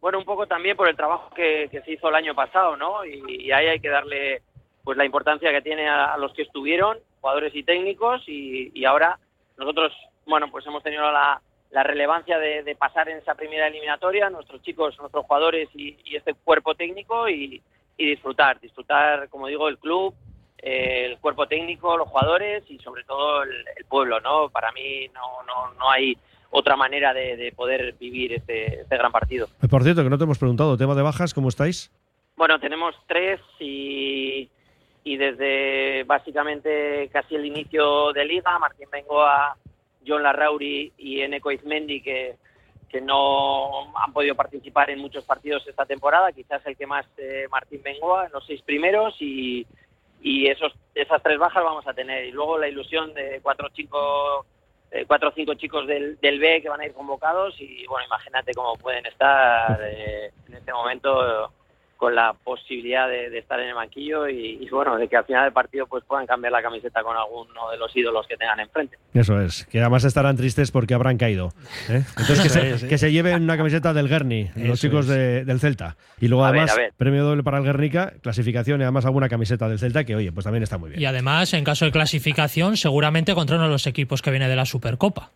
bueno, 0.00 0.18
un 0.18 0.24
poco 0.24 0.46
también 0.46 0.76
por 0.76 0.88
el 0.88 0.96
trabajo 0.96 1.30
que, 1.34 1.68
se 1.68 1.90
hizo 1.90 2.08
el 2.08 2.14
año 2.14 2.34
pasado, 2.34 2.76
¿no? 2.76 3.04
Y, 3.04 3.46
y 3.46 3.52
ahí 3.52 3.66
hay 3.66 3.80
que 3.80 3.88
darle 3.88 4.42
pues 4.86 4.96
la 4.96 5.04
importancia 5.04 5.50
que 5.50 5.62
tiene 5.62 5.88
a, 5.88 6.16
los 6.16 6.32
que 6.32 6.42
estuvieron, 6.42 6.98
jugadores 7.20 7.52
y 7.56 7.64
técnicos, 7.64 8.22
y, 8.28 8.70
y 8.72 8.84
ahora 8.84 9.18
nosotros, 9.56 9.92
bueno, 10.26 10.48
pues 10.48 10.64
hemos 10.64 10.82
tenido 10.82 11.10
la, 11.10 11.42
relevancia 11.82 12.38
de, 12.38 12.76
pasar 12.76 13.08
en 13.08 13.18
esa 13.18 13.34
primera 13.34 13.66
eliminatoria, 13.66 14.30
nuestros 14.30 14.62
chicos, 14.62 14.96
nuestros 14.98 15.26
jugadores 15.26 15.68
y, 15.74 15.98
este 16.14 16.34
cuerpo 16.34 16.76
técnico 16.76 17.28
y, 17.28 17.60
y 17.96 18.06
disfrutar, 18.06 18.60
disfrutar, 18.60 19.28
como 19.28 19.48
digo, 19.48 19.68
el 19.68 19.76
club, 19.78 20.14
eh, 20.58 21.06
el 21.06 21.18
cuerpo 21.18 21.48
técnico, 21.48 21.96
los 21.96 22.08
jugadores 22.08 22.62
y 22.68 22.78
sobre 22.78 23.02
todo 23.02 23.42
el, 23.42 23.64
el 23.76 23.84
pueblo, 23.86 24.20
¿no? 24.20 24.48
Para 24.50 24.70
mí 24.70 25.08
no, 25.08 25.42
no, 25.42 25.74
no 25.74 25.90
hay 25.90 26.16
otra 26.50 26.76
manera 26.76 27.12
de, 27.12 27.36
de 27.36 27.52
poder 27.52 27.94
vivir 27.98 28.32
este, 28.32 28.80
este 28.80 28.96
gran 28.96 29.12
partido. 29.12 29.48
Eh, 29.62 29.68
Por 29.68 29.82
cierto, 29.82 30.02
que 30.02 30.10
no 30.10 30.18
te 30.18 30.24
hemos 30.24 30.38
preguntado, 30.38 30.76
tema 30.76 30.94
de 30.94 31.02
bajas, 31.02 31.34
¿cómo 31.34 31.48
estáis? 31.48 31.90
Bueno, 32.36 32.58
tenemos 32.60 32.94
tres 33.06 33.40
y, 33.58 34.48
y 35.04 35.16
desde 35.16 36.04
básicamente 36.04 37.08
casi 37.12 37.34
el 37.34 37.46
inicio 37.46 38.12
de 38.12 38.24
liga, 38.24 38.58
Martín 38.58 38.88
Bengoa, 38.90 39.56
John 40.06 40.22
Larrauri 40.22 40.92
y 40.98 41.20
Eneco 41.20 41.50
Izmendi, 41.50 42.00
que, 42.00 42.36
que 42.88 43.00
no 43.00 43.96
han 43.98 44.12
podido 44.12 44.34
participar 44.34 44.90
en 44.90 45.00
muchos 45.00 45.24
partidos 45.24 45.66
esta 45.66 45.84
temporada, 45.84 46.30
quizás 46.32 46.64
el 46.66 46.76
que 46.76 46.86
más 46.86 47.06
eh, 47.16 47.46
Martín 47.50 47.80
Bengoa 47.82 48.26
en 48.26 48.32
los 48.32 48.46
seis 48.46 48.62
primeros 48.62 49.16
y, 49.20 49.66
y 50.22 50.46
esos, 50.46 50.72
esas 50.94 51.22
tres 51.22 51.38
bajas 51.38 51.64
vamos 51.64 51.86
a 51.88 51.94
tener. 51.94 52.26
Y 52.26 52.32
luego 52.32 52.58
la 52.58 52.68
ilusión 52.68 53.14
de 53.14 53.40
cuatro 53.42 53.68
chicos 53.70 54.46
eh, 54.90 55.04
cuatro 55.06 55.30
o 55.30 55.32
cinco 55.32 55.54
chicos 55.54 55.86
del, 55.86 56.18
del 56.20 56.38
B 56.38 56.62
que 56.62 56.68
van 56.68 56.80
a 56.80 56.86
ir 56.86 56.92
convocados 56.92 57.60
y 57.60 57.86
bueno, 57.86 58.06
imagínate 58.06 58.52
cómo 58.54 58.74
pueden 58.76 59.04
estar 59.06 59.80
eh, 59.82 60.30
en 60.48 60.54
este 60.54 60.72
momento 60.72 61.52
con 61.96 62.14
la 62.14 62.34
posibilidad 62.34 63.08
de, 63.08 63.30
de 63.30 63.38
estar 63.38 63.58
en 63.60 63.68
el 63.68 63.74
banquillo 63.74 64.28
y, 64.28 64.58
y, 64.60 64.68
bueno, 64.68 64.96
de 64.96 65.08
que 65.08 65.16
al 65.16 65.24
final 65.24 65.44
del 65.44 65.52
partido 65.52 65.86
pues 65.86 66.04
puedan 66.04 66.26
cambiar 66.26 66.52
la 66.52 66.62
camiseta 66.62 67.02
con 67.02 67.16
alguno 67.16 67.70
de 67.70 67.78
los 67.78 67.94
ídolos 67.96 68.26
que 68.26 68.36
tengan 68.36 68.60
enfrente. 68.60 68.98
Eso 69.14 69.40
es, 69.40 69.64
que 69.66 69.80
además 69.80 70.04
estarán 70.04 70.36
tristes 70.36 70.70
porque 70.70 70.94
habrán 70.94 71.16
caído. 71.16 71.52
¿eh? 71.88 72.02
Entonces 72.18 72.40
que 72.42 72.48
se, 72.78 72.88
que 72.88 72.98
se 72.98 73.12
lleven 73.12 73.42
una 73.42 73.56
camiseta 73.56 73.92
del 73.94 74.08
Guerni, 74.08 74.50
los 74.56 74.80
chicos 74.80 75.06
es. 75.06 75.10
de- 75.10 75.44
del 75.46 75.60
Celta. 75.60 75.96
Y 76.20 76.28
luego 76.28 76.44
A 76.44 76.48
además, 76.48 76.76
ver. 76.76 76.92
premio 76.96 77.24
doble 77.24 77.42
para 77.42 77.58
el 77.58 77.64
Guernica, 77.64 78.12
clasificación 78.22 78.80
y 78.80 78.84
además 78.84 79.04
alguna 79.06 79.28
camiseta 79.28 79.68
del 79.68 79.78
Celta 79.78 80.04
que, 80.04 80.16
oye, 80.16 80.32
pues 80.32 80.44
también 80.44 80.62
está 80.62 80.78
muy 80.78 80.90
bien. 80.90 81.00
Y 81.00 81.06
además, 81.06 81.52
en 81.54 81.64
caso 81.64 81.84
de 81.86 81.92
clasificación, 81.92 82.76
seguramente 82.76 83.34
contra 83.34 83.56
uno 83.56 83.64
de 83.66 83.70
los 83.72 83.86
equipos 83.86 84.22
que 84.22 84.30
viene 84.30 84.48
de 84.48 84.56
la 84.56 84.64
Supercopa. 84.66 85.30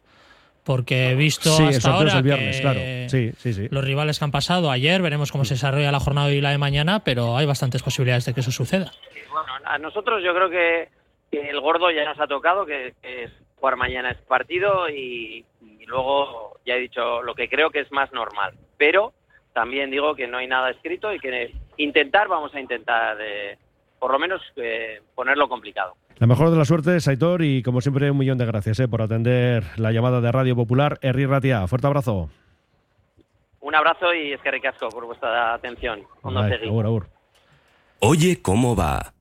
Porque 0.70 1.10
he 1.10 1.14
visto 1.16 1.50
Sí, 1.50 1.64
el 1.64 1.68
hasta 1.70 1.92
ahora 1.92 2.16
el 2.16 2.22
viernes, 2.22 2.56
que 2.58 2.62
claro. 2.62 2.80
Sí, 3.08 3.32
sí, 3.38 3.52
sí. 3.52 3.66
los 3.72 3.84
rivales 3.84 4.20
que 4.20 4.24
han 4.24 4.30
pasado 4.30 4.70
ayer, 4.70 5.02
veremos 5.02 5.32
cómo 5.32 5.44
se 5.44 5.54
desarrolla 5.54 5.90
la 5.90 5.98
jornada 5.98 6.30
y 6.30 6.40
la 6.40 6.50
de 6.50 6.58
mañana, 6.58 7.02
pero 7.02 7.36
hay 7.36 7.44
bastantes 7.44 7.82
posibilidades 7.82 8.24
de 8.24 8.34
que 8.34 8.40
eso 8.40 8.52
suceda. 8.52 8.92
Bueno, 9.32 9.48
a 9.64 9.78
nosotros 9.78 10.22
yo 10.22 10.32
creo 10.32 10.48
que, 10.48 10.88
que 11.28 11.50
el 11.50 11.58
gordo 11.60 11.90
ya 11.90 12.04
nos 12.04 12.20
ha 12.20 12.28
tocado, 12.28 12.66
que, 12.66 12.94
que 13.02 13.24
es 13.24 13.32
jugar 13.56 13.74
mañana 13.74 14.12
este 14.12 14.22
partido 14.26 14.88
y, 14.88 15.44
y 15.60 15.86
luego 15.86 16.60
ya 16.64 16.74
he 16.76 16.78
dicho 16.78 17.20
lo 17.22 17.34
que 17.34 17.48
creo 17.48 17.70
que 17.70 17.80
es 17.80 17.90
más 17.90 18.12
normal. 18.12 18.54
Pero 18.78 19.12
también 19.52 19.90
digo 19.90 20.14
que 20.14 20.28
no 20.28 20.38
hay 20.38 20.46
nada 20.46 20.70
escrito 20.70 21.12
y 21.12 21.18
que 21.18 21.52
intentar, 21.78 22.28
vamos 22.28 22.54
a 22.54 22.60
intentar, 22.60 23.16
eh, 23.20 23.58
por 24.00 24.10
lo 24.10 24.18
menos 24.18 24.40
eh, 24.56 25.00
ponerlo 25.14 25.48
complicado. 25.48 25.94
La 26.16 26.26
mejor 26.26 26.50
de 26.50 26.56
la 26.56 26.64
suerte, 26.64 26.98
Saitor, 27.00 27.42
y 27.42 27.62
como 27.62 27.80
siempre, 27.80 28.10
un 28.10 28.18
millón 28.18 28.38
de 28.38 28.46
gracias 28.46 28.80
eh, 28.80 28.88
por 28.88 29.02
atender 29.02 29.64
la 29.76 29.92
llamada 29.92 30.20
de 30.20 30.32
Radio 30.32 30.56
Popular. 30.56 30.98
Herri 31.02 31.26
Ratia, 31.26 31.66
fuerte 31.68 31.86
abrazo. 31.86 32.28
Un 33.60 33.74
abrazo 33.74 34.12
y 34.12 34.32
es 34.32 34.40
que 34.40 34.50
ricasco 34.50 34.88
por 34.88 35.06
vuestra 35.06 35.54
atención. 35.54 36.00
Ay. 36.24 36.58
Oye 38.00 38.40
cómo 38.42 38.74
va. 38.74 39.12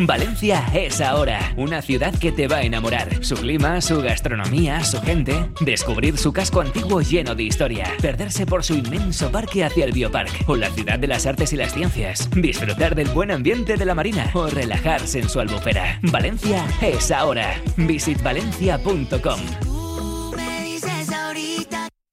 Valencia 0.00 0.64
es 0.74 1.00
ahora, 1.00 1.52
una 1.56 1.82
ciudad 1.82 2.16
que 2.16 2.30
te 2.30 2.46
va 2.46 2.58
a 2.58 2.62
enamorar. 2.62 3.24
Su 3.24 3.34
clima, 3.34 3.80
su 3.80 4.00
gastronomía, 4.00 4.84
su 4.84 5.00
gente. 5.00 5.34
Descubrir 5.60 6.16
su 6.18 6.32
casco 6.32 6.60
antiguo 6.60 7.02
lleno 7.02 7.34
de 7.34 7.42
historia. 7.42 7.92
Perderse 8.00 8.46
por 8.46 8.62
su 8.62 8.74
inmenso 8.74 9.32
parque 9.32 9.64
hacia 9.64 9.84
el 9.84 9.90
Biopark 9.90 10.48
o 10.48 10.54
la 10.54 10.70
ciudad 10.70 11.00
de 11.00 11.08
las 11.08 11.26
artes 11.26 11.52
y 11.52 11.56
las 11.56 11.74
ciencias. 11.74 12.30
Disfrutar 12.30 12.94
del 12.94 13.08
buen 13.08 13.32
ambiente 13.32 13.76
de 13.76 13.84
la 13.84 13.96
marina 13.96 14.30
o 14.34 14.46
relajarse 14.46 15.18
en 15.18 15.28
su 15.28 15.40
albufera. 15.40 15.98
Valencia 16.02 16.64
es 16.80 17.10
ahora. 17.10 17.60
Visitvalencia.com. 17.76 19.77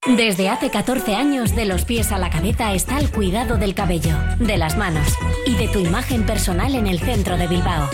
Desde 0.08 0.50
hace 0.50 0.70
14 0.70 1.16
años, 1.16 1.56
de 1.56 1.66
los 1.66 1.84
pies 1.84 2.12
a 2.12 2.20
la 2.20 2.30
cabeza 2.30 2.74
está 2.74 3.00
el 3.00 3.10
cuidado 3.10 3.58
del 3.58 3.74
cabello, 3.74 4.16
de 4.38 4.56
las 4.56 4.78
manos 4.78 5.08
y 5.48 5.56
de 5.56 5.68
tu 5.68 5.80
imagen 5.80 6.28
personal 6.28 6.76
en 6.76 6.86
el 6.86 7.00
centro 7.00 7.38
de 7.38 7.48
Bilbao. 7.48 7.90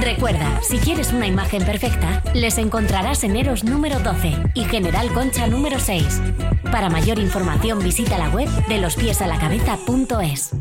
Recuerda, 0.00 0.60
si 0.62 0.78
quieres 0.78 1.12
una 1.12 1.26
imagen 1.26 1.64
perfecta, 1.64 2.22
les 2.34 2.58
encontrarás 2.58 3.24
en 3.24 3.34
Eros 3.34 3.64
número 3.64 3.98
12 3.98 4.52
y 4.54 4.64
General 4.66 5.12
Concha 5.12 5.48
número 5.48 5.80
6. 5.80 6.22
Para 6.70 6.88
mayor 6.88 7.18
información 7.18 7.80
visita 7.80 8.16
la 8.16 8.28
web 8.28 8.48
de 8.68 8.78
lospiesalacabeza.es. 8.78 10.52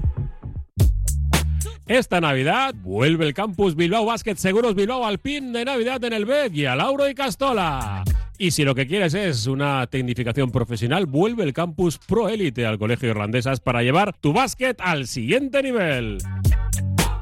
Esta 1.86 2.20
Navidad 2.20 2.74
vuelve 2.74 3.28
el 3.28 3.36
campus 3.36 3.76
Bilbao 3.76 4.06
Basket 4.06 4.38
Seguros 4.38 4.74
Bilbao 4.74 5.06
al 5.06 5.20
pin 5.20 5.54
de 5.54 5.66
Navidad 5.66 6.04
en 6.04 6.14
el 6.14 6.26
BED 6.26 6.52
y 6.54 6.66
a 6.66 6.76
Lauro 6.76 7.08
y 7.08 7.14
Castola. 7.14 8.04
Y 8.38 8.52
si 8.52 8.64
lo 8.64 8.76
que 8.76 8.88
quieres 8.88 9.14
es 9.14 9.48
una 9.48 9.88
tecnificación 9.88 10.52
profesional, 10.52 11.06
vuelve 11.06 11.44
el 11.44 11.54
campus 11.54 11.98
Pro 11.98 12.28
Elite 12.28 12.66
al 12.66 12.78
Colegio 12.78 13.10
Irlandesas 13.10 13.60
para 13.60 13.82
llevar 13.82 14.18
tu 14.18 14.34
básquet 14.34 14.80
al 14.82 15.08
siguiente 15.08 15.64
nivel. 15.64 16.18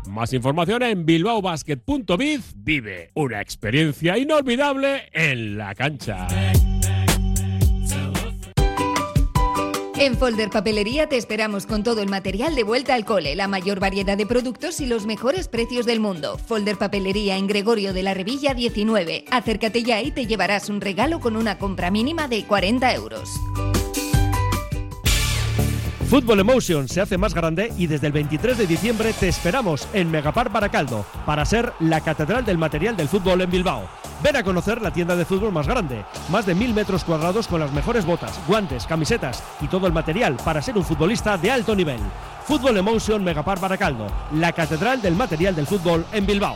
Más 0.09 0.33
información 0.33 0.83
en 0.83 1.05
bilbaobasket.biz. 1.05 2.55
Vive 2.57 3.11
una 3.13 3.41
experiencia 3.41 4.17
inolvidable 4.17 5.09
en 5.11 5.57
la 5.57 5.73
cancha. 5.75 6.27
En 10.03 10.17
Folder 10.17 10.49
Papelería 10.49 11.07
te 11.07 11.15
esperamos 11.15 11.65
con 11.65 11.81
todo 11.81 12.01
el 12.01 12.09
material 12.09 12.55
de 12.55 12.63
vuelta 12.63 12.93
al 12.93 13.05
cole, 13.05 13.37
la 13.37 13.47
mayor 13.47 13.79
variedad 13.79 14.17
de 14.17 14.25
productos 14.25 14.81
y 14.81 14.85
los 14.85 15.05
mejores 15.05 15.47
precios 15.47 15.85
del 15.85 16.01
mundo. 16.01 16.37
Folder 16.37 16.77
Papelería 16.77 17.37
en 17.37 17.47
Gregorio 17.47 17.93
de 17.93 18.03
la 18.03 18.13
Revilla 18.13 18.53
19. 18.53 19.23
Acércate 19.31 19.81
ya 19.81 20.01
y 20.01 20.11
te 20.11 20.25
llevarás 20.25 20.67
un 20.67 20.81
regalo 20.81 21.21
con 21.21 21.37
una 21.37 21.57
compra 21.57 21.89
mínima 21.89 22.27
de 22.27 22.43
40 22.43 22.93
euros. 22.95 23.29
Fútbol 26.09 26.41
Emotion 26.41 26.89
se 26.89 26.99
hace 26.99 27.17
más 27.17 27.33
grande 27.33 27.71
y 27.77 27.87
desde 27.87 28.07
el 28.07 28.13
23 28.13 28.57
de 28.57 28.67
diciembre 28.67 29.13
te 29.17 29.29
esperamos 29.29 29.87
en 29.93 30.11
Megapar 30.11 30.51
Baracaldo 30.51 31.05
para 31.25 31.45
ser 31.45 31.71
la 31.79 32.01
catedral 32.01 32.43
del 32.43 32.57
material 32.57 32.97
del 32.97 33.07
fútbol 33.07 33.39
en 33.39 33.49
Bilbao. 33.49 33.87
Ven 34.23 34.37
a 34.37 34.43
conocer 34.43 34.81
la 34.81 34.91
tienda 34.91 35.17
de 35.17 35.25
fútbol 35.25 35.51
más 35.51 35.67
grande, 35.67 36.05
más 36.29 36.45
de 36.45 36.55
mil 36.55 36.73
metros 36.73 37.03
cuadrados 37.03 37.45
con 37.45 37.59
las 37.59 37.73
mejores 37.73 38.05
botas, 38.05 38.39
guantes, 38.47 38.87
camisetas 38.87 39.43
y 39.59 39.67
todo 39.67 39.85
el 39.85 39.91
material 39.91 40.37
para 40.45 40.61
ser 40.61 40.77
un 40.77 40.85
futbolista 40.85 41.37
de 41.37 41.51
alto 41.51 41.75
nivel. 41.75 41.99
Fútbol 42.45 42.77
Emotion 42.77 43.21
Megapar 43.21 43.59
Baracaldo, 43.59 44.07
la 44.31 44.53
catedral 44.53 45.01
del 45.01 45.15
material 45.15 45.53
del 45.53 45.67
fútbol 45.67 46.05
en 46.13 46.25
Bilbao. 46.25 46.55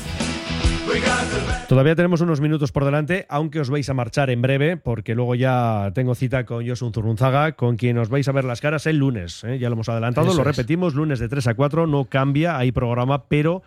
Todavía 1.67 1.95
tenemos 1.95 2.19
unos 2.21 2.41
minutos 2.41 2.71
por 2.71 2.83
delante, 2.83 3.25
aunque 3.29 3.59
os 3.61 3.69
vais 3.69 3.87
a 3.89 3.93
marchar 3.93 4.29
en 4.29 4.41
breve, 4.41 4.75
porque 4.77 5.15
luego 5.15 5.35
ya 5.35 5.91
tengo 5.95 6.15
cita 6.15 6.45
con 6.45 6.67
Josun 6.67 6.91
Zurunzaga, 6.93 7.53
con 7.53 7.77
quien 7.77 7.97
os 7.97 8.09
vais 8.09 8.27
a 8.27 8.31
ver 8.33 8.43
las 8.43 8.59
caras 8.59 8.85
el 8.87 8.97
lunes. 8.97 9.43
¿eh? 9.45 9.57
Ya 9.57 9.69
lo 9.69 9.73
hemos 9.73 9.87
adelantado, 9.87 10.27
Eso 10.27 10.43
lo 10.43 10.49
es. 10.49 10.57
repetimos, 10.57 10.93
lunes 10.95 11.19
de 11.19 11.29
3 11.29 11.47
a 11.47 11.53
4, 11.53 11.87
no 11.87 12.05
cambia, 12.05 12.57
hay 12.57 12.71
programa, 12.73 13.25
pero 13.27 13.63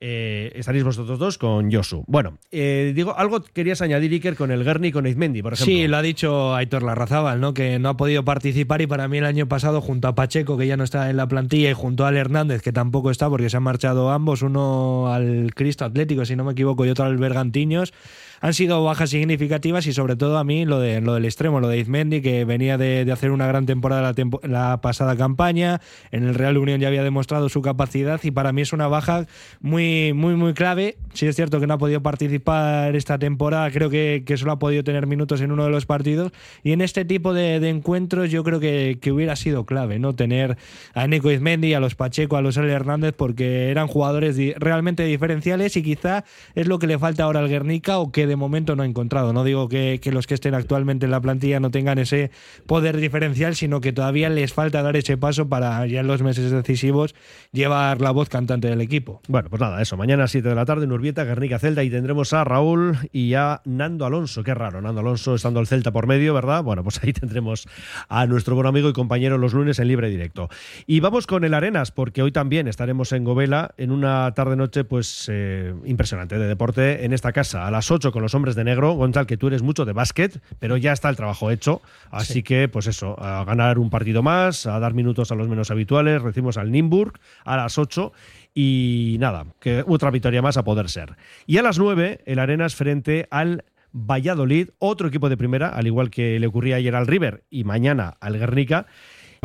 eh, 0.00 0.52
estaréis 0.54 0.84
vosotros 0.84 1.18
dos 1.18 1.38
con 1.38 1.72
Josu. 1.72 2.04
Bueno, 2.06 2.38
eh, 2.52 2.92
digo, 2.94 3.16
algo 3.18 3.42
querías 3.42 3.82
añadir, 3.82 4.12
Iker, 4.12 4.36
con 4.36 4.52
el 4.52 4.62
Gerni 4.62 4.88
y 4.88 4.92
con 4.92 5.06
Izmendi, 5.06 5.42
por 5.42 5.54
ejemplo. 5.54 5.74
Sí, 5.74 5.88
lo 5.88 5.96
ha 5.96 6.02
dicho 6.02 6.54
Aitor 6.54 6.84
Larrazábal, 6.84 7.40
¿no? 7.40 7.52
que 7.52 7.80
no 7.80 7.88
ha 7.88 7.96
podido 7.96 8.24
participar 8.24 8.80
y 8.80 8.86
para 8.86 9.08
mí 9.08 9.18
el 9.18 9.24
año 9.24 9.48
pasado 9.48 9.80
junto 9.80 10.06
a 10.06 10.14
Pacheco, 10.14 10.56
que 10.56 10.68
ya 10.68 10.76
no 10.76 10.84
está 10.84 11.10
en 11.10 11.16
la 11.16 11.26
plantilla, 11.26 11.70
y 11.70 11.74
junto 11.74 12.06
Al 12.06 12.16
Hernández, 12.16 12.62
que 12.62 12.72
tampoco 12.72 13.10
está 13.10 13.28
porque 13.28 13.50
se 13.50 13.56
han 13.56 13.64
marchado 13.64 14.10
ambos, 14.10 14.42
uno 14.42 15.12
al 15.12 15.52
Cristo 15.54 15.84
Atlético, 15.84 16.24
si 16.24 16.36
no 16.36 16.44
me 16.44 16.52
equivoco, 16.52 16.86
y 16.86 16.90
otro 16.90 17.04
al 17.04 17.16
Bergantiños, 17.16 17.92
han 18.40 18.54
sido 18.54 18.82
bajas 18.84 19.10
significativas 19.10 19.86
y 19.86 19.92
sobre 19.92 20.16
todo 20.16 20.38
a 20.38 20.44
mí 20.44 20.64
lo, 20.64 20.78
de, 20.80 21.00
lo 21.00 21.14
del 21.14 21.24
extremo, 21.24 21.60
lo 21.60 21.68
de 21.68 21.78
Izmendi, 21.78 22.20
que 22.20 22.44
venía 22.44 22.78
de, 22.78 23.04
de 23.04 23.12
hacer 23.12 23.30
una 23.30 23.46
gran 23.46 23.66
temporada 23.66 24.02
la, 24.02 24.14
la 24.42 24.80
pasada 24.80 25.16
campaña, 25.16 25.80
en 26.10 26.24
el 26.24 26.34
Real 26.34 26.58
Unión 26.58 26.80
ya 26.80 26.88
había 26.88 27.02
demostrado 27.02 27.48
su 27.48 27.62
capacidad 27.62 28.20
y 28.22 28.30
para 28.30 28.52
mí 28.52 28.62
es 28.62 28.72
una 28.72 28.88
baja 28.88 29.26
muy, 29.60 30.12
muy, 30.12 30.34
muy 30.34 30.54
clave. 30.54 30.96
Sí 31.14 31.26
es 31.26 31.36
cierto 31.36 31.60
que 31.60 31.66
no 31.66 31.74
ha 31.74 31.78
podido 31.78 32.02
participar 32.02 32.94
esta 32.94 33.18
temporada, 33.18 33.70
creo 33.70 33.90
que, 33.90 34.22
que 34.24 34.36
solo 34.36 34.52
ha 34.52 34.58
podido 34.58 34.84
tener 34.84 35.06
minutos 35.06 35.40
en 35.40 35.52
uno 35.52 35.64
de 35.64 35.70
los 35.70 35.86
partidos 35.86 36.32
y 36.62 36.72
en 36.72 36.80
este 36.80 37.04
tipo 37.04 37.34
de, 37.34 37.56
encuentros 37.68 38.30
yo 38.30 38.44
creo 38.44 38.60
que, 38.60 38.98
que 39.00 39.12
hubiera 39.12 39.36
sido 39.36 39.66
clave, 39.66 39.98
¿no? 39.98 40.14
Tener 40.14 40.56
a 40.94 41.06
Nico 41.06 41.30
Izmendi, 41.30 41.74
a 41.74 41.80
los 41.80 41.94
Pacheco, 41.94 42.36
a 42.36 42.42
los 42.42 42.56
L. 42.56 42.72
Hernández, 42.72 43.14
porque 43.16 43.70
eran 43.70 43.88
jugadores 43.88 44.36
realmente 44.58 45.04
diferenciales 45.04 45.76
y 45.76 45.82
quizá 45.82 46.24
es 46.54 46.66
lo 46.66 46.78
que 46.78 46.86
le 46.86 46.98
falta 46.98 47.24
ahora 47.24 47.40
al 47.40 47.48
Guernica 47.48 47.98
o 47.98 48.12
que 48.12 48.27
de 48.28 48.36
momento 48.36 48.76
no 48.76 48.82
ha 48.82 48.86
encontrado. 48.86 49.32
No 49.32 49.44
digo 49.44 49.68
que, 49.68 50.00
los 50.12 50.26
que 50.26 50.34
estén 50.34 50.54
actualmente 50.54 51.06
en 51.06 51.10
la 51.10 51.20
plantilla 51.20 51.60
no 51.60 51.70
tengan 51.70 51.98
ese 51.98 52.30
poder 52.66 52.96
diferencial, 52.98 53.56
sino 53.56 53.80
que 53.80 53.92
todavía 53.92 54.28
les 54.28 54.52
falta 54.52 54.82
dar 54.82 54.96
ese 54.96 55.16
paso 55.16 55.48
para 55.48 55.84
ya 55.86 56.00
en 56.00 56.06
los 56.06 56.22
meses 56.22 56.50
decisivos 56.50 57.14
llevar 57.52 58.00
la 58.00 58.10
voz 58.10 58.28
cantante 58.28 58.68
del 58.68 58.80
equipo. 58.80 59.20
Bueno, 59.28 59.50
pues 59.50 59.60
nada, 59.60 59.82
eso. 59.82 59.96
Mañana 59.96 60.24
a 60.24 60.28
7 60.28 60.48
de 60.48 60.54
la 60.54 60.64
tarde 60.64 60.84
en 60.84 60.92
Urbieta, 60.92 61.24
Guernica 61.24 61.58
Celta 61.58 61.82
y 61.82 61.90
tendremos 61.90 62.32
a 62.32 62.44
Raúl 62.44 62.96
y 63.12 63.34
a 63.34 63.60
Nando 63.64 64.06
Alonso. 64.06 64.44
Qué 64.44 64.54
raro, 64.54 64.80
Nando 64.80 65.00
Alonso 65.00 65.34
estando 65.34 65.60
el 65.60 65.66
Celta 65.66 65.90
por 65.90 66.06
medio, 66.06 66.34
¿verdad? 66.34 66.62
Bueno, 66.62 66.82
pues 66.84 67.02
ahí 67.02 67.12
tendremos 67.14 67.66
a 68.08 68.26
nuestro 68.26 68.54
buen 68.54 68.66
amigo 68.66 68.88
y 68.88 68.92
compañero 68.92 69.38
los 69.38 69.54
lunes 69.54 69.78
en 69.78 69.88
libre 69.88 70.08
directo. 70.08 70.48
Y 70.86 71.00
vamos 71.00 71.26
con 71.26 71.44
el 71.44 71.54
Arenas, 71.54 71.90
porque 71.90 72.22
hoy 72.22 72.32
también 72.32 72.68
estaremos 72.68 73.12
en 73.12 73.24
Govela 73.24 73.74
en 73.76 73.90
una 73.90 74.32
tarde-noche 74.34 74.84
pues 74.84 75.28
eh, 75.32 75.74
impresionante 75.84 76.38
de 76.38 76.46
deporte 76.46 77.04
en 77.04 77.12
esta 77.12 77.32
casa. 77.32 77.66
A 77.66 77.70
las 77.70 77.90
8 77.90 78.12
con 78.12 78.17
los 78.22 78.34
hombres 78.34 78.54
de 78.54 78.64
negro. 78.64 78.92
Gonzalo, 78.92 79.26
que 79.26 79.36
tú 79.36 79.48
eres 79.48 79.62
mucho 79.62 79.84
de 79.84 79.92
básquet, 79.92 80.40
pero 80.58 80.76
ya 80.76 80.92
está 80.92 81.08
el 81.08 81.16
trabajo 81.16 81.50
hecho. 81.50 81.80
Así 82.10 82.34
Sí. 82.34 82.42
que, 82.42 82.68
pues 82.68 82.86
eso, 82.86 83.16
a 83.22 83.44
ganar 83.44 83.78
un 83.78 83.90
partido 83.90 84.22
más, 84.22 84.66
a 84.66 84.78
dar 84.78 84.94
minutos 84.94 85.32
a 85.32 85.34
los 85.34 85.48
menos 85.48 85.70
habituales. 85.70 86.22
Recibimos 86.22 86.56
al 86.56 86.70
Nimburg 86.70 87.14
a 87.44 87.56
las 87.56 87.78
8 87.78 88.12
y 88.54 89.16
nada, 89.20 89.46
que 89.60 89.84
otra 89.86 90.10
victoria 90.10 90.42
más 90.42 90.56
a 90.56 90.64
poder 90.64 90.88
ser. 90.88 91.16
Y 91.46 91.58
a 91.58 91.62
las 91.62 91.78
9, 91.78 92.20
el 92.26 92.38
Arenas 92.38 92.74
frente 92.74 93.28
al 93.30 93.64
Valladolid, 93.92 94.68
otro 94.78 95.08
equipo 95.08 95.28
de 95.28 95.36
primera, 95.36 95.68
al 95.70 95.86
igual 95.86 96.10
que 96.10 96.38
le 96.38 96.46
ocurría 96.46 96.76
ayer 96.76 96.94
al 96.94 97.06
River 97.06 97.44
y 97.50 97.64
mañana 97.64 98.16
al 98.20 98.38
Guernica. 98.38 98.86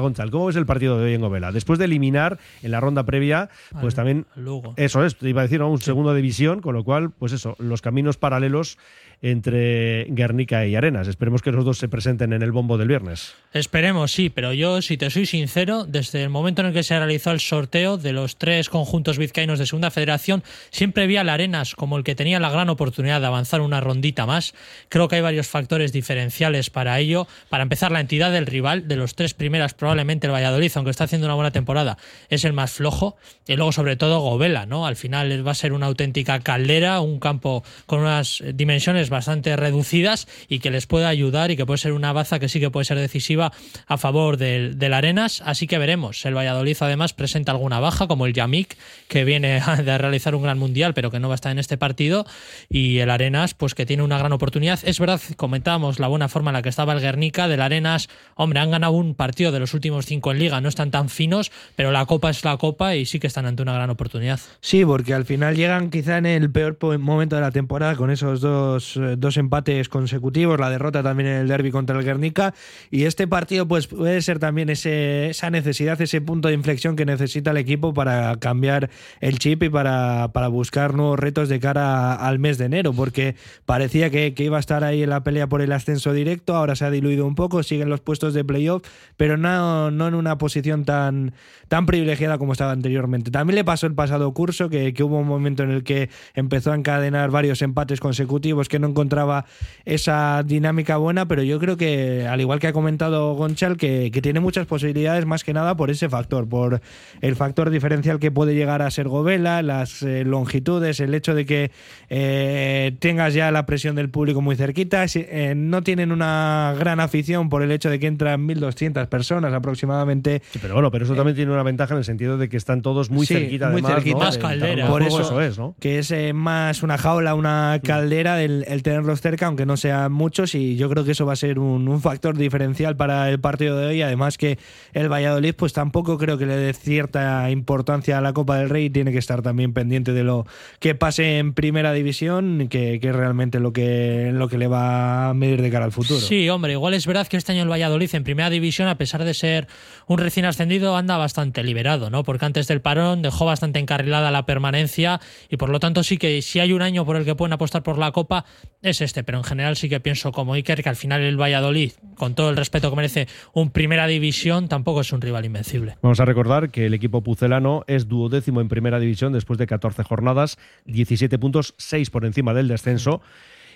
Gonzalo, 0.01 0.31
¿cómo 0.31 0.47
ves 0.47 0.55
el 0.55 0.65
partido 0.65 0.97
de 0.97 1.05
hoy 1.05 1.13
en 1.13 1.21
Govela? 1.21 1.51
Después 1.51 1.77
de 1.77 1.85
eliminar 1.85 2.39
en 2.63 2.71
la 2.71 2.79
ronda 2.79 3.03
previa, 3.03 3.49
pues 3.79 3.93
Al- 3.93 3.95
también 3.95 4.25
al 4.35 4.43
Lugo. 4.43 4.73
eso 4.75 5.05
es, 5.05 5.15
te 5.15 5.29
iba 5.29 5.41
a 5.41 5.43
decir, 5.43 5.59
¿no? 5.59 5.69
un 5.69 5.79
segundo 5.79 6.13
división, 6.15 6.61
con 6.61 6.73
lo 6.73 6.83
cual, 6.83 7.11
pues 7.11 7.31
eso, 7.31 7.55
los 7.59 7.81
caminos 7.81 8.17
paralelos 8.17 8.77
entre 9.23 10.03
Guernica 10.09 10.67
y 10.67 10.75
Arenas. 10.75 11.07
Esperemos 11.07 11.41
que 11.41 11.53
los 11.53 11.63
dos 11.63 11.77
se 11.77 11.87
presenten 11.87 12.33
en 12.33 12.41
el 12.41 12.51
bombo 12.51 12.77
del 12.77 12.89
viernes. 12.89 13.33
Esperemos, 13.53 14.11
sí, 14.11 14.29
pero 14.29 14.51
yo, 14.51 14.81
si 14.81 14.97
te 14.97 15.09
soy 15.09 15.25
sincero, 15.25 15.85
desde 15.85 16.21
el 16.23 16.29
momento 16.29 16.61
en 16.61 16.67
el 16.67 16.73
que 16.73 16.83
se 16.83 16.97
realizó 16.97 17.31
el 17.31 17.39
sorteo 17.39 17.97
de 17.97 18.11
los 18.11 18.35
tres 18.35 18.67
conjuntos 18.67 19.17
vizcaínos 19.17 19.59
de 19.59 19.65
Segunda 19.65 19.91
Federación, 19.91 20.43
siempre 20.71 21.07
vi 21.07 21.15
al 21.15 21.29
Arenas 21.29 21.73
como 21.73 21.97
el 21.97 22.03
que 22.03 22.15
tenía 22.15 22.41
la 22.41 22.49
gran 22.49 22.67
oportunidad 22.67 23.21
de 23.21 23.27
avanzar 23.27 23.61
una 23.61 23.79
rondita 23.79 24.25
más. 24.25 24.53
Creo 24.89 25.07
que 25.07 25.15
hay 25.15 25.21
varios 25.21 25.47
factores 25.47 25.93
diferenciales 25.93 26.69
para 26.69 26.99
ello. 26.99 27.25
Para 27.47 27.63
empezar, 27.63 27.93
la 27.93 28.01
entidad 28.01 28.33
del 28.33 28.45
rival, 28.45 28.89
de 28.89 28.97
los 28.97 29.15
tres 29.15 29.33
primeras, 29.33 29.73
probablemente 29.73 30.27
el 30.27 30.33
Valladolid, 30.33 30.71
aunque 30.75 30.91
está 30.91 31.05
haciendo 31.05 31.27
una 31.27 31.35
buena 31.35 31.51
temporada, 31.51 31.97
es 32.29 32.43
el 32.43 32.51
más 32.51 32.73
flojo. 32.73 33.15
Y 33.47 33.55
luego, 33.55 33.71
sobre 33.71 33.95
todo, 33.95 34.19
Govela, 34.19 34.65
¿no? 34.65 34.85
Al 34.85 34.97
final 34.97 35.47
va 35.47 35.51
a 35.51 35.55
ser 35.55 35.71
una 35.71 35.85
auténtica 35.85 36.41
caldera, 36.41 36.99
un 36.99 37.21
campo 37.21 37.63
con 37.85 38.01
unas 38.01 38.43
dimensiones 38.53 39.12
bastante 39.13 39.55
reducidas 39.55 40.27
y 40.49 40.59
que 40.59 40.71
les 40.71 40.87
puede 40.87 41.05
ayudar 41.05 41.51
y 41.51 41.55
que 41.55 41.65
puede 41.65 41.77
ser 41.77 41.93
una 41.93 42.11
baza 42.11 42.39
que 42.39 42.49
sí 42.49 42.59
que 42.59 42.69
puede 42.69 42.83
ser 42.83 42.99
decisiva 42.99 43.53
a 43.87 43.97
favor 43.97 44.37
del, 44.37 44.93
Arenas. 44.93 45.41
Así 45.45 45.67
que 45.67 45.77
veremos. 45.77 46.25
El 46.25 46.35
Valladolid 46.35 46.75
además 46.81 47.13
presenta 47.13 47.53
alguna 47.53 47.79
baja, 47.79 48.07
como 48.07 48.25
el 48.25 48.33
Yamik, 48.33 48.77
que 49.07 49.23
viene 49.23 49.61
de 49.85 49.97
realizar 49.97 50.35
un 50.35 50.43
gran 50.43 50.59
mundial, 50.59 50.93
pero 50.93 51.09
que 51.11 51.19
no 51.19 51.29
va 51.29 51.35
a 51.35 51.35
estar 51.35 51.51
en 51.51 51.59
este 51.59 51.77
partido. 51.77 52.25
Y 52.69 52.99
el 52.99 53.09
Arenas, 53.09 53.53
pues 53.53 53.75
que 53.75 53.85
tiene 53.85 54.03
una 54.03 54.17
gran 54.17 54.33
oportunidad. 54.33 54.79
Es 54.83 54.99
verdad, 54.99 55.21
comentábamos 55.37 55.99
la 55.99 56.07
buena 56.07 56.27
forma 56.27 56.51
en 56.51 56.53
la 56.53 56.61
que 56.61 56.69
estaba 56.69 56.93
el 56.93 56.99
Guernica. 56.99 57.47
Del 57.47 57.61
Arenas, 57.61 58.09
hombre, 58.35 58.59
han 58.59 58.71
ganado 58.71 58.93
un 58.93 59.15
partido 59.15 59.51
de 59.51 59.59
los 59.59 59.73
últimos 59.73 60.05
cinco 60.05 60.31
en 60.31 60.39
liga, 60.39 60.59
no 60.59 60.69
están 60.69 60.91
tan 60.91 61.09
finos, 61.09 61.51
pero 61.75 61.91
la 61.91 62.05
copa 62.05 62.29
es 62.29 62.43
la 62.43 62.57
copa 62.57 62.95
y 62.95 63.05
sí 63.05 63.19
que 63.19 63.27
están 63.27 63.45
ante 63.45 63.61
una 63.61 63.73
gran 63.73 63.89
oportunidad. 63.89 64.39
Sí, 64.59 64.83
porque 64.83 65.13
al 65.13 65.25
final 65.25 65.55
llegan 65.55 65.89
quizá 65.89 66.17
en 66.17 66.25
el 66.25 66.51
peor 66.51 66.77
momento 66.99 67.35
de 67.35 67.41
la 67.41 67.51
temporada 67.51 67.95
con 67.95 68.09
esos 68.11 68.41
dos, 68.41 68.92
eh, 68.97 69.15
dos 69.17 69.37
empates 69.37 69.89
consecutivos, 69.89 70.59
la 70.59 70.69
derrota 70.69 71.03
también 71.03 71.29
en 71.29 71.37
el 71.37 71.47
derby 71.47 71.71
contra 71.71 71.97
el 71.97 72.05
Guernica 72.05 72.53
y 72.91 73.03
este 73.05 73.27
partido 73.27 73.67
pues 73.67 73.87
puede 73.87 74.21
ser 74.21 74.39
también 74.39 74.69
ese, 74.69 75.29
esa 75.29 75.49
necesidad, 75.49 76.01
ese 76.01 76.21
punto 76.21 76.47
de 76.47 76.53
inflexión 76.53 76.95
que 76.95 77.05
necesita 77.05 77.51
el 77.51 77.57
equipo 77.57 77.93
para 77.93 78.35
cambiar 78.37 78.89
el 79.21 79.39
chip 79.39 79.63
y 79.63 79.69
para, 79.69 80.29
para 80.33 80.47
buscar 80.47 80.93
nuevos 80.93 81.19
retos 81.19 81.49
de 81.49 81.59
cara 81.59 82.15
al 82.15 82.39
mes 82.39 82.57
de 82.57 82.65
enero, 82.65 82.93
porque 82.93 83.35
parecía 83.65 84.09
que, 84.09 84.33
que 84.33 84.43
iba 84.43 84.57
a 84.57 84.59
estar 84.59 84.83
ahí 84.83 85.03
en 85.03 85.09
la 85.09 85.23
pelea 85.23 85.47
por 85.47 85.61
el 85.61 85.71
ascenso 85.71 86.13
directo, 86.13 86.55
ahora 86.55 86.75
se 86.75 86.85
ha 86.85 86.91
diluido 86.91 87.25
un 87.25 87.35
poco, 87.35 87.63
siguen 87.63 87.89
los 87.89 88.01
puestos 88.01 88.33
de 88.33 88.43
playoff, 88.43 88.83
pero 89.17 89.37
no, 89.37 89.91
no 89.91 90.07
en 90.07 90.15
una 90.15 90.37
posición 90.37 90.85
tan, 90.85 91.33
tan 91.67 91.85
privilegiada 91.85 92.37
como 92.37 92.53
estaba 92.53 92.71
anteriormente. 92.71 93.31
También 93.31 93.55
le 93.55 93.63
pasó 93.63 93.87
el 93.87 93.93
pasado 93.93 94.33
curso, 94.33 94.69
que, 94.69 94.93
que 94.93 95.03
hubo 95.03 95.17
un 95.17 95.27
momento 95.27 95.63
en 95.63 95.71
el 95.71 95.83
que 95.83 96.09
empezó 96.33 96.71
a 96.71 96.75
encadenar 96.75 97.31
varios 97.31 97.61
empates 97.61 97.99
consecutivos, 97.99 98.69
que 98.69 98.79
no 98.79 98.82
encontraba 98.87 99.45
esa 99.85 100.43
dinámica 100.45 100.97
buena, 100.97 101.27
pero 101.27 101.43
yo 101.43 101.59
creo 101.59 101.77
que, 101.77 102.25
al 102.27 102.39
igual 102.41 102.59
que 102.59 102.67
ha 102.67 102.73
comentado 102.73 103.33
Gonchal, 103.35 103.77
que, 103.77 104.11
que 104.11 104.21
tiene 104.21 104.39
muchas 104.39 104.65
posibilidades 104.65 105.25
más 105.25 105.43
que 105.43 105.53
nada 105.53 105.75
por 105.75 105.89
ese 105.91 106.09
factor, 106.09 106.47
por 106.47 106.81
el 107.21 107.35
factor 107.35 107.69
diferencial 107.69 108.19
que 108.19 108.31
puede 108.31 108.55
llegar 108.55 108.81
a 108.81 108.89
ser 108.91 109.07
Govela, 109.07 109.61
las 109.61 110.01
eh, 110.03 110.23
longitudes, 110.25 110.99
el 110.99 111.13
hecho 111.13 111.35
de 111.35 111.45
que 111.45 111.71
eh, 112.09 112.95
tengas 112.99 113.33
ya 113.33 113.51
la 113.51 113.65
presión 113.65 113.95
del 113.95 114.09
público 114.09 114.41
muy 114.41 114.55
cerquita. 114.55 115.07
Si- 115.07 115.25
eh, 115.27 115.53
no 115.55 115.81
tienen 115.83 116.11
una 116.11 116.73
gran 116.77 116.99
afición 116.99 117.49
por 117.49 117.63
el 117.63 117.71
hecho 117.71 117.89
de 117.89 117.99
que 117.99 118.07
entran 118.07 118.47
1.200 118.47 119.07
personas 119.07 119.53
aproximadamente. 119.53 120.41
Pero 120.61 120.73
bueno, 120.75 120.91
pero 120.91 121.05
eso 121.05 121.15
también 121.15 121.35
tiene 121.35 121.51
una 121.51 121.63
ventaja 121.63 121.93
en 121.93 121.99
el 121.99 122.05
sentido 122.05 122.37
de 122.37 122.49
que 122.49 122.57
están 122.57 122.81
todos 122.81 123.09
muy 123.09 123.25
Sí, 123.25 123.33
cerquita, 123.33 123.67
muy 123.69 123.81
además, 123.81 123.93
cerquita. 123.95 124.17
¿no? 124.19 124.23
Más 124.25 124.37
caldera. 124.37 124.87
Por 124.87 125.03
eso, 125.03 125.21
eso 125.21 125.41
es, 125.41 125.57
¿no? 125.57 125.75
que 125.79 125.99
es 125.99 126.11
eh, 126.11 126.33
más 126.33 126.83
una 126.83 126.97
jaula, 126.97 127.35
una 127.35 127.79
caldera 127.83 128.35
del 128.35 128.65
el 128.73 128.83
tenerlos 128.83 129.21
cerca, 129.21 129.45
aunque 129.47 129.65
no 129.65 129.77
sean 129.77 130.11
muchos, 130.11 130.55
y 130.55 130.75
yo 130.75 130.89
creo 130.89 131.05
que 131.05 131.11
eso 131.11 131.25
va 131.25 131.33
a 131.33 131.37
ser 131.37 131.59
un, 131.59 131.83
factor 132.01 132.37
diferencial 132.37 132.97
para 132.97 133.29
el 133.29 133.39
partido 133.39 133.77
de 133.77 133.87
hoy. 133.87 134.01
Además 134.01 134.37
que 134.37 134.57
el 134.93 135.11
Valladolid, 135.11 135.53
pues 135.55 135.73
tampoco 135.73 136.17
creo 136.17 136.37
que 136.37 136.45
le 136.45 136.57
dé 136.57 136.73
cierta 136.73 137.49
importancia 137.51 138.17
a 138.17 138.21
la 138.21 138.33
Copa 138.33 138.57
del 138.57 138.69
Rey, 138.69 138.89
tiene 138.89 139.11
que 139.11 139.19
estar 139.19 139.41
también 139.41 139.73
pendiente 139.73 140.11
de 140.11 140.23
lo 140.23 140.45
que 140.79 140.95
pase 140.95 141.37
en 141.37 141.53
Primera 141.53 141.93
División, 141.93 142.67
que, 142.69 142.99
que 142.99 143.09
es 143.09 143.15
realmente 143.15 143.59
lo 143.59 143.71
que, 143.71 144.31
lo 144.33 144.49
que 144.49 144.57
le 144.57 144.67
va 144.67 145.29
a 145.29 145.33
medir 145.33 145.61
de 145.61 145.69
cara 145.69 145.85
al 145.85 145.91
futuro. 145.91 146.19
Sí, 146.19 146.49
hombre, 146.49 146.73
igual 146.73 146.93
es 146.93 147.05
verdad 147.05 147.27
que 147.27 147.37
este 147.37 147.51
año 147.51 147.63
el 147.63 147.71
Valladolid 147.71 148.13
en 148.13 148.23
primera 148.23 148.49
división, 148.49 148.87
a 148.87 148.97
pesar 148.97 149.23
de 149.23 149.33
ser 149.33 149.67
un 150.07 150.17
recién 150.17 150.45
ascendido, 150.45 150.97
anda 150.97 151.17
bastante 151.17 151.63
liberado, 151.63 152.09
¿no? 152.09 152.23
Porque 152.23 152.45
antes 152.45 152.67
del 152.67 152.81
parón 152.81 153.21
dejó 153.21 153.45
bastante 153.45 153.79
encarrilada 153.79 154.31
la 154.31 154.45
permanencia 154.45 155.21
y 155.49 155.57
por 155.57 155.69
lo 155.69 155.79
tanto 155.79 156.03
sí 156.03 156.17
que 156.17 156.41
si 156.41 156.59
hay 156.59 156.73
un 156.73 156.81
año 156.81 157.05
por 157.05 157.15
el 157.15 157.25
que 157.25 157.35
pueden 157.35 157.53
apostar 157.53 157.83
por 157.83 157.97
la 157.97 158.11
Copa 158.11 158.45
es 158.81 159.01
este, 159.01 159.23
pero 159.23 159.37
en 159.37 159.43
general 159.43 159.75
sí 159.75 159.89
que 159.89 159.99
pienso 159.99 160.31
como 160.31 160.53
Iker 160.53 160.83
que 160.83 160.89
al 160.89 160.95
final 160.95 161.21
el 161.21 161.39
Valladolid, 161.39 161.91
con 162.15 162.35
todo 162.35 162.49
el 162.49 162.57
respeto 162.57 162.89
que 162.89 162.95
merece 162.95 163.27
un 163.53 163.71
primera 163.71 164.07
división, 164.07 164.67
tampoco 164.67 165.01
es 165.01 165.11
un 165.13 165.21
rival 165.21 165.45
invencible. 165.45 165.97
Vamos 166.01 166.19
a 166.19 166.25
recordar 166.25 166.69
que 166.69 166.85
el 166.85 166.93
equipo 166.93 167.21
pucelano 167.21 167.83
es 167.87 168.07
duodécimo 168.07 168.61
en 168.61 168.67
primera 168.67 168.99
división 168.99 169.33
después 169.33 169.57
de 169.57 169.67
14 169.67 170.03
jornadas, 170.03 170.57
17 170.85 171.39
puntos, 171.39 171.75
6 171.77 172.09
por 172.09 172.25
encima 172.25 172.53
del 172.53 172.67
descenso. 172.67 173.21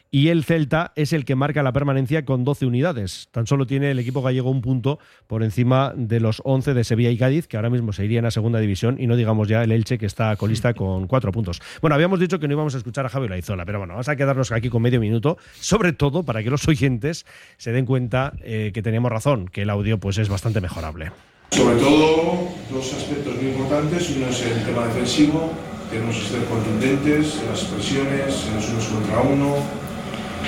Y 0.10 0.30
el 0.30 0.44
Celta 0.44 0.94
es 0.96 1.12
el 1.12 1.26
que 1.26 1.36
marca 1.36 1.64
la 1.64 1.74
permanencia 1.74 2.24
con 2.24 2.44
12 2.46 2.66
unidades. 2.66 3.28
Tan 3.32 3.46
solo 3.46 3.68
tiene 3.68 3.92
el 3.92 4.00
equipo 4.00 4.22
gallego 4.22 4.50
un 4.50 4.62
punto 4.62 5.00
por 5.28 5.44
encima 5.44 5.94
de 5.96 6.20
los 6.20 6.42
11 6.46 6.74
de 6.74 6.84
Sevilla 6.84 7.10
y 7.10 7.18
Cádiz, 7.18 7.48
que 7.48 7.58
ahora 7.58 7.70
mismo 7.70 7.92
se 7.92 8.06
irían 8.06 8.26
a 8.26 8.32
segunda 8.32 8.60
división, 8.60 8.96
y 9.00 9.08
no 9.08 9.16
digamos 9.16 9.48
ya 9.48 9.64
el 9.64 9.72
Elche, 9.72 9.98
que 9.98 10.06
está 10.06 10.36
colista 10.38 10.74
con 10.74 11.08
4 11.08 11.32
puntos. 11.32 11.62
Bueno, 11.82 11.96
habíamos 11.96 12.20
dicho 12.20 12.40
que 12.40 12.48
no 12.48 12.54
íbamos 12.54 12.76
a 12.76 12.78
escuchar 12.78 13.06
a 13.06 13.10
Javi 13.10 13.28
Laizola, 13.28 13.66
pero 13.66 13.80
bueno, 13.80 13.96
vamos 13.96 14.08
a 14.08 14.16
quedarnos 14.16 14.52
aquí 14.52 14.70
con 14.70 14.82
medio 14.82 15.00
minuto, 15.00 15.38
sobre 15.60 15.92
todo 15.92 16.24
para 16.24 16.42
que 16.42 16.50
los 16.50 16.68
oyentes 16.68 17.26
se 17.58 17.72
den 17.72 17.86
cuenta 17.86 18.34
eh, 18.42 18.72
que 18.74 18.82
teníamos 18.82 19.12
razón, 19.12 19.48
que 19.50 19.64
el 19.64 19.70
audio 19.70 20.00
pues 20.00 20.18
es 20.18 20.30
bastante 20.30 20.62
mejorable. 20.62 21.12
Sobre 21.52 21.76
todo, 21.78 22.50
dos 22.70 22.94
aspectos 22.94 23.36
muy 23.36 23.52
importantes. 23.52 24.10
Uno 24.16 24.28
es 24.28 24.42
el 24.42 24.64
tema 24.66 24.86
defensivo. 24.86 25.54
Tenemos 25.90 26.18
que 26.18 26.26
ser 26.26 26.44
contundentes 26.46 27.40
en 27.42 27.50
las 27.50 27.64
presiones, 27.64 28.48
en 28.48 28.56
los 28.56 28.70
unos 28.70 28.86
contra 28.88 29.22
uno, 29.22 29.56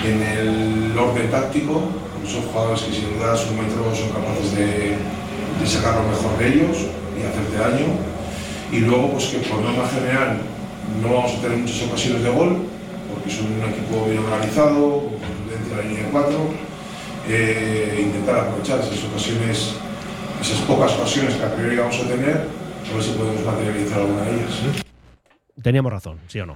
en 0.06 0.22
el 0.22 0.98
orden 0.98 1.30
táctico. 1.30 1.82
Son 2.28 2.44
jugadores 2.44 2.82
que 2.82 2.94
sin 2.94 3.18
duda 3.18 3.36
son 3.36 3.58
maestros, 3.58 3.98
son 3.98 4.10
capaces 4.10 4.56
de, 4.56 4.98
de 5.60 5.66
sacar 5.66 5.96
lo 5.96 6.04
mejor 6.10 6.38
de 6.38 6.48
ellos 6.48 6.78
y 7.18 7.26
hacerte 7.26 7.58
daño. 7.58 7.88
Y 8.72 8.80
luego, 8.80 9.14
pues 9.14 9.26
que 9.26 9.40
por 9.40 9.62
norma 9.62 9.88
general 9.88 10.38
no 11.02 11.14
vamos 11.16 11.34
a 11.34 11.42
tener 11.42 11.58
muchas 11.58 11.82
ocasiones 11.84 12.24
de 12.24 12.30
gol, 12.30 12.58
porque 13.12 13.32
son 13.32 13.48
un 13.48 13.66
equipo 13.66 14.06
bien 14.06 14.20
organizado, 14.20 15.10
contundencia 15.10 15.72
en 15.72 15.78
la 15.78 15.84
línea 15.84 16.04
de 16.06 16.10
cuatro. 16.12 16.40
Eh, 17.28 18.06
intentar 18.06 18.40
aprovechar 18.40 18.80
esas 18.80 18.98
esas 20.42 20.60
pocas 20.68 20.94
ocasiones 20.94 21.36
que 21.36 21.44
a 21.44 21.54
priori 21.54 21.76
vamos 21.78 21.96
a 21.96 22.08
tener, 22.08 22.46
a 22.90 22.94
ver 22.94 23.04
si 23.04 23.12
podemos 23.12 23.46
materializar 23.46 24.00
alguna 24.00 24.24
de 24.24 24.32
ellas. 24.36 24.89
Teníamos 25.62 25.92
razón, 25.92 26.18
¿sí 26.28 26.40
o 26.40 26.46
no? 26.46 26.56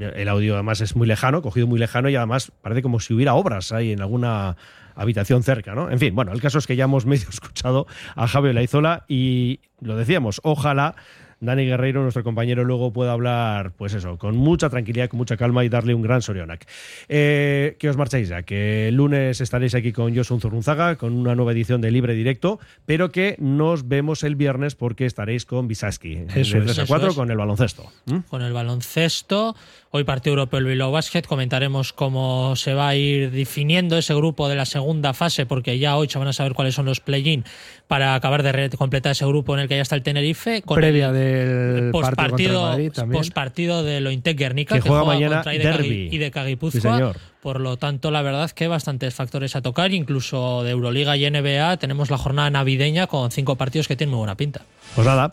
El 0.00 0.28
audio 0.28 0.54
además 0.54 0.80
es 0.80 0.96
muy 0.96 1.06
lejano, 1.06 1.42
cogido 1.42 1.66
muy 1.66 1.78
lejano 1.78 2.08
y 2.08 2.16
además 2.16 2.52
parece 2.62 2.82
como 2.82 3.00
si 3.00 3.12
hubiera 3.12 3.34
obras 3.34 3.72
ahí 3.72 3.92
en 3.92 4.00
alguna 4.00 4.56
habitación 4.94 5.42
cerca, 5.42 5.74
¿no? 5.74 5.90
En 5.90 5.98
fin, 5.98 6.14
bueno, 6.14 6.32
el 6.32 6.40
caso 6.40 6.58
es 6.58 6.66
que 6.66 6.74
ya 6.74 6.84
hemos 6.84 7.06
medio 7.06 7.28
escuchado 7.30 7.86
a 8.16 8.26
Javier 8.26 8.54
Laizola 8.54 9.04
y 9.08 9.60
lo 9.80 9.96
decíamos, 9.96 10.40
ojalá 10.42 10.96
Dani 11.40 11.64
Guerreiro, 11.66 12.02
nuestro 12.02 12.24
compañero, 12.24 12.64
luego 12.64 12.92
pueda 12.92 13.12
hablar, 13.12 13.72
pues 13.72 13.94
eso, 13.94 14.18
con 14.18 14.36
mucha 14.36 14.68
tranquilidad, 14.70 15.08
con 15.08 15.18
mucha 15.18 15.36
calma 15.36 15.64
y 15.64 15.68
darle 15.68 15.94
un 15.94 16.02
gran 16.02 16.20
Sorionac. 16.20 16.66
Eh, 17.08 17.76
que 17.78 17.88
os 17.88 17.96
marchéis 17.96 18.28
ya, 18.28 18.42
que 18.42 18.88
el 18.88 18.96
lunes 18.96 19.40
estaréis 19.40 19.74
aquí 19.74 19.92
con 19.92 20.14
Josun 20.16 20.40
Zurrunzaga, 20.40 20.96
con 20.96 21.12
una 21.14 21.34
nueva 21.34 21.52
edición 21.52 21.80
de 21.80 21.90
Libre 21.90 22.14
Directo, 22.14 22.58
pero 22.86 23.10
que 23.10 23.36
nos 23.38 23.86
vemos 23.88 24.24
el 24.24 24.34
viernes 24.34 24.74
porque 24.74 25.06
estaréis 25.06 25.46
con 25.46 25.68
Bisaski. 25.68 26.24
Eso 26.34 26.58
de 26.58 26.64
es. 26.66 26.74
3 26.74 26.78
a 26.80 26.86
4 26.86 26.96
Eso 26.96 27.10
es. 27.10 27.16
con 27.16 27.30
el 27.30 27.36
baloncesto. 27.36 27.84
¿Mm? 28.06 28.18
Con 28.28 28.42
el 28.42 28.52
baloncesto, 28.52 29.54
hoy 29.90 30.04
partido 30.04 30.34
europeo 30.34 30.58
el 30.58 30.66
Bilbao 30.66 30.92
Basket, 30.92 31.22
comentaremos 31.22 31.92
cómo 31.92 32.56
se 32.56 32.74
va 32.74 32.88
a 32.88 32.94
ir 32.94 33.30
definiendo 33.30 33.96
ese 33.96 34.14
grupo 34.14 34.48
de 34.48 34.56
la 34.56 34.66
segunda 34.66 35.14
fase, 35.14 35.46
porque 35.46 35.78
ya 35.78 35.96
hoy 35.96 36.08
se 36.08 36.18
van 36.18 36.28
a 36.28 36.32
saber 36.32 36.52
cuáles 36.52 36.74
son 36.74 36.86
los 36.86 37.00
play-in 37.00 37.44
para 37.86 38.14
acabar 38.14 38.42
de 38.42 38.70
completar 38.76 39.12
ese 39.12 39.24
grupo 39.26 39.54
en 39.54 39.60
el 39.60 39.68
que 39.68 39.76
ya 39.76 39.82
está 39.82 39.94
el 39.94 40.02
Tenerife. 40.02 40.62
Con 40.62 40.76
Previa 40.76 41.08
el 41.08 41.14
del 41.14 41.90
partido 41.90 41.92
postpartido 41.92 43.12
postpartido 43.12 43.82
de 43.82 44.00
Lointec 44.00 44.36
Guernica, 44.36 44.74
Que 44.74 44.82
que, 44.82 44.88
juega 44.88 45.04
mañana 45.04 45.36
contra 45.36 45.54
IDK 45.54 45.62
derbi. 45.62 46.08
y 46.12 46.18
de 46.18 46.30
Guipúzcoa. 46.30 47.12
Sí. 47.12 47.18
Por 47.40 47.60
lo 47.60 47.76
tanto, 47.76 48.10
la 48.10 48.20
verdad 48.20 48.50
que 48.50 48.66
bastantes 48.66 49.14
factores 49.14 49.54
a 49.54 49.62
tocar, 49.62 49.92
incluso 49.94 50.64
de 50.64 50.72
Euroliga 50.72 51.16
y 51.16 51.30
NBA. 51.30 51.76
Tenemos 51.76 52.10
la 52.10 52.18
jornada 52.18 52.50
navideña 52.50 53.06
con 53.06 53.30
cinco 53.30 53.56
partidos 53.56 53.86
que 53.86 53.96
tienen 53.96 54.10
muy 54.10 54.18
buena 54.18 54.36
pinta. 54.36 54.62
Pues 54.94 55.06
nada, 55.06 55.30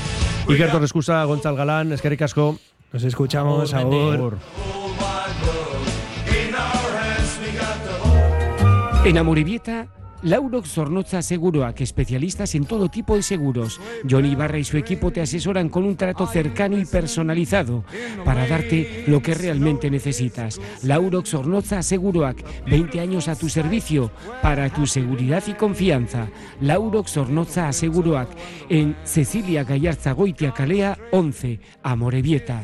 Iker 0.48 0.72
Torrescusa, 0.72 1.24
Gonzalo 1.24 1.56
Galán, 1.56 1.92
Esqueri 1.92 2.16
Casco. 2.16 2.60
Nos 2.96 3.04
escuchamos, 3.04 3.74
Agur, 3.74 4.14
Agur. 4.14 4.38
En 9.04 9.18
Amorebieta, 9.18 9.88
Laurox 10.22 10.70
Zornoza 10.70 11.22
Seguroac, 11.22 11.82
especialistas 11.82 12.56
en 12.56 12.64
todo 12.64 12.88
tipo 12.88 13.18
de 13.18 13.22
seguros. 13.22 13.82
Johnny 14.10 14.30
Ibarra 14.30 14.60
y 14.60 14.64
su 14.64 14.78
equipo 14.78 15.12
te 15.12 15.20
asesoran 15.20 15.68
con 15.68 15.84
un 15.84 15.98
trato 15.98 16.26
cercano 16.26 16.78
y 16.78 16.86
personalizado 16.86 17.84
para 18.24 18.48
darte 18.48 19.04
lo 19.08 19.22
que 19.22 19.34
realmente 19.34 19.92
necesitas. 19.92 20.62
Laurox 20.82 21.32
Zornoza 21.32 21.84
Seguroac, 21.84 22.42
20 22.66 23.02
años 23.02 23.28
a 23.28 23.36
tu 23.36 23.50
servicio 23.50 24.10
para 24.42 24.70
tu 24.70 24.88
seguridad 24.88 25.44
y 25.48 25.54
confianza. 25.56 26.30
Laurox 26.62 27.12
Zornoza 27.12 27.74
Seguroac, 27.74 28.30
en 28.70 28.96
Cecilia 29.04 29.66
Gallarza 29.66 30.14
Goitia 30.14 30.54
Calea 30.54 30.98
11, 31.12 31.60
Amorebieta. 31.84 32.64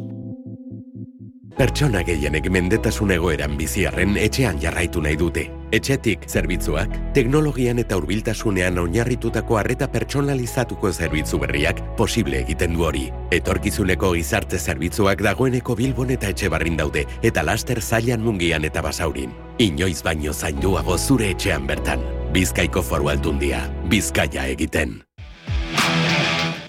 Pertsona 1.61 1.99
gehienek 2.01 2.47
mendetasun 2.49 3.11
egoeran 3.13 3.51
biziarren 3.53 4.15
etxean 4.17 4.57
jarraitu 4.63 5.01
nahi 5.05 5.13
dute. 5.13 5.43
Etxetik 5.77 6.23
zerbitzuak, 6.25 6.95
teknologian 7.13 7.77
eta 7.83 7.99
hurbiltasunean 7.99 8.79
oinarritutako 8.81 9.59
arreta 9.59 9.85
pertsonalizatuko 9.93 10.89
zerbitzu 10.91 11.37
berriak 11.43 11.83
posible 11.99 12.39
egiten 12.39 12.73
du 12.73 12.87
hori. 12.87 13.03
Etorkizuneko 13.37 14.09
gizarte 14.15 14.57
zerbitzuak 14.57 15.21
dagoeneko 15.21 15.77
Bilbon 15.77 16.15
eta 16.17 16.33
Etxebarrin 16.33 16.81
daude 16.81 17.05
eta 17.21 17.45
laster 17.45 17.83
zailan 17.83 18.25
mungian 18.25 18.65
eta 18.65 18.81
basaurin. 18.81 19.37
Inoiz 19.61 20.01
baino 20.01 20.33
zainduago 20.33 20.97
zure 20.97 21.29
etxean 21.35 21.69
bertan. 21.69 22.01
Bizkaiko 22.33 22.81
foru 22.81 23.13
aldundia, 23.13 23.67
Bizkaia 23.85 24.49
egiten. 24.49 25.03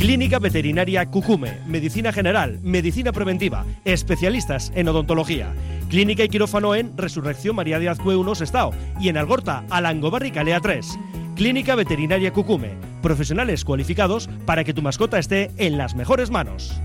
Clínica 0.00 0.38
Veterinaria 0.38 1.04
Cucume, 1.10 1.58
Medicina 1.66 2.10
General, 2.10 2.58
Medicina 2.62 3.12
Preventiva, 3.12 3.66
especialistas 3.84 4.72
en 4.74 4.88
odontología. 4.88 5.52
Clínica 5.90 6.24
y 6.24 6.30
quirófano 6.30 6.74
en 6.74 6.96
Resurrección 6.96 7.54
María 7.54 7.78
de 7.78 7.90
Azcue 7.90 8.16
1 8.16 8.34
Sestao 8.34 8.72
y 8.98 9.10
en 9.10 9.18
Algorta, 9.18 9.62
Alangobarri 9.68 10.30
Calea 10.30 10.60
3. 10.60 10.98
Clínica 11.36 11.74
Veterinaria 11.74 12.32
Cucume, 12.32 12.70
profesionales 13.02 13.62
cualificados 13.62 14.30
para 14.46 14.64
que 14.64 14.72
tu 14.72 14.80
mascota 14.80 15.18
esté 15.18 15.50
en 15.58 15.76
las 15.76 15.94
mejores 15.94 16.30
manos. 16.30 16.80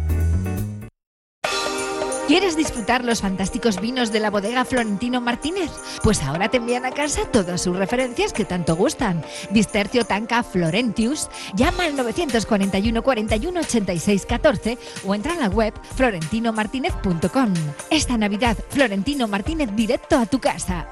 ¿Quieres 2.27 2.57
disfrutar 2.57 3.05
los 3.05 3.21
fantásticos 3.21 3.79
vinos 3.79 4.11
de 4.11 4.19
la 4.19 4.31
bodega 4.31 4.65
Florentino 4.65 5.21
Martínez? 5.21 5.69
Pues 6.01 6.23
ahora 6.23 6.49
te 6.49 6.57
envían 6.57 6.83
a 6.83 6.91
casa 6.91 7.25
todas 7.31 7.61
sus 7.61 7.77
referencias 7.77 8.33
que 8.33 8.45
tanto 8.45 8.75
gustan. 8.75 9.23
Distercio 9.51 10.05
Tanca 10.05 10.41
Florentius, 10.41 11.29
llama 11.55 11.85
al 11.85 11.95
941 11.95 13.03
41 13.03 13.59
86 13.59 14.25
14 14.25 14.77
o 15.05 15.13
entra 15.13 15.33
en 15.33 15.39
la 15.41 15.49
web 15.49 15.73
florentinomartinez.com. 15.95 17.53
Esta 17.91 18.17
Navidad, 18.17 18.57
Florentino 18.69 19.27
Martínez 19.27 19.69
directo 19.75 20.17
a 20.17 20.25
tu 20.25 20.39
casa. 20.39 20.87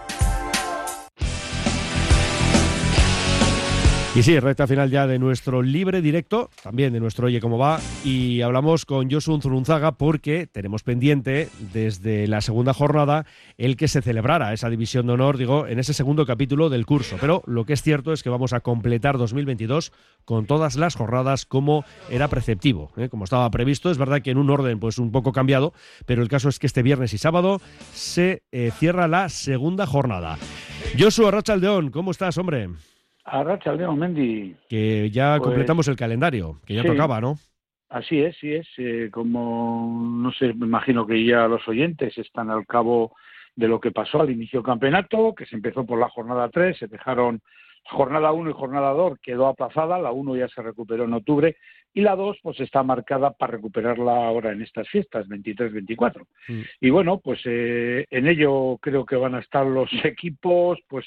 Y 4.15 4.21
sí, 4.21 4.39
recta 4.39 4.67
final 4.67 4.91
ya 4.91 5.07
de 5.07 5.17
nuestro 5.17 5.63
libre 5.63 5.99
directo, 5.99 6.51
también 6.61 6.93
de 6.93 6.99
nuestro 6.99 7.25
Oye 7.25 7.41
Cómo 7.41 7.57
Va, 7.57 7.79
y 8.05 8.41
hablamos 8.41 8.85
con 8.85 9.09
Josun 9.09 9.41
Zurunzaga 9.41 9.93
porque 9.93 10.45
tenemos 10.45 10.83
pendiente 10.83 11.49
desde 11.73 12.27
la 12.27 12.41
segunda 12.41 12.75
jornada 12.75 13.25
el 13.57 13.75
que 13.75 13.87
se 13.87 14.03
celebrara 14.03 14.53
esa 14.53 14.69
división 14.69 15.07
de 15.07 15.13
honor, 15.13 15.37
digo, 15.37 15.65
en 15.65 15.79
ese 15.79 15.95
segundo 15.95 16.27
capítulo 16.27 16.69
del 16.69 16.85
curso. 16.85 17.17
Pero 17.19 17.41
lo 17.47 17.65
que 17.65 17.73
es 17.73 17.81
cierto 17.81 18.13
es 18.13 18.21
que 18.21 18.29
vamos 18.29 18.53
a 18.53 18.59
completar 18.59 19.17
2022 19.17 19.91
con 20.25 20.45
todas 20.45 20.75
las 20.75 20.93
jornadas 20.93 21.47
como 21.47 21.83
era 22.07 22.27
preceptivo, 22.27 22.91
¿eh? 22.97 23.09
como 23.09 23.23
estaba 23.23 23.49
previsto. 23.49 23.89
Es 23.89 23.97
verdad 23.97 24.21
que 24.21 24.29
en 24.29 24.37
un 24.37 24.51
orden 24.51 24.79
pues 24.79 24.99
un 24.99 25.11
poco 25.11 25.31
cambiado, 25.31 25.73
pero 26.05 26.21
el 26.21 26.29
caso 26.29 26.49
es 26.49 26.59
que 26.59 26.67
este 26.67 26.83
viernes 26.83 27.15
y 27.15 27.17
sábado 27.17 27.61
se 27.93 28.43
eh, 28.51 28.69
cierra 28.77 29.07
la 29.07 29.29
segunda 29.29 29.87
jornada. 29.87 30.37
Josu 30.99 31.25
Arrachaldeón, 31.25 31.89
¿cómo 31.89 32.11
estás, 32.11 32.37
hombre? 32.37 32.69
Arrachaldeón, 33.25 33.97
Mendy. 33.99 34.55
Que 34.69 35.09
ya 35.09 35.37
Pues, 35.37 35.47
completamos 35.49 35.87
el 35.87 35.95
calendario, 35.95 36.59
que 36.65 36.73
ya 36.75 36.81
sí. 36.81 36.87
tocaba, 36.87 37.21
¿no? 37.21 37.35
Así 37.89 38.19
es, 38.21 38.35
sí 38.37 38.53
es. 38.53 38.67
eh, 38.77 39.09
como, 39.11 40.09
no 40.21 40.31
sé, 40.33 40.53
me 40.53 40.65
imagino 40.65 41.05
que 41.05 41.23
ya 41.23 41.47
los 41.47 41.67
oyentes 41.67 42.17
están 42.17 42.49
al 42.49 42.65
cabo 42.65 43.15
de 43.55 43.67
lo 43.67 43.79
que 43.79 43.91
pasó 43.91 44.21
al 44.21 44.31
inicio 44.31 44.59
del 44.59 44.65
campeonato, 44.65 45.35
que 45.35 45.45
se 45.45 45.55
empezó 45.55 45.85
por 45.85 45.99
la 45.99 46.09
jornada 46.09 46.49
3, 46.49 46.75
se 46.77 46.87
dejaron 46.87 47.39
jornada 47.85 48.31
1 48.31 48.49
y 48.49 48.53
jornada 48.53 48.91
2, 48.93 49.19
quedó 49.21 49.47
aplazada, 49.47 49.99
la 49.99 50.11
1 50.11 50.35
ya 50.37 50.47
se 50.47 50.61
recuperó 50.61 51.03
en 51.03 51.13
octubre, 51.13 51.55
y 51.93 52.01
la 52.01 52.15
2 52.15 52.39
pues 52.41 52.59
está 52.61 52.81
marcada 52.81 53.31
para 53.31 53.51
recuperarla 53.53 54.25
ahora 54.25 54.53
en 54.53 54.63
estas 54.63 54.87
fiestas, 54.89 55.27
23-24. 55.27 56.25
Y 56.81 56.89
bueno, 56.89 57.19
pues 57.19 57.41
eh, 57.45 58.05
en 58.09 58.27
ello 58.27 58.79
creo 58.81 59.05
que 59.05 59.17
van 59.17 59.35
a 59.35 59.39
estar 59.39 59.65
los 59.67 59.89
equipos, 60.03 60.79
pues 60.87 61.05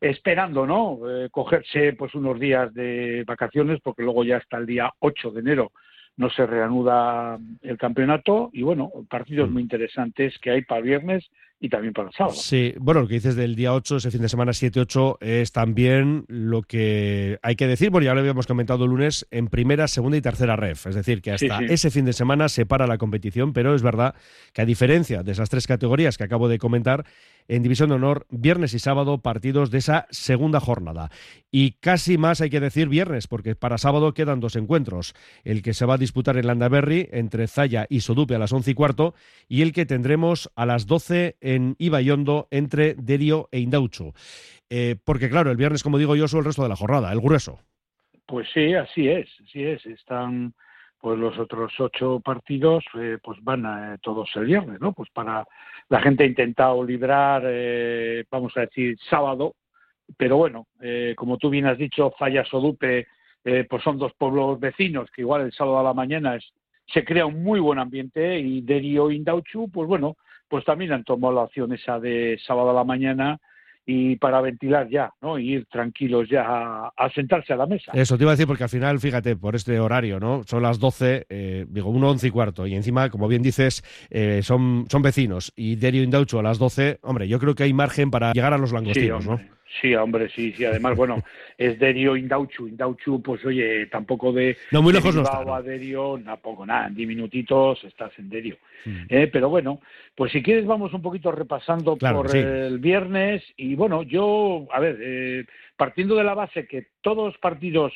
esperando, 0.00 0.66
¿no? 0.66 0.98
Eh, 1.08 1.28
cogerse 1.30 1.92
pues 1.94 2.14
unos 2.14 2.38
días 2.38 2.72
de 2.74 3.24
vacaciones, 3.26 3.80
porque 3.82 4.02
luego 4.02 4.24
ya 4.24 4.36
hasta 4.38 4.58
el 4.58 4.66
día 4.66 4.92
8 5.00 5.30
de 5.32 5.40
enero 5.40 5.72
no 6.16 6.28
se 6.30 6.44
reanuda 6.46 7.38
el 7.62 7.78
campeonato 7.78 8.50
y 8.52 8.62
bueno, 8.62 8.90
partidos 9.08 9.48
muy 9.50 9.62
interesantes 9.62 10.36
que 10.40 10.50
hay 10.50 10.62
para 10.62 10.80
viernes 10.80 11.24
y 11.60 11.68
también 11.68 11.92
para 11.92 12.08
el 12.08 12.14
sábado. 12.14 12.34
Sí, 12.36 12.74
bueno, 12.78 13.02
lo 13.02 13.08
que 13.08 13.14
dices 13.14 13.36
del 13.36 13.54
día 13.54 13.72
8, 13.72 13.96
ese 13.96 14.10
fin 14.10 14.22
de 14.22 14.28
semana 14.28 14.50
7-8, 14.52 15.18
es 15.20 15.52
también 15.52 16.24
lo 16.28 16.62
que 16.62 17.38
hay 17.42 17.54
que 17.54 17.66
decir, 17.68 17.90
porque 17.92 18.06
ya 18.06 18.14
lo 18.14 18.20
habíamos 18.20 18.48
comentado 18.48 18.84
el 18.84 18.90
lunes, 18.90 19.26
en 19.30 19.46
primera, 19.46 19.86
segunda 19.88 20.16
y 20.16 20.20
tercera 20.20 20.56
ref. 20.56 20.86
Es 20.86 20.94
decir, 20.96 21.22
que 21.22 21.32
hasta 21.32 21.58
Sí, 21.58 21.66
sí. 21.68 21.74
ese 21.74 21.90
fin 21.90 22.04
de 22.04 22.12
semana 22.12 22.48
se 22.48 22.66
para 22.66 22.86
la 22.88 22.98
competición, 22.98 23.52
pero 23.52 23.74
es 23.74 23.82
verdad 23.82 24.14
que 24.52 24.62
a 24.62 24.66
diferencia 24.66 25.22
de 25.22 25.32
esas 25.32 25.50
tres 25.50 25.66
categorías 25.68 26.16
que 26.18 26.24
acabo 26.24 26.48
de 26.48 26.58
comentar, 26.58 27.04
en 27.48 27.62
División 27.62 27.88
de 27.88 27.96
Honor, 27.96 28.26
viernes 28.30 28.74
y 28.74 28.78
sábado, 28.78 29.18
partidos 29.18 29.70
de 29.70 29.78
esa 29.78 30.06
segunda 30.10 30.60
jornada. 30.60 31.10
Y 31.50 31.72
casi 31.72 32.18
más 32.18 32.40
hay 32.40 32.50
que 32.50 32.60
decir 32.60 32.88
viernes, 32.88 33.26
porque 33.26 33.56
para 33.56 33.78
sábado 33.78 34.14
quedan 34.14 34.40
dos 34.40 34.54
encuentros. 34.56 35.14
El 35.44 35.62
que 35.62 35.74
se 35.74 35.86
va 35.86 35.94
a 35.94 35.98
disputar 35.98 36.36
en 36.36 36.46
Landaberry 36.46 37.08
entre 37.10 37.48
Zaya 37.48 37.86
y 37.88 38.00
Sodupe 38.00 38.34
a 38.34 38.38
las 38.38 38.52
11 38.52 38.70
y 38.70 38.74
cuarto, 38.74 39.14
y 39.48 39.62
el 39.62 39.72
que 39.72 39.86
tendremos 39.86 40.50
a 40.54 40.66
las 40.66 40.86
12 40.86 41.36
en 41.40 41.74
Ibayondo 41.78 42.48
entre 42.50 42.94
Derio 42.94 43.48
e 43.50 43.60
Indauchu. 43.60 44.12
Eh, 44.70 44.96
porque 45.02 45.30
claro, 45.30 45.50
el 45.50 45.56
viernes, 45.56 45.82
como 45.82 45.98
digo 45.98 46.14
yo, 46.14 46.28
son 46.28 46.40
el 46.40 46.44
resto 46.44 46.62
de 46.62 46.68
la 46.68 46.76
jornada, 46.76 47.10
el 47.12 47.20
grueso. 47.20 47.60
Pues 48.26 48.46
sí, 48.52 48.74
así 48.74 49.08
es, 49.08 49.26
así 49.42 49.62
es. 49.62 49.86
Están 49.86 50.54
pues 51.00 51.18
los 51.18 51.38
otros 51.38 51.72
ocho 51.78 52.20
partidos, 52.20 52.84
eh, 52.98 53.18
pues 53.22 53.38
van 53.42 53.66
a, 53.66 53.98
todos 53.98 54.30
el 54.36 54.46
viernes, 54.46 54.80
¿no? 54.80 54.92
Pues 54.92 55.08
para 55.10 55.46
la 55.88 56.00
gente 56.00 56.24
ha 56.24 56.26
intentado 56.26 56.82
librar, 56.84 57.42
eh, 57.46 58.24
vamos 58.30 58.56
a 58.56 58.60
decir, 58.60 58.96
sábado, 59.08 59.54
pero 60.16 60.36
bueno, 60.36 60.66
eh, 60.80 61.14
como 61.16 61.36
tú 61.38 61.50
bien 61.50 61.66
has 61.66 61.78
dicho, 61.78 62.12
Falla 62.18 62.44
Sodupe, 62.44 63.06
eh, 63.44 63.66
pues 63.68 63.82
son 63.82 63.98
dos 63.98 64.12
pueblos 64.14 64.58
vecinos 64.58 65.10
que 65.10 65.22
igual 65.22 65.42
el 65.42 65.52
sábado 65.52 65.78
a 65.78 65.82
la 65.82 65.94
mañana 65.94 66.36
es, 66.36 66.44
se 66.86 67.04
crea 67.04 67.26
un 67.26 67.42
muy 67.42 67.60
buen 67.60 67.78
ambiente 67.78 68.38
y 68.38 68.62
Derio 68.62 69.10
Indauchu, 69.10 69.70
pues 69.70 69.86
bueno, 69.86 70.16
pues 70.48 70.64
también 70.64 70.92
han 70.92 71.04
tomado 71.04 71.34
la 71.34 71.42
opción 71.42 71.72
esa 71.72 72.00
de 72.00 72.38
sábado 72.46 72.70
a 72.70 72.74
la 72.74 72.84
mañana 72.84 73.38
y 73.90 74.16
para 74.16 74.42
ventilar 74.42 74.86
ya, 74.90 75.10
¿no? 75.22 75.38
Y 75.38 75.54
ir 75.54 75.66
tranquilos 75.66 76.28
ya 76.28 76.42
a, 76.46 76.92
a 76.94 77.10
sentarse 77.10 77.54
a 77.54 77.56
la 77.56 77.64
mesa. 77.64 77.90
Eso 77.94 78.18
te 78.18 78.24
iba 78.24 78.32
a 78.32 78.34
decir, 78.34 78.46
porque 78.46 78.64
al 78.64 78.68
final, 78.68 79.00
fíjate, 79.00 79.34
por 79.34 79.56
este 79.56 79.80
horario, 79.80 80.20
¿no? 80.20 80.42
Son 80.44 80.62
las 80.62 80.78
12, 80.78 81.24
eh, 81.26 81.64
digo, 81.66 81.88
1, 81.88 82.10
11 82.10 82.26
y 82.26 82.30
cuarto, 82.30 82.66
y 82.66 82.74
encima, 82.74 83.08
como 83.08 83.28
bien 83.28 83.40
dices, 83.40 83.82
eh, 84.10 84.42
son, 84.42 84.84
son 84.90 85.00
vecinos, 85.00 85.54
y 85.56 85.76
Derio 85.76 86.02
Indaucho 86.02 86.38
a 86.38 86.42
las 86.42 86.58
12, 86.58 86.98
hombre, 87.00 87.28
yo 87.28 87.38
creo 87.38 87.54
que 87.54 87.62
hay 87.62 87.72
margen 87.72 88.10
para 88.10 88.34
llegar 88.34 88.52
a 88.52 88.58
los 88.58 88.72
langostinos, 88.72 89.24
Sí, 89.24 89.30
¿no? 89.30 89.40
Sí, 89.80 89.94
hombre, 89.94 90.28
sí, 90.30 90.52
sí. 90.52 90.64
Además, 90.64 90.96
bueno, 90.96 91.22
es 91.56 91.78
Derio 91.78 92.16
Indauchu. 92.16 92.66
Indauchu, 92.68 93.22
pues 93.22 93.44
oye, 93.44 93.86
tampoco 93.86 94.32
de. 94.32 94.56
No, 94.70 94.82
muy 94.82 94.92
de 94.92 94.98
lejos 94.98 95.14
no 95.14 95.20
Bilbao 95.20 95.40
está, 95.40 95.50
¿no? 95.50 95.54
a 95.54 95.62
Derio, 95.62 96.20
tampoco, 96.24 96.66
nada. 96.66 96.86
En 96.86 96.94
10 96.94 97.08
minutitos 97.08 97.84
estás 97.84 98.18
en 98.18 98.30
Derio. 98.30 98.56
Mm. 98.84 99.02
Eh, 99.08 99.26
pero 99.32 99.48
bueno, 99.48 99.80
pues 100.14 100.32
si 100.32 100.42
quieres, 100.42 100.66
vamos 100.66 100.92
un 100.94 101.02
poquito 101.02 101.30
repasando 101.30 101.96
Claro, 101.96 102.18
por 102.18 102.30
sí. 102.30 102.38
el 102.38 102.78
viernes. 102.78 103.42
Y 103.56 103.74
bueno, 103.74 104.02
yo, 104.02 104.66
a 104.72 104.80
ver, 104.80 104.98
eh, 105.00 105.44
partiendo 105.76 106.16
de 106.16 106.24
la 106.24 106.34
base 106.34 106.66
que 106.66 106.88
todos 107.02 107.26
los 107.26 107.38
partidos 107.38 107.92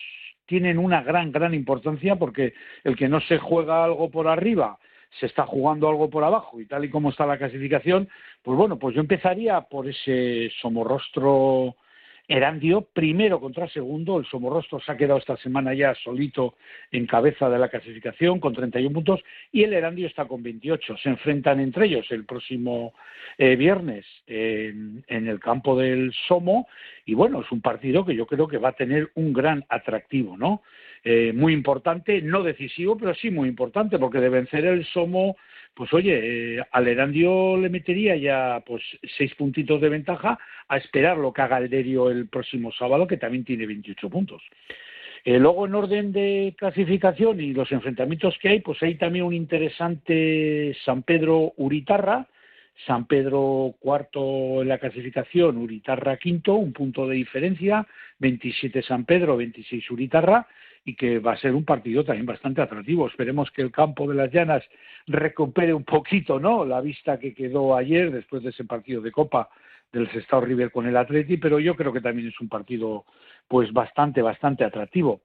tienen 0.47 0.79
una 0.79 1.03
gran, 1.03 1.33
gran 1.33 1.55
importancia, 1.55 2.17
porque 2.17 2.53
el 2.85 2.97
que 2.97 3.09
no 3.09 3.21
se 3.23 3.39
juega 3.39 3.85
algo 3.85 4.11
por 4.11 4.29
arriba 4.29 4.79
se 5.19 5.27
está 5.27 5.47
jugando 5.47 5.89
algo 5.89 6.11
por 6.11 6.25
abajo 6.25 6.61
y 6.61 6.67
tal 6.67 6.85
y 6.85 6.91
como 6.91 7.11
está 7.11 7.27
la 7.27 7.39
clasificación, 7.39 8.09
pues 8.43 8.57
bueno, 8.57 8.79
pues 8.79 8.95
yo 8.95 9.01
empezaría 9.01 9.61
por 9.63 9.89
ese 9.89 10.51
somorrostro 10.61 11.77
Erandio, 12.29 12.83
primero 12.83 13.41
contra 13.41 13.69
segundo, 13.69 14.19
el 14.19 14.25
Somorrostro 14.27 14.81
se 14.81 14.93
ha 14.93 14.97
quedado 14.97 15.19
esta 15.19 15.37
semana 15.39 15.75
ya 15.75 15.95
solito 15.95 16.55
en 16.91 17.07
cabeza 17.07 17.51
de 17.51 17.59
la 17.59 17.69
clasificación 17.69 18.39
con 18.39 18.55
31 18.55 18.95
puntos 18.95 19.21
y 19.51 19.65
el 19.65 19.75
Erandio 19.75 20.07
está 20.07 20.25
con 20.27 20.43
28. 20.43 20.97
Se 20.99 21.09
enfrentan 21.09 21.61
entre 21.61 21.87
ellos 21.87 22.07
el 22.11 22.25
próximo 22.25 22.95
eh, 23.39 23.57
viernes 23.57 24.07
en, 24.27 25.05
en 25.09 25.29
el 25.29 25.41
campo 25.41 25.77
del 25.77 26.13
Somo 26.29 26.69
y 27.05 27.15
bueno, 27.15 27.43
es 27.43 27.51
un 27.51 27.61
partido 27.61 28.07
que 28.07 28.15
yo 28.15 28.27
creo 28.27 28.47
que 28.47 28.59
va 28.59 28.71
a 28.71 28.77
tener 28.77 29.11
un 29.15 29.33
gran 29.33 29.65
atractivo, 29.69 30.37
¿no? 30.37 30.63
Eh, 31.05 31.33
muy 31.35 31.53
importante, 31.53 32.23
no 32.23 32.43
decisivo, 32.43 32.97
pero 32.97 33.15
sí 33.15 33.31
muy 33.31 33.49
importante, 33.49 33.99
porque 33.99 34.21
de 34.21 34.29
vencer 34.29 34.65
el 34.67 34.85
Somo, 34.87 35.37
pues 35.75 35.93
oye, 35.93 36.59
eh, 36.59 36.63
al 36.71 36.87
Erandio 36.87 37.57
le 37.57 37.71
metería 37.71 38.15
ya 38.17 38.63
pues 38.65 38.83
seis 39.17 39.35
puntitos 39.35 39.81
de 39.81 39.89
ventaja 39.89 40.39
a 40.69 40.77
esperar 40.77 41.17
lo 41.17 41.33
que 41.33 41.43
haga 41.43 41.59
el 41.59 41.69
Derio 41.69 42.11
el 42.11 42.29
próximo 42.29 42.71
sábado, 42.73 43.07
que 43.07 43.17
también 43.17 43.45
tiene 43.45 43.67
28 43.67 44.09
puntos. 44.11 44.43
Eh, 45.25 45.39
luego, 45.39 45.67
en 45.67 45.75
orden 45.75 46.13
de 46.13 46.55
clasificación 46.57 47.41
y 47.41 47.53
los 47.53 47.71
enfrentamientos 47.73 48.37
que 48.39 48.49
hay, 48.49 48.61
pues 48.61 48.83
hay 48.83 48.97
también 48.97 49.25
un 49.25 49.35
interesante 49.35 50.77
San 50.85 51.03
Pedro 51.03 51.53
Uritarra, 51.57 52.27
San 52.87 53.07
Pedro 53.07 53.75
cuarto 53.79 54.63
en 54.63 54.69
la 54.69 54.79
clasificación, 54.79 55.59
Uritarra 55.59 56.17
quinto, 56.17 56.55
un 56.55 56.73
punto 56.73 57.07
de 57.07 57.17
diferencia, 57.17 57.87
27 58.19 58.83
San 58.83 59.05
Pedro, 59.05 59.37
26 59.37 59.91
Uritarra, 59.91 60.47
y 60.85 60.95
que 60.97 61.19
va 61.19 61.33
a 61.33 61.37
ser 61.37 61.55
un 61.55 61.65
partido 61.65 62.05
también 62.05 62.27
bastante 62.27 62.61
atractivo. 62.61 63.07
Esperemos 63.07 63.51
que 63.51 63.63
el 63.63 63.71
campo 63.71 64.09
de 64.09 64.15
las 64.15 64.33
llanas 64.33 64.65
recupere 65.07 65.73
un 65.73 65.85
poquito, 65.85 66.41
¿no? 66.41 66.65
La 66.65 66.81
vista 66.81 67.19
que 67.19 67.35
quedó 67.35 67.77
ayer 67.77 68.11
después 68.11 68.43
de 68.43 68.51
ese 68.51 68.65
partido 68.65 69.01
de 69.01 69.13
Copa 69.13 69.49
del 69.93 70.11
Sestao 70.11 70.41
River 70.41 70.71
con 70.73 70.87
el 70.87 70.97
Atleti, 70.97 71.37
pero 71.37 71.59
yo 71.59 71.77
creo 71.77 71.93
que 71.93 72.01
también 72.01 72.29
es 72.29 72.41
un 72.41 72.49
partido 72.49 73.05
pues 73.47 73.73
bastante, 73.73 74.23
bastante 74.23 74.65
atractivo. 74.65 75.21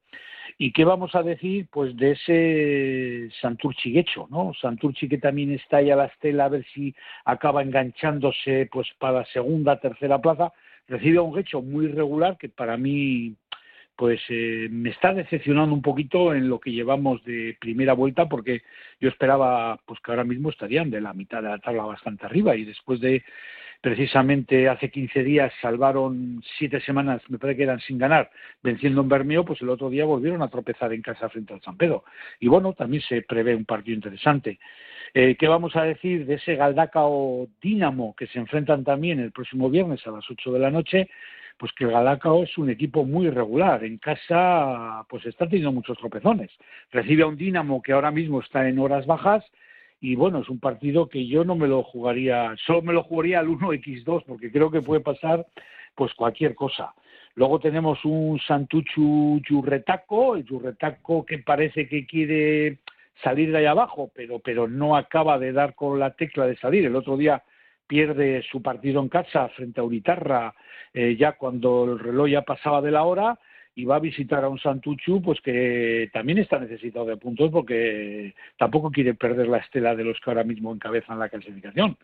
¿Y 0.57 0.71
qué 0.71 0.85
vamos 0.85 1.15
a 1.15 1.23
decir? 1.23 1.67
Pues 1.71 1.95
de 1.95 2.11
ese 2.11 3.29
Santurchi 3.41 3.91
Guecho, 3.91 4.27
¿no? 4.29 4.53
Santurchi 4.59 5.07
que 5.07 5.17
también 5.17 5.51
está 5.51 5.77
ahí 5.77 5.91
a 5.91 5.95
la 5.95 6.05
estela 6.05 6.45
a 6.45 6.49
ver 6.49 6.65
si 6.73 6.93
acaba 7.25 7.61
enganchándose 7.61 8.67
pues 8.71 8.87
para 8.97 9.19
la 9.19 9.25
segunda, 9.25 9.79
tercera 9.79 10.19
plaza. 10.19 10.51
Recibe 10.87 11.17
a 11.17 11.21
un 11.21 11.35
Guecho 11.35 11.61
muy 11.61 11.87
regular 11.87 12.37
que 12.37 12.49
para 12.49 12.75
mí 12.77 13.35
pues 13.97 14.21
eh, 14.29 14.67
me 14.69 14.91
está 14.91 15.13
decepcionando 15.13 15.73
un 15.73 15.81
poquito 15.81 16.33
en 16.33 16.47
lo 16.47 16.59
que 16.59 16.71
llevamos 16.71 17.23
de 17.25 17.57
primera 17.59 17.93
vuelta 17.93 18.29
porque 18.29 18.61
yo 19.01 19.09
esperaba 19.09 19.79
pues 19.85 19.99
que 19.99 20.11
ahora 20.11 20.23
mismo 20.23 20.51
estarían 20.51 20.91
de 20.91 21.01
la 21.01 21.13
mitad 21.13 21.41
de 21.41 21.49
la 21.49 21.57
tabla 21.57 21.83
bastante 21.83 22.25
arriba 22.25 22.55
y 22.55 22.63
después 22.63 23.01
de 23.01 23.23
precisamente 23.81 24.69
hace 24.69 24.91
15 24.91 25.23
días 25.23 25.51
salvaron 25.61 26.43
siete 26.57 26.79
semanas, 26.81 27.21
me 27.29 27.39
parece 27.39 27.57
que 27.57 27.63
eran 27.63 27.79
sin 27.79 27.97
ganar, 27.97 28.29
venciendo 28.61 29.01
en 29.01 29.09
Bermeo, 29.09 29.45
pues 29.45 29.61
el 29.61 29.69
otro 29.69 29.89
día 29.89 30.05
volvieron 30.05 30.41
a 30.41 30.49
tropezar 30.49 30.93
en 30.93 31.01
casa 31.01 31.29
frente 31.29 31.53
al 31.53 31.61
San 31.61 31.77
Pedro. 31.77 32.03
Y 32.39 32.47
bueno, 32.47 32.73
también 32.73 33.01
se 33.03 33.21
prevé 33.23 33.55
un 33.55 33.65
partido 33.65 33.95
interesante. 33.95 34.59
Eh, 35.13 35.35
¿Qué 35.39 35.47
vamos 35.47 35.75
a 35.75 35.83
decir 35.83 36.25
de 36.25 36.35
ese 36.35 36.55
Galdacao 36.55 37.47
Dínamo 37.61 38.15
que 38.15 38.27
se 38.27 38.39
enfrentan 38.39 38.83
también 38.83 39.19
el 39.19 39.31
próximo 39.31 39.69
viernes 39.69 40.05
a 40.05 40.11
las 40.11 40.29
8 40.29 40.51
de 40.51 40.59
la 40.59 40.69
noche? 40.69 41.09
Pues 41.57 41.71
que 41.73 41.85
el 41.85 42.43
es 42.43 42.57
un 42.57 42.69
equipo 42.69 43.03
muy 43.03 43.27
irregular. 43.27 43.83
En 43.83 43.97
casa, 43.97 45.05
pues 45.09 45.25
está 45.25 45.45
teniendo 45.45 45.71
muchos 45.71 45.97
tropezones. 45.97 46.51
Recibe 46.91 47.23
a 47.23 47.27
un 47.27 47.37
Dínamo 47.37 47.81
que 47.81 47.93
ahora 47.93 48.11
mismo 48.11 48.41
está 48.41 48.67
en 48.67 48.77
horas 48.79 49.05
bajas 49.05 49.43
y 49.99 50.15
bueno, 50.15 50.39
es 50.39 50.49
un 50.49 50.59
partido 50.59 51.09
que 51.09 51.25
yo 51.27 51.43
no 51.43 51.55
me 51.55 51.67
lo 51.67 51.83
jugaría, 51.83 52.55
solo 52.65 52.83
me 52.83 52.93
lo 52.93 53.03
jugaría 53.03 53.39
al 53.39 53.47
1x2 53.47 54.23
porque 54.27 54.51
creo 54.51 54.69
que 54.69 54.81
puede 54.81 55.01
pasar 55.01 55.45
pues 55.95 56.13
cualquier 56.13 56.53
cosa. 56.53 56.93
Luego 57.33 57.59
tenemos 57.59 58.03
un 58.05 58.39
Santuchu 58.39 59.41
Yurretaco, 59.47 60.35
el 60.35 60.45
Yurretaco 60.45 61.25
que 61.25 61.39
parece 61.39 61.87
que 61.87 62.05
quiere 62.05 62.79
salir 63.23 63.51
de 63.51 63.59
ahí 63.59 63.65
abajo, 63.65 64.11
pero, 64.13 64.39
pero 64.39 64.67
no 64.67 64.95
acaba 64.95 65.39
de 65.39 65.51
dar 65.51 65.73
con 65.75 65.99
la 65.99 66.11
tecla 66.11 66.45
de 66.45 66.57
salir. 66.57 66.85
El 66.85 66.95
otro 66.95 67.17
día 67.17 67.43
pierde 67.87 68.43
su 68.51 68.61
partido 68.61 69.01
en 69.01 69.09
casa 69.09 69.49
frente 69.49 69.79
a 69.79 69.83
Uritarra, 69.83 70.53
eh, 70.93 71.15
ya 71.17 71.33
cuando 71.33 71.85
el 71.85 71.99
reloj 71.99 72.29
ya 72.29 72.41
pasaba 72.41 72.81
de 72.81 72.91
la 72.91 73.03
hora, 73.03 73.39
y 73.77 73.85
va 73.85 73.97
a 73.97 73.99
visitar 73.99 74.43
a 74.43 74.49
un 74.49 74.57
Santuchu 74.57 75.21
pues 75.21 75.39
que 75.39 76.09
también 76.11 76.39
está 76.39 76.57
necesitado 76.57 77.05
de 77.05 77.15
puntos 77.15 77.51
porque 77.51 78.33
tampoco 78.57 78.89
quiere 78.89 79.13
perder 79.13 79.47
la 79.47 79.59
estela 79.59 79.95
de 79.95 80.03
los 80.03 80.19
que 80.19 80.31
ahora 80.31 80.43
mismo 80.43 80.73
encabezan 80.73 81.19
la 81.19 81.29
clasificación. 81.29 81.95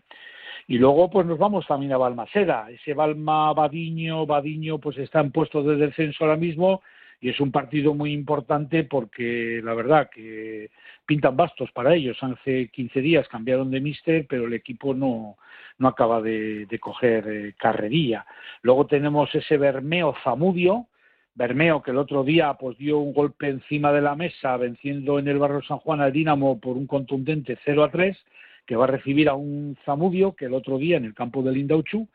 Y 0.68 0.78
luego 0.78 1.10
pues 1.10 1.26
nos 1.26 1.40
vamos 1.40 1.66
también 1.66 1.92
a 1.92 1.98
Balmaseda, 1.98 2.70
ese 2.70 2.94
Balma 2.94 3.52
Badiño, 3.54 4.28
Badiño 4.28 4.78
pues 4.78 5.00
está 5.00 5.20
en 5.22 5.32
puestos 5.32 5.66
de 5.66 5.78
descenso 5.78 6.24
ahora 6.24 6.38
mismo 6.38 6.84
y 7.24 7.30
es 7.30 7.40
un 7.40 7.54
partido 7.54 7.94
muy 7.94 8.12
importante 8.12 8.84
porque 8.84 9.62
la 9.64 9.74
verdad 9.74 10.10
que 10.14 10.72
pintan 11.06 11.38
bastos 11.38 11.72
para 11.72 11.96
ellos. 11.96 12.18
Hace 12.22 12.68
15 12.68 13.00
días 13.00 13.30
cambiaron 13.30 13.72
de 13.72 13.80
mister, 13.80 14.26
pero 14.28 14.46
el 14.46 14.54
equipo 14.54 14.94
no, 14.94 15.38
no 15.78 15.88
acaba 15.88 16.22
de, 16.22 16.68
coger 16.82 17.26
eh, 17.30 17.54
carrerilla. 17.58 18.26
Luego 18.62 18.88
tenemos 18.88 19.34
ese 19.34 19.56
Bermeo 19.56 20.14
Zamudio, 20.22 20.88
Bermeo, 21.34 21.82
que 21.82 21.92
el 21.92 21.98
otro 21.98 22.26
día 22.26 22.56
pues 22.56 22.78
dio 22.78 23.00
un 23.00 23.14
golpe 23.14 23.48
encima 23.48 23.94
de 23.94 24.02
la 24.02 24.18
mesa, 24.18 24.58
venciendo 24.58 25.18
en 25.18 25.30
el 25.30 25.40
barrio 25.40 25.62
San 25.62 25.78
Juan 25.78 26.02
al 26.02 26.12
Dinamo 26.12 26.60
por 26.60 26.76
un 26.76 26.88
contundente 26.88 27.58
0 27.64 27.86
a 27.86 27.90
3, 27.90 28.18
que 28.66 28.76
va 28.76 28.84
a 28.84 28.88
recibir 28.88 29.30
a 29.30 29.34
un 29.34 29.78
Zamudio 29.86 30.36
que 30.36 30.48
el 30.48 30.54
otro 30.54 30.78
día 30.78 30.98
en 30.98 31.06
el 31.06 31.14
campo 31.14 31.42
del 31.42 31.56
Indauchu 31.56 32.06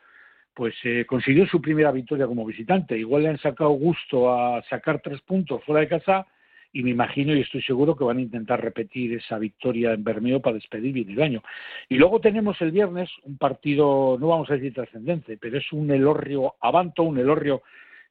pues 0.59 0.75
eh, 0.83 1.05
consiguió 1.07 1.47
su 1.47 1.63
primera 1.63 1.93
victoria 1.93 2.27
como 2.27 2.45
visitante. 2.45 2.99
Igual 2.99 3.23
le 3.23 3.29
han 3.29 3.39
sacado 3.39 3.71
gusto 3.71 4.35
a 4.35 4.61
sacar 4.65 5.01
tres 5.01 5.21
puntos 5.21 5.63
fuera 5.63 5.83
de 5.83 5.89
casa 5.89 6.27
y 6.73 6.83
me 6.83 6.91
imagino 6.91 7.33
y 7.33 7.43
estoy 7.43 7.63
seguro 7.63 7.95
que 7.95 8.03
van 8.03 8.19
a 8.19 8.23
intentar 8.23 8.61
repetir 8.61 9.15
esa 9.15 9.39
victoria 9.39 9.93
en 9.93 10.03
Bermeo 10.03 10.43
para 10.43 10.55
despedir 10.55 10.93
bien 10.93 11.11
el 11.11 11.23
año. 11.23 11.45
Y 11.89 11.95
luego 11.95 12.21
tenemos 12.21 12.61
el 12.61 12.73
viernes 12.73 13.09
un 13.23 13.39
partido, 13.39 14.17
no 14.19 14.27
vamos 14.27 14.51
a 14.51 14.55
decir 14.55 14.75
trascendente, 14.75 15.39
pero 15.41 15.59
es 15.59 15.73
un 15.73 15.93
Elorrio 15.93 16.57
Avanto, 16.61 17.05
un 17.05 17.19
Elorrio 17.19 17.63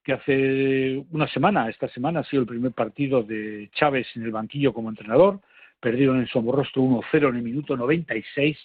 que 0.01 0.13
hace 0.13 1.03
una 1.11 1.27
semana, 1.27 1.69
esta 1.69 1.89
semana 1.89 2.21
ha 2.21 2.23
sido 2.23 2.43
el 2.43 2.47
primer 2.47 2.71
partido 2.71 3.23
de 3.23 3.69
Chávez 3.73 4.07
en 4.15 4.23
el 4.23 4.31
banquillo 4.31 4.71
como 4.71 4.87
entrenador, 4.87 5.41
perdieron 5.81 6.21
en 6.21 6.27
Somorrostro 6.27 6.81
1-0 6.81 7.27
en 7.27 7.35
el 7.35 7.43
minuto 7.43 7.75
96 7.75 8.57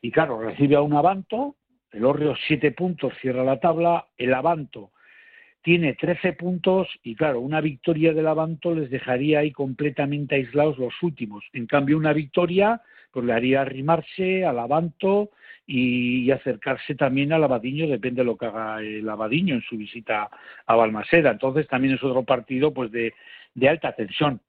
y 0.00 0.10
claro, 0.10 0.40
recibe 0.40 0.76
a 0.76 0.80
un 0.80 0.94
Avanto, 0.94 1.56
el 1.92 2.04
Orrio 2.04 2.34
siete 2.46 2.72
puntos, 2.72 3.12
cierra 3.20 3.44
la 3.44 3.60
tabla, 3.60 4.06
el 4.16 4.34
Avanto 4.34 4.92
tiene 5.62 5.94
13 5.94 6.32
puntos 6.34 6.88
y 7.02 7.14
claro, 7.14 7.40
una 7.40 7.60
victoria 7.60 8.14
del 8.14 8.26
Avanto 8.26 8.74
les 8.74 8.90
dejaría 8.90 9.40
ahí 9.40 9.52
completamente 9.52 10.36
aislados 10.36 10.78
los 10.78 10.94
últimos. 11.02 11.44
En 11.52 11.66
cambio, 11.66 11.98
una 11.98 12.12
victoria 12.12 12.80
pues 13.10 13.26
le 13.26 13.32
haría 13.32 13.60
arrimarse 13.60 14.46
al 14.46 14.58
Avanto 14.58 15.30
y, 15.66 16.30
acercarse 16.30 16.94
también 16.94 17.34
al 17.34 17.44
Abadiño, 17.44 17.86
depende 17.86 18.22
de 18.22 18.24
lo 18.24 18.38
que 18.38 18.46
haga 18.46 18.80
el 18.80 19.06
Abadiño 19.08 19.56
en 19.56 19.62
su 19.62 19.76
visita 19.76 20.30
a 20.64 20.74
Balmaseda. 20.74 21.32
Entonces 21.32 21.68
también 21.68 21.94
es 21.94 22.02
otro 22.02 22.22
partido 22.22 22.72
pues 22.72 22.90
de, 22.90 23.12
alta 23.68 23.92
tensión. 23.92 24.40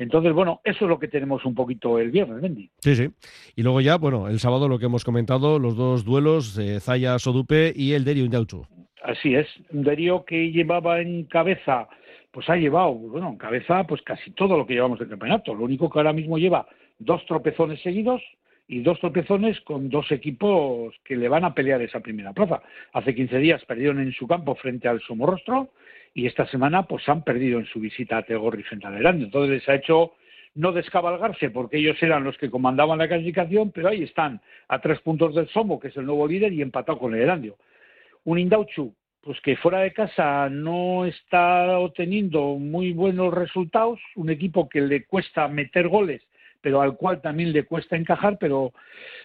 Entonces, 0.00 0.32
bueno, 0.32 0.62
eso 0.64 0.86
es 0.86 0.88
lo 0.88 0.98
que 0.98 1.08
tenemos 1.08 1.44
un 1.44 1.54
poquito 1.54 1.98
el 1.98 2.10
viernes, 2.10 2.40
Bendy. 2.40 2.70
Sí, 2.78 2.96
sí. 2.96 3.10
Y 3.54 3.62
luego 3.62 3.82
ya, 3.82 3.98
bueno, 3.98 4.28
el 4.28 4.38
sábado 4.38 4.66
lo 4.66 4.78
que 4.78 4.86
hemos 4.86 5.04
comentado, 5.04 5.58
los 5.58 5.76
dos 5.76 6.06
duelos, 6.06 6.56
eh, 6.56 6.80
Zaya 6.80 7.18
Sodupe 7.18 7.74
y 7.76 7.92
el 7.92 8.02
Derio 8.02 8.24
Indauchu. 8.24 8.66
Así 9.02 9.34
es, 9.34 9.46
un 9.68 9.82
Derio 9.82 10.24
que 10.24 10.52
llevaba 10.52 11.02
en 11.02 11.24
cabeza, 11.24 11.86
pues 12.30 12.48
ha 12.48 12.56
llevado, 12.56 12.94
bueno, 12.94 13.28
en 13.28 13.36
cabeza 13.36 13.84
pues 13.84 14.00
casi 14.00 14.30
todo 14.30 14.56
lo 14.56 14.66
que 14.66 14.72
llevamos 14.72 14.98
del 14.98 15.10
campeonato. 15.10 15.54
Lo 15.54 15.64
único 15.64 15.90
que 15.90 15.98
ahora 15.98 16.14
mismo 16.14 16.38
lleva 16.38 16.66
dos 16.98 17.22
tropezones 17.26 17.82
seguidos, 17.82 18.22
y 18.70 18.82
dos 18.82 19.00
tropezones 19.00 19.60
con 19.62 19.90
dos 19.90 20.12
equipos 20.12 20.94
que 21.04 21.16
le 21.16 21.28
van 21.28 21.44
a 21.44 21.52
pelear 21.52 21.82
esa 21.82 21.98
primera 21.98 22.32
plaza. 22.32 22.62
Hace 22.92 23.16
15 23.16 23.38
días 23.38 23.64
perdieron 23.64 23.98
en 23.98 24.12
su 24.12 24.28
campo 24.28 24.54
frente 24.54 24.86
al 24.86 25.00
Somorrostro 25.00 25.72
y 26.14 26.26
esta 26.26 26.46
semana 26.46 26.84
pues 26.84 27.08
han 27.08 27.22
perdido 27.22 27.58
en 27.58 27.66
su 27.66 27.80
visita 27.80 28.18
a 28.18 28.22
Tegorri 28.22 28.62
frente 28.62 28.86
al 28.86 28.96
Erandio. 28.96 29.26
Entonces 29.26 29.50
les 29.50 29.68
ha 29.68 29.74
hecho 29.74 30.14
no 30.54 30.72
descabalgarse 30.72 31.50
porque 31.50 31.78
ellos 31.78 32.02
eran 32.02 32.24
los 32.24 32.36
que 32.36 32.50
comandaban 32.50 32.98
la 32.98 33.08
clasificación, 33.08 33.70
pero 33.70 33.88
ahí 33.88 34.02
están 34.02 34.40
a 34.68 34.80
tres 34.80 35.00
puntos 35.00 35.34
del 35.34 35.48
Somo, 35.48 35.78
que 35.78 35.88
es 35.88 35.96
el 35.96 36.06
nuevo 36.06 36.26
líder, 36.26 36.52
y 36.52 36.62
empatado 36.62 36.98
con 36.98 37.14
el 37.14 37.20
Erandio. 37.20 37.56
Un 38.24 38.38
Indauchu, 38.38 38.94
pues 39.20 39.40
que 39.40 39.56
fuera 39.56 39.80
de 39.80 39.92
casa 39.92 40.48
no 40.50 41.04
está 41.04 41.78
obteniendo 41.78 42.56
muy 42.56 42.92
buenos 42.92 43.32
resultados, 43.32 44.00
un 44.16 44.30
equipo 44.30 44.68
que 44.68 44.80
le 44.80 45.04
cuesta 45.04 45.46
meter 45.46 45.88
goles 45.88 46.22
pero 46.60 46.80
al 46.80 46.96
cual 46.96 47.20
también 47.20 47.52
le 47.52 47.64
cuesta 47.64 47.96
encajar, 47.96 48.36
pero 48.38 48.72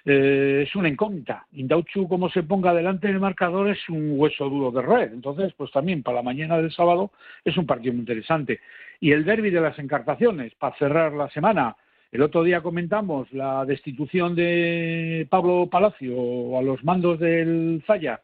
eh, 0.06 0.64
es 0.68 0.76
una 0.76 0.90
incógnita. 0.90 1.46
Indauchu, 1.54 2.08
como 2.08 2.30
se 2.30 2.44
ponga 2.44 2.74
delante 2.74 3.08
del 3.08 3.20
marcador, 3.20 3.70
es 3.70 3.90
un 3.90 4.14
hueso 4.20 4.50
duro 4.50 4.72
de 4.72 4.82
red. 4.82 5.14
Entonces, 5.14 5.54
pues 5.58 5.72
también 5.72 6.04
para 6.04 6.18
la 6.18 6.24
mañana 6.24 6.58
del 6.58 6.72
sábado 6.72 7.12
es 7.44 7.58
un 7.58 7.66
partido 7.66 7.94
muy 7.94 8.02
interesante. 8.02 8.60
Y 9.00 9.12
el 9.12 9.26
derby 9.26 9.50
de 9.50 9.62
las 9.62 9.78
encartaciones, 9.80 10.54
para 10.56 10.76
cerrar 10.78 11.14
la 11.14 11.30
semana. 11.30 11.76
El 12.12 12.22
otro 12.22 12.44
día 12.44 12.62
comentamos 12.62 13.32
la 13.34 13.66
destitución 13.66 14.36
de 14.36 15.28
Pablo 15.30 15.68
Palacio 15.70 16.58
a 16.58 16.62
los 16.62 16.82
mandos 16.84 17.20
del 17.20 17.84
Falla 17.86 18.22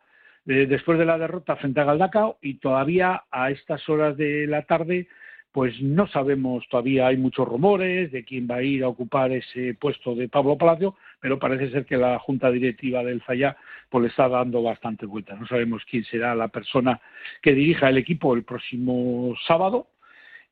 eh, 0.48 0.66
después 0.66 0.98
de 0.98 1.06
la 1.06 1.18
derrota 1.18 1.56
frente 1.58 1.82
a 1.82 1.84
Galdacao 1.84 2.38
y 2.42 2.56
todavía 2.56 3.24
a 3.30 3.52
estas 3.52 3.88
horas 3.90 4.16
de 4.16 4.48
la 4.48 4.64
tarde 4.64 5.08
pues 5.52 5.82
no 5.82 6.08
sabemos 6.08 6.68
todavía, 6.70 7.08
hay 7.08 7.18
muchos 7.18 7.48
rumores 7.48 8.12
de 8.12 8.24
quién 8.24 8.48
va 8.50 8.56
a 8.56 8.64
ir 8.64 8.84
a 8.84 8.88
ocupar 8.88 9.32
ese 9.32 9.74
puesto 9.74 10.16
de 10.16 10.30
Pablo 10.30 10.58
Palacio, 10.58 10.96
pero 11.20 11.40
parece 11.40 11.70
ser 11.72 11.86
que 11.86 11.98
la 11.98 12.20
junta 12.20 12.50
directiva 12.50 13.04
del 13.04 13.22
Falla 13.22 13.58
pues 13.90 14.04
le 14.04 14.08
está 14.10 14.30
dando 14.30 14.64
bastante 14.64 15.06
vuelta. 15.06 15.36
No 15.36 15.46
sabemos 15.48 15.84
quién 15.90 16.06
será 16.06 16.36
la 16.36 16.48
persona 16.48 17.02
que 17.42 17.54
dirija 17.54 17.90
el 17.90 17.98
equipo 17.98 18.34
el 18.34 18.44
próximo 18.44 19.36
sábado 19.46 19.88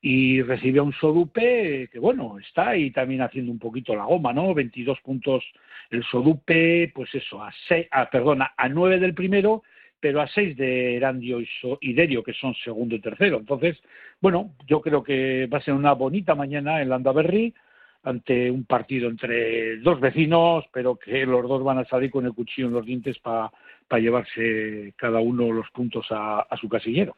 y 0.02 0.42
recibe 0.42 0.80
a 0.80 0.82
un 0.82 0.92
Sodupe 0.92 1.88
que 1.90 1.98
bueno, 1.98 2.38
está 2.38 2.70
ahí 2.70 2.90
también 2.90 3.22
haciendo 3.22 3.52
un 3.52 3.58
poquito 3.58 3.94
la 3.94 4.04
goma, 4.04 4.32
¿no? 4.34 4.52
22 4.52 5.00
puntos 5.00 5.44
el 5.90 6.04
Sodupe, 6.04 6.92
pues 6.94 7.14
eso, 7.14 7.42
a 7.42 7.52
seis, 7.68 7.86
perdona, 8.12 8.52
a 8.56 8.68
9 8.68 8.98
del 8.98 9.14
primero 9.14 9.62
pero 10.00 10.20
a 10.20 10.28
seis 10.28 10.56
de 10.56 10.96
Erandio 10.96 11.40
y 11.80 11.92
Derio, 11.92 12.22
que 12.22 12.32
son 12.32 12.54
segundo 12.54 12.94
y 12.94 13.00
tercero. 13.00 13.38
Entonces, 13.38 13.78
bueno, 14.20 14.54
yo 14.66 14.80
creo 14.80 15.02
que 15.02 15.46
va 15.46 15.58
a 15.58 15.62
ser 15.62 15.74
una 15.74 15.92
bonita 15.92 16.34
mañana 16.34 16.80
en 16.80 16.88
Landaberry 16.88 17.54
ante 18.02 18.50
un 18.50 18.64
partido 18.64 19.10
entre 19.10 19.76
dos 19.78 20.00
vecinos, 20.00 20.64
pero 20.72 20.96
que 20.96 21.26
los 21.26 21.46
dos 21.46 21.62
van 21.62 21.78
a 21.78 21.84
salir 21.84 22.10
con 22.10 22.24
el 22.24 22.32
cuchillo 22.32 22.68
en 22.68 22.74
los 22.74 22.86
dientes 22.86 23.18
para 23.18 23.52
llevarse 23.98 24.94
cada 24.96 25.20
uno 25.20 25.50
los 25.52 25.68
puntos 25.70 26.06
a 26.10 26.56
su 26.60 26.68
casillero. 26.68 27.16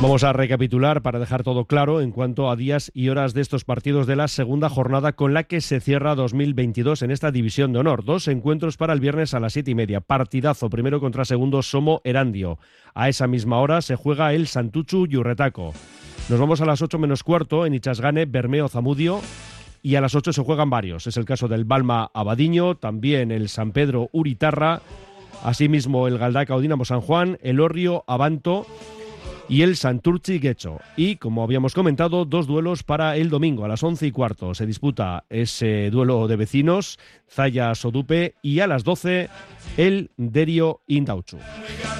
Vamos 0.00 0.24
a 0.24 0.32
recapitular 0.32 1.02
para 1.02 1.20
dejar 1.20 1.44
todo 1.44 1.66
claro 1.66 2.00
en 2.00 2.10
cuanto 2.10 2.50
a 2.50 2.56
días 2.56 2.90
y 2.92 3.08
horas 3.08 3.34
de 3.34 3.40
estos 3.40 3.64
partidos 3.64 4.06
de 4.06 4.16
la 4.16 4.26
segunda 4.26 4.68
jornada 4.68 5.12
con 5.12 5.32
la 5.32 5.44
que 5.44 5.60
se 5.60 5.80
cierra 5.80 6.16
2022 6.16 7.02
en 7.02 7.12
esta 7.12 7.30
división 7.30 7.72
de 7.72 7.78
honor. 7.78 8.04
Dos 8.04 8.26
encuentros 8.26 8.76
para 8.76 8.94
el 8.94 9.00
viernes 9.00 9.32
a 9.34 9.40
las 9.40 9.52
siete 9.52 9.70
y 9.70 9.74
media. 9.76 10.00
Partidazo 10.00 10.68
primero 10.70 10.98
contra 10.98 11.24
segundo 11.24 11.62
Somo 11.62 12.00
Erandio. 12.02 12.58
A 12.94 13.08
esa 13.08 13.28
misma 13.28 13.60
hora 13.60 13.80
se 13.80 13.94
juega 13.94 14.32
el 14.32 14.48
Santuchu 14.48 15.06
Yurretaco. 15.06 15.72
Nos 16.28 16.40
vamos 16.40 16.60
a 16.60 16.66
las 16.66 16.82
8 16.82 16.98
menos 16.98 17.22
cuarto 17.22 17.64
en 17.64 17.74
Ichasgane, 17.74 18.26
Bermeo 18.26 18.68
Zamudio. 18.68 19.20
Y 19.82 19.96
a 19.96 20.00
las 20.00 20.14
8 20.14 20.32
se 20.32 20.42
juegan 20.42 20.70
varios. 20.70 21.06
Es 21.06 21.16
el 21.16 21.24
caso 21.24 21.48
del 21.48 21.64
Balma 21.64 22.10
Abadiño, 22.14 22.76
también 22.76 23.30
el 23.30 23.48
San 23.48 23.72
Pedro 23.72 24.08
Uritarra, 24.12 24.80
asimismo 25.44 26.08
el 26.08 26.18
Galdaca 26.18 26.54
Odínamo 26.54 26.84
San 26.84 27.00
Juan, 27.00 27.38
el 27.42 27.60
Orrio 27.60 28.04
Abanto 28.06 28.66
y 29.48 29.62
el 29.62 29.76
Santurci 29.76 30.38
Guecho. 30.38 30.78
Y 30.96 31.16
como 31.16 31.42
habíamos 31.42 31.74
comentado, 31.74 32.24
dos 32.24 32.46
duelos 32.46 32.82
para 32.82 33.16
el 33.16 33.28
domingo 33.28 33.64
a 33.64 33.68
las 33.68 33.82
11 33.82 34.06
y 34.06 34.10
cuarto. 34.10 34.54
Se 34.54 34.66
disputa 34.66 35.24
ese 35.28 35.90
duelo 35.90 36.26
de 36.26 36.36
vecinos, 36.36 36.98
Zaya 37.28 37.74
Sodupe, 37.74 38.34
y 38.40 38.60
a 38.60 38.66
las 38.66 38.84
12 38.84 39.28
el 39.76 40.10
Derio 40.16 40.80
Indauchu. 40.86 41.38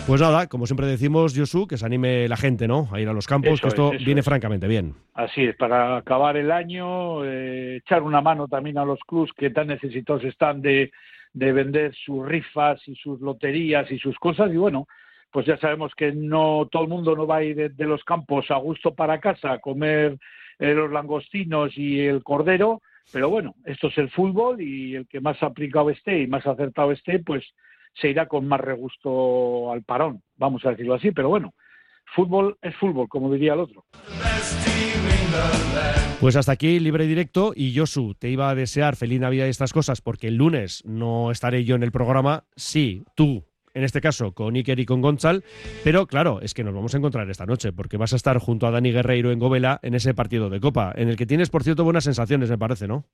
Pues 0.06 0.20
nada, 0.20 0.46
como 0.46 0.66
siempre 0.66 0.86
decimos, 0.86 1.36
Josu, 1.36 1.66
que 1.66 1.76
se 1.76 1.86
anime 1.86 2.28
la 2.28 2.36
gente, 2.36 2.66
¿no? 2.66 2.88
A 2.90 3.00
ir 3.00 3.08
a 3.08 3.12
los 3.12 3.26
campos, 3.26 3.54
Eso 3.54 3.62
que 3.62 3.68
esto 3.68 3.92
es, 3.92 4.04
viene 4.04 4.20
es. 4.20 4.24
francamente 4.24 4.66
bien. 4.66 4.94
Así 5.14 5.44
es, 5.44 5.56
para 5.56 5.98
acabar 5.98 6.36
el 6.36 6.50
año, 6.50 7.24
eh, 7.24 7.76
echar 7.76 8.02
una 8.02 8.20
mano 8.20 8.48
también 8.48 8.78
a 8.78 8.84
los 8.84 8.98
clubs 9.06 9.30
que 9.36 9.50
tan 9.50 9.68
necesitados 9.68 10.24
están 10.24 10.60
de, 10.62 10.90
de 11.32 11.52
vender 11.52 11.94
sus 11.94 12.26
rifas 12.26 12.80
y 12.86 12.94
sus 12.94 13.20
loterías 13.20 13.90
y 13.90 13.98
sus 13.98 14.18
cosas. 14.18 14.52
Y 14.52 14.56
bueno, 14.56 14.86
pues 15.30 15.46
ya 15.46 15.56
sabemos 15.58 15.94
que 15.94 16.12
no 16.12 16.68
todo 16.70 16.82
el 16.82 16.88
mundo 16.88 17.16
no 17.16 17.26
va 17.26 17.36
a 17.36 17.44
ir 17.44 17.72
de, 17.74 17.84
los 17.86 18.04
campos 18.04 18.50
a 18.50 18.56
gusto 18.56 18.94
para 18.94 19.20
casa 19.20 19.52
a 19.52 19.58
comer 19.58 20.18
eh, 20.58 20.74
los 20.74 20.90
langostinos 20.90 21.76
y 21.76 22.00
el 22.00 22.22
cordero. 22.22 22.82
Pero 23.12 23.30
bueno, 23.30 23.54
esto 23.64 23.88
es 23.88 23.98
el 23.98 24.10
fútbol 24.10 24.60
y 24.60 24.94
el 24.94 25.08
que 25.08 25.20
más 25.20 25.42
aplicado 25.42 25.90
esté 25.90 26.20
y 26.20 26.26
más 26.26 26.46
acertado 26.46 26.92
esté, 26.92 27.18
pues 27.18 27.44
se 27.94 28.08
irá 28.08 28.26
con 28.26 28.46
más 28.46 28.60
regusto 28.60 29.72
al 29.72 29.82
parón, 29.82 30.22
vamos 30.36 30.64
a 30.64 30.70
decirlo 30.70 30.94
así. 30.94 31.10
Pero 31.10 31.28
bueno, 31.28 31.54
fútbol 32.14 32.56
es 32.62 32.76
fútbol, 32.76 33.08
como 33.08 33.32
diría 33.32 33.54
el 33.54 33.60
otro. 33.60 33.84
Pues 36.22 36.36
hasta 36.36 36.52
aquí, 36.52 36.78
libre 36.78 37.04
y 37.04 37.08
directo. 37.08 37.52
Y 37.52 37.76
Josu, 37.76 38.14
te 38.14 38.30
iba 38.30 38.48
a 38.48 38.54
desear 38.54 38.94
feliz 38.94 39.18
Navidad 39.18 39.46
y 39.46 39.48
estas 39.48 39.72
cosas, 39.72 40.00
porque 40.00 40.28
el 40.28 40.36
lunes 40.36 40.84
no 40.86 41.32
estaré 41.32 41.64
yo 41.64 41.74
en 41.74 41.82
el 41.82 41.90
programa. 41.90 42.44
Sí, 42.54 43.02
tú, 43.16 43.42
en 43.74 43.82
este 43.82 44.00
caso, 44.00 44.30
con 44.30 44.54
Iker 44.54 44.78
y 44.78 44.86
con 44.86 45.00
Gonzal. 45.00 45.42
Pero 45.82 46.06
claro, 46.06 46.40
es 46.40 46.54
que 46.54 46.62
nos 46.62 46.74
vamos 46.74 46.94
a 46.94 46.98
encontrar 46.98 47.28
esta 47.28 47.44
noche, 47.44 47.72
porque 47.72 47.96
vas 47.96 48.12
a 48.12 48.16
estar 48.16 48.38
junto 48.38 48.68
a 48.68 48.70
Dani 48.70 48.92
Guerreiro 48.92 49.32
en 49.32 49.40
Govela 49.40 49.80
en 49.82 49.94
ese 49.94 50.14
partido 50.14 50.48
de 50.48 50.60
Copa, 50.60 50.92
en 50.94 51.08
el 51.08 51.16
que 51.16 51.26
tienes, 51.26 51.50
por 51.50 51.64
cierto, 51.64 51.82
buenas 51.82 52.04
sensaciones, 52.04 52.48
me 52.48 52.56
parece, 52.56 52.86
¿no? 52.86 53.04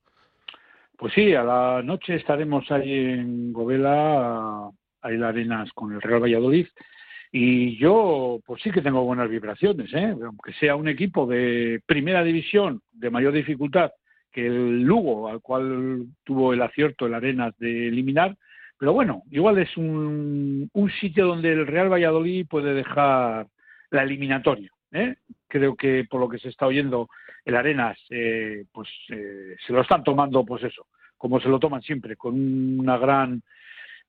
Pues 0.95 1.11
sí, 1.15 1.33
a 1.33 1.43
la 1.43 1.81
noche 1.81 2.13
estaremos 2.13 2.69
ahí 2.69 2.93
en 2.93 3.51
Govela, 3.51 4.69
ahí 5.01 5.15
en 5.15 5.23
Arenas 5.23 5.71
con 5.73 5.93
el 5.93 6.01
Real 6.03 6.21
Valladolid. 6.21 6.67
Y 7.31 7.77
yo, 7.77 8.39
pues 8.45 8.61
sí 8.63 8.71
que 8.71 8.81
tengo 8.81 9.03
buenas 9.03 9.29
vibraciones, 9.29 9.93
¿eh? 9.93 10.15
aunque 10.23 10.53
sea 10.53 10.75
un 10.75 10.87
equipo 10.87 11.27
de 11.27 11.81
primera 11.85 12.23
división 12.23 12.81
de 12.91 13.11
mayor 13.11 13.33
dificultad 13.33 13.91
que 14.31 14.47
el 14.47 14.81
Lugo, 14.81 15.27
al 15.27 15.41
cual 15.41 16.05
tuvo 16.23 16.53
el 16.53 16.61
acierto 16.61 17.05
el 17.05 17.13
Arenas 17.13 17.55
de 17.57 17.87
eliminar. 17.87 18.35
Pero 18.77 18.93
bueno, 18.93 19.23
igual 19.29 19.57
es 19.57 19.75
un, 19.77 20.69
un 20.71 20.91
sitio 20.91 21.27
donde 21.27 21.51
el 21.51 21.67
Real 21.67 21.91
Valladolid 21.91 22.47
puede 22.47 22.73
dejar 22.73 23.47
la 23.91 24.03
eliminatoria. 24.03 24.71
¿eh? 24.91 25.15
Creo 25.47 25.75
que 25.75 26.05
por 26.09 26.19
lo 26.21 26.29
que 26.29 26.39
se 26.39 26.49
está 26.49 26.65
oyendo, 26.65 27.09
el 27.45 27.55
Arenas, 27.55 27.97
eh, 28.09 28.65
pues 28.71 28.87
eh, 29.09 29.55
se 29.65 29.73
lo 29.73 29.81
están 29.81 30.03
tomando, 30.03 30.45
pues 30.45 30.63
eso, 30.63 30.87
como 31.17 31.39
se 31.39 31.49
lo 31.49 31.59
toman 31.59 31.81
siempre, 31.81 32.15
con 32.15 32.79
una 32.79 32.97
gran 32.97 33.41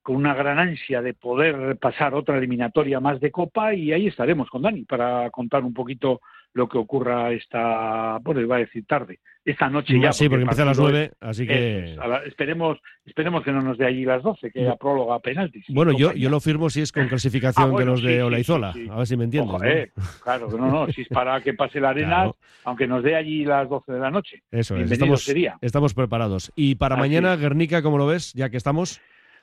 con 0.02 0.16
una 0.16 0.34
gran 0.34 0.58
ansia 0.58 1.02
de 1.02 1.14
poder 1.14 1.76
pasar 1.78 2.14
otra 2.14 2.38
eliminatoria 2.38 3.00
más 3.00 3.20
de 3.20 3.30
Copa 3.30 3.74
y 3.74 3.92
ahí 3.92 4.06
estaremos 4.06 4.48
con 4.48 4.62
Dani 4.62 4.84
para 4.84 5.28
contar 5.30 5.62
un 5.64 5.74
poquito 5.74 6.20
lo 6.52 6.68
que 6.68 6.78
ocurra 6.78 7.30
esta, 7.30 8.18
bueno, 8.22 8.40
iba 8.40 8.56
a 8.56 8.58
decir 8.58 8.84
tarde, 8.84 9.20
esta 9.44 9.68
noche 9.70 10.00
ya. 10.00 10.12
sí, 10.12 10.28
porque 10.28 10.42
empieza 10.42 10.62
a 10.62 10.66
las 10.66 10.78
partido 10.78 10.90
9, 10.98 11.04
es- 11.12 11.16
así 11.28 11.46
que... 11.46 11.84
es, 11.92 11.98
a 12.00 12.08
la- 12.08 12.24
esperemos, 12.24 12.78
esperemos 13.06 13.44
que 13.44 13.52
no 13.52 13.60
nos 13.60 13.78
dé 13.78 13.86
allí 13.86 14.04
las 14.04 14.20
12, 14.24 14.50
que 14.50 14.62
No. 14.62 14.72
a 14.72 14.76
próloga 14.76 15.14
a 15.14 15.20
penaltis. 15.20 15.64
Bueno, 15.68 15.92
yo, 15.96 16.12
yo 16.12 16.28
lo 16.28 16.40
firmo 16.40 16.68
si 16.68 16.80
es 16.80 16.90
con 16.90 17.06
clasificación 17.06 17.68
Ah, 17.68 17.70
bueno, 17.70 17.78
de 17.78 17.90
los 17.92 18.00
sí, 18.00 18.06
de 18.08 18.14
sí, 18.16 18.20
Olaizola. 18.20 18.72
sí, 18.72 18.82
sí. 18.84 18.88
A 18.90 18.96
ver 18.96 19.06
si 19.06 19.16
me 19.16 19.24
entiendes. 19.24 19.54
Ojo, 19.54 19.62
¿no? 19.64 19.70
eh, 19.70 19.92
claro, 20.24 20.48
no, 20.50 20.66
no, 20.86 20.92
si 20.92 21.02
es 21.02 21.08
para 21.08 21.40
que 21.40 21.54
pase 21.54 21.78
la 21.78 21.90
arena, 21.90 22.08
Claro. 22.16 22.36
aunque 22.64 22.88
nos 22.88 23.04
dé 23.04 23.14
allí 23.14 23.44
las 23.44 23.68
12 23.68 23.92
de 23.92 24.00
la 24.00 24.10
noche. 24.10 24.42
Eso 24.50 24.76
es, 24.76 24.90
estamos, 24.90 25.22
sería. 25.22 25.56
estamos 25.60 25.94
preparados. 25.94 26.50
Y 26.56 26.74
para 26.74 26.96
Así 26.96 27.00
mañana. 27.02 27.36
Guernica, 27.36 27.80
¿cómo 27.82 27.96
lo 27.96 28.08
ves? 28.08 28.32
Ya 28.32 28.50
que 28.50 28.56
estamos. 28.56 29.00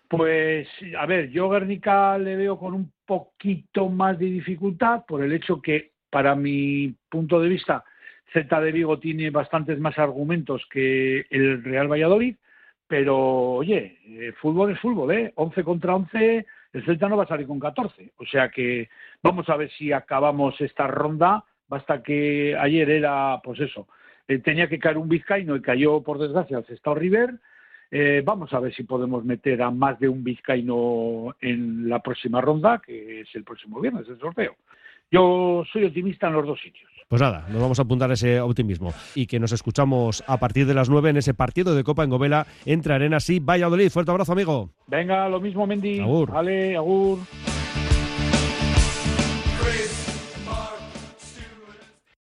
Pues, 0.08 0.68
a 0.98 1.06
ver, 1.06 1.30
yo 1.30 1.50
Guernica 1.50 2.18
le 2.18 2.36
veo 2.36 2.58
con 2.58 2.74
un 2.74 2.92
poquito 3.06 3.90
más 3.90 4.18
de 4.18 4.26
dificultad 4.28 5.06
por 5.06 5.24
el 5.24 5.34
hecho 5.34 5.62
que, 5.62 5.92
para 6.10 6.36
mi 6.36 6.96
punto 7.10 7.40
de 7.42 7.50
vista, 7.50 7.84
Celta 8.32 8.62
de 8.62 8.72
Vigo 8.72 9.00
tiene 9.00 9.30
bastantes 9.30 9.80
más 9.80 9.98
argumentos 10.00 10.66
que 10.72 11.26
el 11.30 11.64
Real 11.64 11.92
Valladolid, 11.92 12.36
pero, 12.88 13.18
oye, 13.18 14.00
eh, 14.06 14.34
fútbol 14.40 14.72
es 14.72 14.80
fútbol, 14.80 15.12
¿eh? 15.12 15.34
11 15.36 15.64
contra 15.64 15.96
11, 15.96 16.46
el 16.74 16.86
Celta 16.86 17.10
no 17.10 17.18
va 17.18 17.24
a 17.24 17.28
salir 17.28 17.48
con 17.48 17.60
14. 17.60 18.14
O 18.18 18.26
sea 18.26 18.50
que 18.50 18.90
vamos 19.22 19.50
a 19.50 19.58
ver 19.58 19.70
si 19.72 19.92
acabamos 19.92 20.60
esta 20.62 20.88
ronda. 20.88 21.44
Basta 21.68 22.02
que 22.02 22.56
ayer 22.58 22.90
era, 22.90 23.42
pues 23.44 23.60
eso, 23.60 23.88
eh, 24.28 24.40
tenía 24.40 24.70
que 24.70 24.80
caer 24.80 24.98
un 24.98 25.10
vizcaíno 25.10 25.56
y 25.56 25.62
cayó, 25.62 26.02
por 26.02 26.18
desgracia, 26.18 26.58
al 26.58 26.66
Sestao 26.66 26.96
River. 26.96 27.36
Eh, 27.92 28.22
vamos 28.26 28.54
a 28.54 28.60
ver 28.60 28.74
si 28.74 28.84
podemos 28.84 29.24
meter 29.24 29.62
a 29.62 29.72
más 29.72 30.00
de 30.00 30.10
un 30.10 30.24
vizcaíno 30.24 31.36
en 31.42 31.88
la 31.88 32.00
próxima 32.00 32.42
ronda, 32.42 32.82
que 32.86 33.22
es 33.22 33.30
el 33.34 33.44
próximo 33.44 33.80
viernes, 33.80 34.08
el 34.10 34.20
sorteo. 34.20 34.56
Yo 35.10 35.64
soy 35.72 35.86
optimista 35.86 36.28
en 36.28 36.34
los 36.34 36.46
dos 36.46 36.60
sitios. 36.60 36.92
Pues 37.08 37.22
nada, 37.22 37.46
nos 37.50 37.62
vamos 37.62 37.80
a 37.80 37.84
apuntar 37.84 38.12
a 38.12 38.16
ese 38.16 38.42
optimismo. 38.42 38.94
Y 39.16 39.28
que 39.28 39.40
nos 39.40 39.54
escuchamos 39.54 40.24
a 40.28 40.38
partir 40.38 40.68
de 40.68 40.74
las 40.74 40.90
9 40.90 41.12
en 41.12 41.18
ese 41.18 41.34
partido 41.34 41.74
de 41.74 41.86
Copa 41.86 42.04
en 42.04 42.10
Govela 42.10 42.46
entre 42.66 42.94
Arenas 42.94 43.30
y 43.30 43.40
Valladolid. 43.40 43.90
Fuerte 43.90 44.12
abrazo, 44.12 44.34
amigo. 44.34 44.72
Venga, 44.88 45.30
lo 45.30 45.40
mismo, 45.40 45.66
Mendy. 45.66 46.02
Agur. 46.02 46.32
Vale, 46.32 46.76
agur. 46.76 47.20